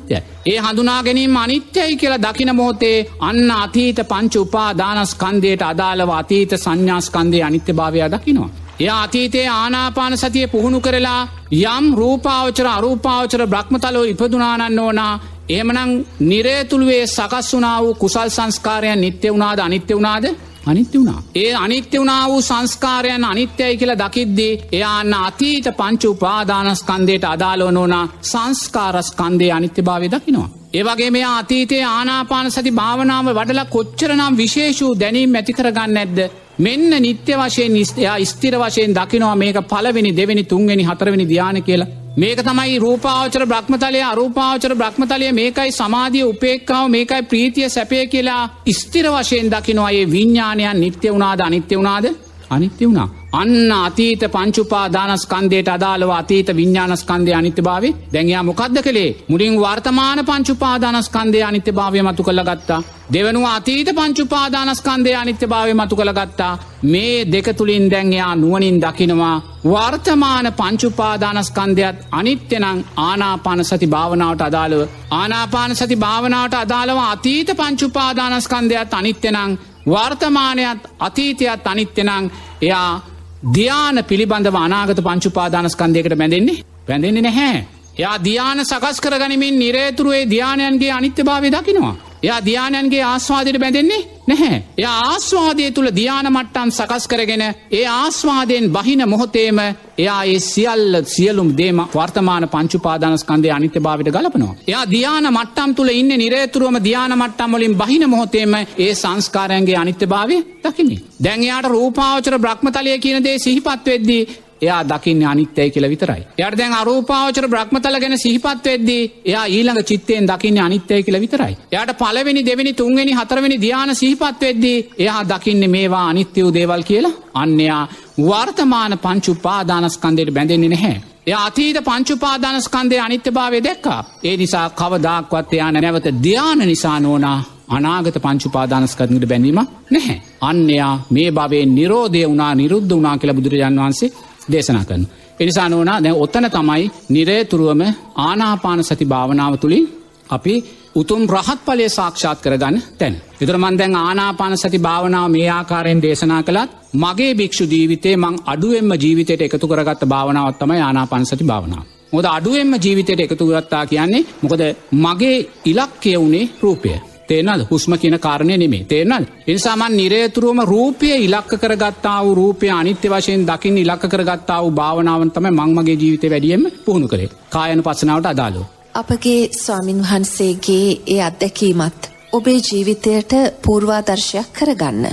අනිත්‍යයි. 0.06 0.24
ඒ 0.46 0.60
හඳුනා 0.60 1.04
ගැනීම 1.04 1.36
අනිත්‍යයි 1.36 1.98
කියලා 1.98 2.22
දකින 2.24 2.56
මෝතේ 2.56 3.06
අන්න 3.20 3.52
අතීත 3.54 3.98
පංච 4.02 4.36
උපා 4.38 4.70
දානස්කන්දයට 4.74 5.62
අදාළව 5.64 6.10
අතීත 6.12 6.52
සංඥාස්කන්දය 6.56 7.42
අනිත්‍ය 7.42 7.74
භාවය 7.74 8.00
දකිනවා. 8.10 8.50
එය 8.80 8.90
අතීතයේ 8.92 9.48
ආනාපාන 9.50 10.18
සතිය 10.18 10.48
පුහුණු 10.48 10.80
කරලා 10.82 11.22
යම් 11.54 11.86
රූපාවචර 11.94 12.68
අරූපාවචර 12.68 13.48
බ්‍රහ්මතලෝ 13.48 14.04
ඉපදුනානන්න 14.06 14.80
ඕනා 14.80 15.14
එමනං 15.50 15.92
නිරේතුළුවේ 16.22 17.04
සකස් 17.08 17.54
වනා 17.54 17.78
වූ 17.82 17.94
කුසල් 17.96 18.30
සංස්කාරයන් 18.30 19.02
නිත්‍ය 19.02 19.28
වුණාද 19.30 19.60
අනිත්‍ය 19.60 19.94
වුණාද 19.94 20.26
අනිත්‍ය 20.66 20.98
වුණා. 21.00 21.24
ඒ 21.36 21.54
අනිත්‍ය 21.56 21.98
වුණා 21.98 22.30
වූ 22.30 22.42
සංස්කාරයන් 22.42 23.26
අනිත්‍යයි 23.26 23.78
කියලා 23.78 24.00
දකිද්දී 24.00 24.54
එයාන්න 24.72 25.14
අතීත 25.16 25.68
පංච 25.78 26.04
උපාදානස්කන්දයට 26.06 27.26
අදාලෝනෝනා 27.26 28.06
සංස්කාරස්කන්දය 28.24 29.52
අනිත්‍ය 29.52 29.82
භාවය 29.82 30.08
දකිනවා. 30.12 30.50
ඒවගේ 30.74 31.12
මේ 31.12 31.26
අතීතයේ 31.26 31.84
ආනාපාන 31.88 32.52
සති 32.52 32.72
භාවනාව 32.72 33.28
වඩලා 33.32 33.66
කොච්චරනම් 33.66 34.38
විශේෂූ 34.38 34.92
දැනීම් 35.00 35.36
ඇතිකරගන්න 35.36 35.98
ඇද්ද. 35.98 36.20
මෙන්න 36.60 36.90
නිත්‍ය 37.02 37.34
වශයෙන් 37.34 37.74
නිස්තයා 37.74 38.18
ස්තිර 38.26 38.56
වශයෙන් 38.56 38.96
දකිනවා 38.96 39.36
මේක 39.36 39.62
පලවෙනි 39.66 40.18
දෙවැනි 40.18 40.44
තුන්වෙනි 40.46 40.84
හතරවෙනි 40.84 41.26
ධ්‍යාන 41.26 41.64
කියලා. 41.64 42.05
මේක 42.18 42.40
තමයි 42.40 42.78
රූපාවචර 42.80 43.44
බ්‍රහ්මතලය 43.46 44.02
අරූපාවචර 44.04 44.74
බ්‍රහ්මතලය. 44.76 45.32
මේකයි 45.34 45.72
සමාධිය 45.72 46.24
උපේක්කාව 46.24 46.86
මේකයි 46.90 47.24
ප්‍රීතිය 47.24 47.70
සැපය 47.70 48.08
කියලා 48.08 48.44
ස්තිර 48.74 49.08
වශයෙන් 49.12 49.52
දකිනවා. 49.52 49.92
ඒ 49.92 50.06
විඤ්ඥානයන් 50.12 50.80
නිත්‍ය 50.80 51.12
වුණාද 51.12 51.40
අනිත්‍ය 51.40 51.76
වුණාද? 51.76 52.06
අනිත්‍ය 52.50 52.88
වුණා. 52.88 53.10
අන්න 53.36 53.72
අතීත 53.76 54.22
පංචුපා 54.28 54.86
දානස්කන්දයට 54.88 55.70
අදාළව 55.70 56.10
අතීත 56.12 56.50
විඤ්ඥානස්කන්දය 56.50 57.32
අනිත්‍ය 57.34 57.62
භාවේ 57.62 57.94
දැන්යා 58.14 58.44
මොකක්ද 58.44 58.78
කළේ 58.80 59.16
මුලින් 59.28 59.56
වර්තමාන 59.58 60.20
පංචුපාදානස්කන්දය 60.26 61.42
අනිත්‍ය 61.42 61.72
භාවය 61.72 62.02
මතු 62.02 62.24
කළ 62.24 62.42
ගත්තා. 62.42 62.82
දෙවනුව 63.14 63.46
අතීත 63.48 63.90
පංචුපාදානස්කන්දය 63.92 65.12
අනිත්‍ය 65.14 65.48
භාවය 65.48 65.74
මතු 65.74 65.96
කළ 65.96 66.14
ගත්තා. 66.14 66.54
මේ 66.84 67.26
දෙක 67.26 67.48
තුළින් 67.52 67.90
දැන්යා 67.92 68.36
නුවනින් 68.36 68.78
දකිනවා. 68.82 69.38
වර්තමාන 69.66 70.48
පංචුපාදානස්කන්දයත් 70.54 71.98
අනිත්‍යනං 72.12 72.66
ආනාපාන 73.00 73.66
සති 73.66 73.88
භාවනාවට 73.88 74.42
අදාළව. 74.42 74.82
ආනාපාන 75.12 75.76
සති 75.76 75.96
භාවනාවට 75.98 76.56
අදාළව 76.56 77.00
අතීත 77.06 77.50
පංචුපාදානස්කන්දයත් 77.54 78.94
අනිත්‍යනං 78.94 79.58
වර්තමානයත් 79.88 80.82
අතීතයත් 81.00 81.68
අනිත්‍යනං 81.68 82.32
එයා 82.62 83.15
ධ්‍යාන 83.54 83.98
පිළිබඳව 84.04 84.56
අනාගත 84.56 85.00
පංචුපාදානස්කන්දයකට 85.02 86.16
බැඳෙන්නේ 86.16 86.64
පැඳෙන්නේ 86.88 87.22
නැහැ. 87.22 87.66
එයා 88.00 88.18
ධ්‍යාන 88.20 88.60
සකස් 88.62 89.02
කර 89.02 89.16
ගනිමින් 89.20 89.60
නිරේතුරුවේ 89.60 90.24
ධ්‍යානයන්ගේ 90.26 90.92
අනිත්‍ය 90.92 91.24
භාවය 91.24 91.52
දකිනවා. 91.52 91.96
එයා 92.26 92.42
ධ්‍යානයන්ගේ 92.42 93.04
ආස්වාදයට 93.04 93.60
බැඳෙන්නේ 93.60 94.02
නැහැ. 94.28 94.58
එය 94.78 94.86
ආස්වාදය 94.86 95.66
තුළ 95.72 95.90
ධ්‍යාන 95.92 96.28
මට්ටන් 96.28 96.72
සකස් 96.72 97.06
කරගෙන 97.08 97.44
ඒ 97.72 97.84
ආස්වාදයෙන් 97.94 98.66
බහින 98.70 99.04
මොහොතේම 99.08 99.60
එයා 99.98 100.22
ඒ 100.26 100.40
සියල්ල 100.42 100.96
සියලුම් 101.06 101.50
දේම 101.58 101.82
වර්තමාන 101.94 102.48
පංචුපාදානස්කන්දය 102.50 103.52
අනිත්‍ය 103.52 103.80
භාවට 103.80 104.10
ගලපනවා. 104.10 104.56
එයා 104.68 104.86
ධ්‍යාන 104.88 105.28
මට්ටම් 105.30 105.76
තුළ 105.76 105.92
ඉන්න 105.92 106.16
නිරේතුරුවම 106.16 106.78
ධ්‍යාන 106.80 107.14
මට්ටම් 107.16 107.52
වලින් 107.54 107.76
බහින 107.76 108.10
මොහොතේම 108.10 108.56
ඒ 108.56 108.94
සංස්කාරයන්ගේ 108.96 109.78
අනිත්‍ය 109.78 110.08
භාවය 110.08 110.38
දකින්නේ. 110.64 111.04
දැන්යාට 111.20 111.68
රූපාවචර 111.68 112.40
බ්‍රහ්මතලය 112.40 112.98
කියන 113.00 113.24
දේ 113.24 113.38
සිහිපත් 113.40 113.86
වෙද්දී 113.88 114.24
එයා 114.66 114.82
දකින්න 114.86 115.24
අනිත්‍යය 115.26 115.70
කියල 115.70 115.88
විතරයි. 115.88 116.22
යට 116.40 116.58
දැන් 116.58 116.74
අරූපාවචර 116.74 117.48
බ්‍රහ්මතල 117.48 118.00
ගැන 118.00 118.18
සිහිපත් 118.18 118.66
වෙද්දී 118.66 119.04
එයා 119.26 119.46
ඊළඟ 119.48 119.82
චිත්තයෙන් 119.84 120.28
දකින්න 120.28 120.60
අනිත්‍යය 120.60 121.02
කියල 121.04 121.20
විතරයි. 121.20 121.54
යට 121.74 121.96
පලවෙනි 121.96 122.46
දෙවැනි 122.46 122.74
තුන්වෙනි 122.76 123.14
හතරවෙනි 123.14 123.58
ධ්‍යාන 123.58 123.96
සිහිපත් 123.96 124.42
වෙද්දී 124.42 124.78
එයා 125.00 125.22
දකින්න 125.26 125.70
මේවා 125.70 126.06
අනිත්‍යවූ 126.10 126.54
දේවල් 126.54 126.84
කියලා 126.84 127.16
අන්‍යයා 127.36 127.84
වර්තමාන 128.20 128.94
පංචුපාදානස්කන්දයට 129.00 130.34
බැඳෙන්නේ 130.34 130.70
නැහැ. 130.70 131.02
එය 131.28 131.36
අතීත 131.38 131.78
පංචුපාදානස්කන්දය 131.84 133.00
අනිත්‍ය 133.00 133.32
භාවය 133.32 133.60
දැක්කා. 133.62 134.00
ඒ 134.24 134.38
නිසා 134.38 134.70
කවදක්වත් 134.72 135.54
එයා 135.54 135.72
නැවත 135.74 136.08
ධ්‍යාන 136.24 136.60
නිසා 136.66 137.00
නෝනා 137.00 137.40
අනාගත 137.70 138.18
පංචුපාදානස්කරනට 138.22 139.26
බැඳීම 139.26 139.60
නැහැ. 139.92 140.22
අන්‍යයා 140.42 140.94
මේ 141.10 141.30
භවේ 141.32 141.66
නිරෝධය 141.68 142.24
වුණා 142.24 142.54
නිරුද්ධ 142.56 142.94
වනා 142.94 143.18
කියලා 143.18 143.36
බුදුරජාන් 143.36 143.80
වහන්සේ 143.80 144.14
දේශනා 144.52 144.86
කරන. 144.86 145.04
එනිසා 145.40 145.70
නෝනා 145.70 146.04
දැ 146.04 146.14
ඔත්තන 146.16 146.48
තමයි 146.52 146.92
නිරේතුරුවම 147.10 147.82
ආනාපාන 148.20 148.84
සති 148.84 149.06
භාවනාව 149.06 149.54
තුළින් 149.58 149.86
අපි 150.30 150.54
උතුම් 150.96 151.22
රහත් 151.28 151.60
පලේ 151.66 151.90
සාක්ෂාත් 151.90 152.40
කරගන්න 152.42 152.78
තැන්. 152.98 153.16
එතර 153.42 153.58
මන්දැන් 153.58 153.96
ආනාපාන 153.98 154.58
සති 154.58 154.80
භාවනාව 154.80 155.28
මේ 155.32 155.50
ආකාරයෙන් 155.50 156.02
දේශනා 156.02 156.42
කළත් 156.44 156.70
මගේ 156.96 157.32
භික්ෂු 157.34 157.66
ජීවිතේ 157.66 158.16
මං 158.18 158.36
අඩුවෙන්ම 158.46 158.92
ජීවිතයට 158.96 159.42
එකතු 159.42 159.68
කරගත්ත 159.68 160.06
භාවනාවත්තම 160.06 160.72
ආනාපාන 160.78 161.26
සති 161.26 161.44
භාවනාව. 161.44 161.86
මොද 162.12 162.26
අඩුවෙන්ම 162.28 162.74
ජීවිතයට 162.76 163.20
එකතු 163.20 163.44
කරත්තා 163.46 163.84
කියන්නේ 163.86 164.28
මොකද 164.42 164.62
මගේ 164.98 165.38
ඉලක්කය 165.66 166.16
වුණේ 166.16 166.50
රූපය. 166.62 166.94
තේනල් 167.28 167.62
හුස්ම 167.66 167.94
කියන 167.96 168.18
කාරණය 168.20 168.58
නෙමේ 168.58 168.84
තේනල් 168.86 169.26
එනිසාමන් 169.48 169.94
නිරේතුරුවම 169.94 170.62
රූපය 170.66 171.10
ඉලක්ක 171.18 171.52
කරගත්තා 171.58 172.20
වූ 172.22 172.36
රූපය 172.36 172.70
අනිත්‍ය 172.72 173.08
වශයෙන් 173.10 173.46
දකිින් 173.46 173.78
ඉලක්ක 173.78 174.04
කරගත්තා 174.08 174.62
වූ 174.62 174.72
භාවනාවන් 174.74 175.32
තම 175.32 175.48
මංමගේ 175.52 175.96
ජීවිත 175.96 176.26
වැඩියම 176.26 176.66
පුහුණු 176.86 177.08
කරේ 177.08 177.30
කායන 177.50 177.84
පසනාවට 177.84 178.28
අදාලෝ. 178.28 178.66
අපගේ 178.94 179.42
ස්වාමින් 179.56 180.02
වහන්සේගේ 180.02 180.88
ඒ 181.08 181.22
අත්දැකීමත් 181.22 182.02
ඔබේ 182.32 182.60
ජීවිතයට 182.62 183.34
පූර්වාදර්ශයක් 183.62 184.48
කරගන්න. 184.54 185.06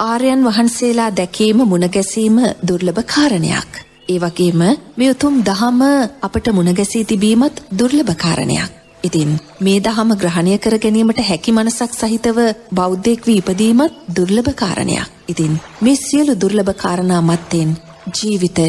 ආර්යන් 0.00 0.44
වහන්සේලා 0.44 1.10
දැකීම 1.12 1.58
මුණගැසීම 1.64 2.38
දුර්ලභ 2.68 3.02
කාරණයක්. 3.06 3.72
ඒ 4.08 4.18
වගේම 4.20 4.60
මේ 4.96 5.10
උතුම් 5.10 5.34
දහම 5.42 5.80
අපට 6.22 6.46
මුණගැසී 6.52 7.04
තිබීමත් 7.04 7.62
දුර්ලභ 7.78 8.16
කාරණයක්. 8.16 8.72
ඉතින් 9.06 9.32
මේ 9.60 9.80
දහම 9.80 10.10
ග්‍රහණය 10.16 10.58
කර 10.58 10.76
ගැනීමට 10.78 11.20
හැකි 11.22 11.52
මනසක් 11.52 11.92
සහිතව 11.94 12.38
බෞද්ධයෙක් 12.72 13.26
වී 13.26 13.38
ඉපදීමත් 13.38 13.98
දුර්ලභ 14.10 14.52
කාරණයක්. 14.54 15.10
ඉතින් 15.28 15.52
මේ 15.80 15.96
සියලු 15.98 16.34
දුර්ලභ 16.36 16.72
කාරණා 16.76 17.22
මත්තෙන් 17.22 17.76
ජීවිතය 18.14 18.66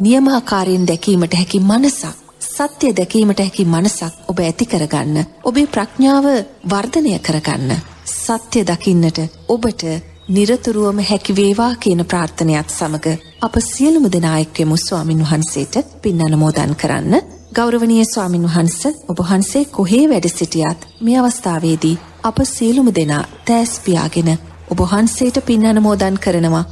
නියමාකාරයෙන් 0.00 0.86
දැකීමට 0.86 1.34
හැකි 1.34 1.60
මනසක් 1.62 2.16
සත්‍ය 2.48 2.92
දැකීමට 2.92 3.40
හැකි 3.40 3.64
මනසක් 3.66 4.28
ඔබ 4.28 4.38
ඇති 4.40 4.66
කරගන්න 4.66 5.16
ඔබේ 5.44 5.66
ප්‍රඥාව 5.68 6.26
වර්ධනය 6.66 7.16
කරගන්න 7.20 7.72
සත්‍ය 8.06 8.64
දකින්නට 8.64 9.18
ඔබට 9.48 9.82
නිරතුරුවම 10.28 11.00
හැකිවේවා 11.02 11.72
කියන 11.76 12.04
ප්‍රාර්ථනයක් 12.04 12.70
සමඟ 12.70 13.24
අප 13.40 13.56
සියලුම 13.62 14.06
දෙනායක්යමු 14.08 14.76
ස්වාමින් 14.78 15.22
වහන්සේට 15.22 15.76
පින් 16.02 16.22
අනමෝදන් 16.22 16.74
කරන්න 16.74 17.35
ගෞරවනීය 17.56 18.04
ස්වාමින් 18.04 18.44
වහන්ස 18.44 18.80
ඔබ 19.08 19.18
වහන්සේ 19.20 19.64
කොහේ 19.66 20.04
වැඩ 20.08 20.26
සිටියත් 20.30 20.80
මේ 21.00 21.18
අවස්ථාවේදී 21.20 21.98
අප 22.22 22.38
සියලුම 22.46 22.88
දෙනා 22.94 23.22
තෑස් 23.46 23.72
පියාගෙන 23.80 24.30
ඔබ 24.70 24.80
වහන්සේට 24.82 25.36
පින් 25.42 25.66
අනමෝදන් 25.66 26.18
කරනවා. 26.18 26.64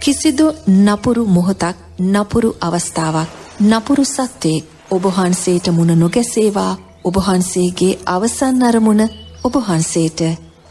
කිසිදු 0.00 0.46
නපුරු 0.78 1.24
මොහොතක් 1.28 1.76
නපුරු 2.12 2.50
අවස්ථාවක් 2.60 3.28
නපුරු 3.62 4.04
සත්වයෙක් 4.06 4.64
ඔබ 4.90 5.04
වහන්සේට 5.06 5.66
මුණ 5.70 5.92
නොගැසේවා. 5.96 6.72
ඔබ 7.04 7.16
වහන්සේගේ 7.18 7.98
අවසන් 8.06 8.62
අරමුණ 8.62 9.02
ඔබ 9.44 9.54
වහන්සේට 9.56 10.20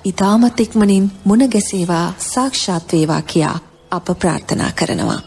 ඊ타මත් 0.05 0.59
ඉක්මනින් 0.59 1.11
මුණ 1.23 1.49
ගැසේවා 1.49 2.13
සාක්ෂාත් 2.23 2.91
වේවා 2.91 3.21
කියා 3.23 3.57
අප 3.91 4.07
ප්‍රාර්ථනා 4.19 4.71
කරනවා. 4.73 5.21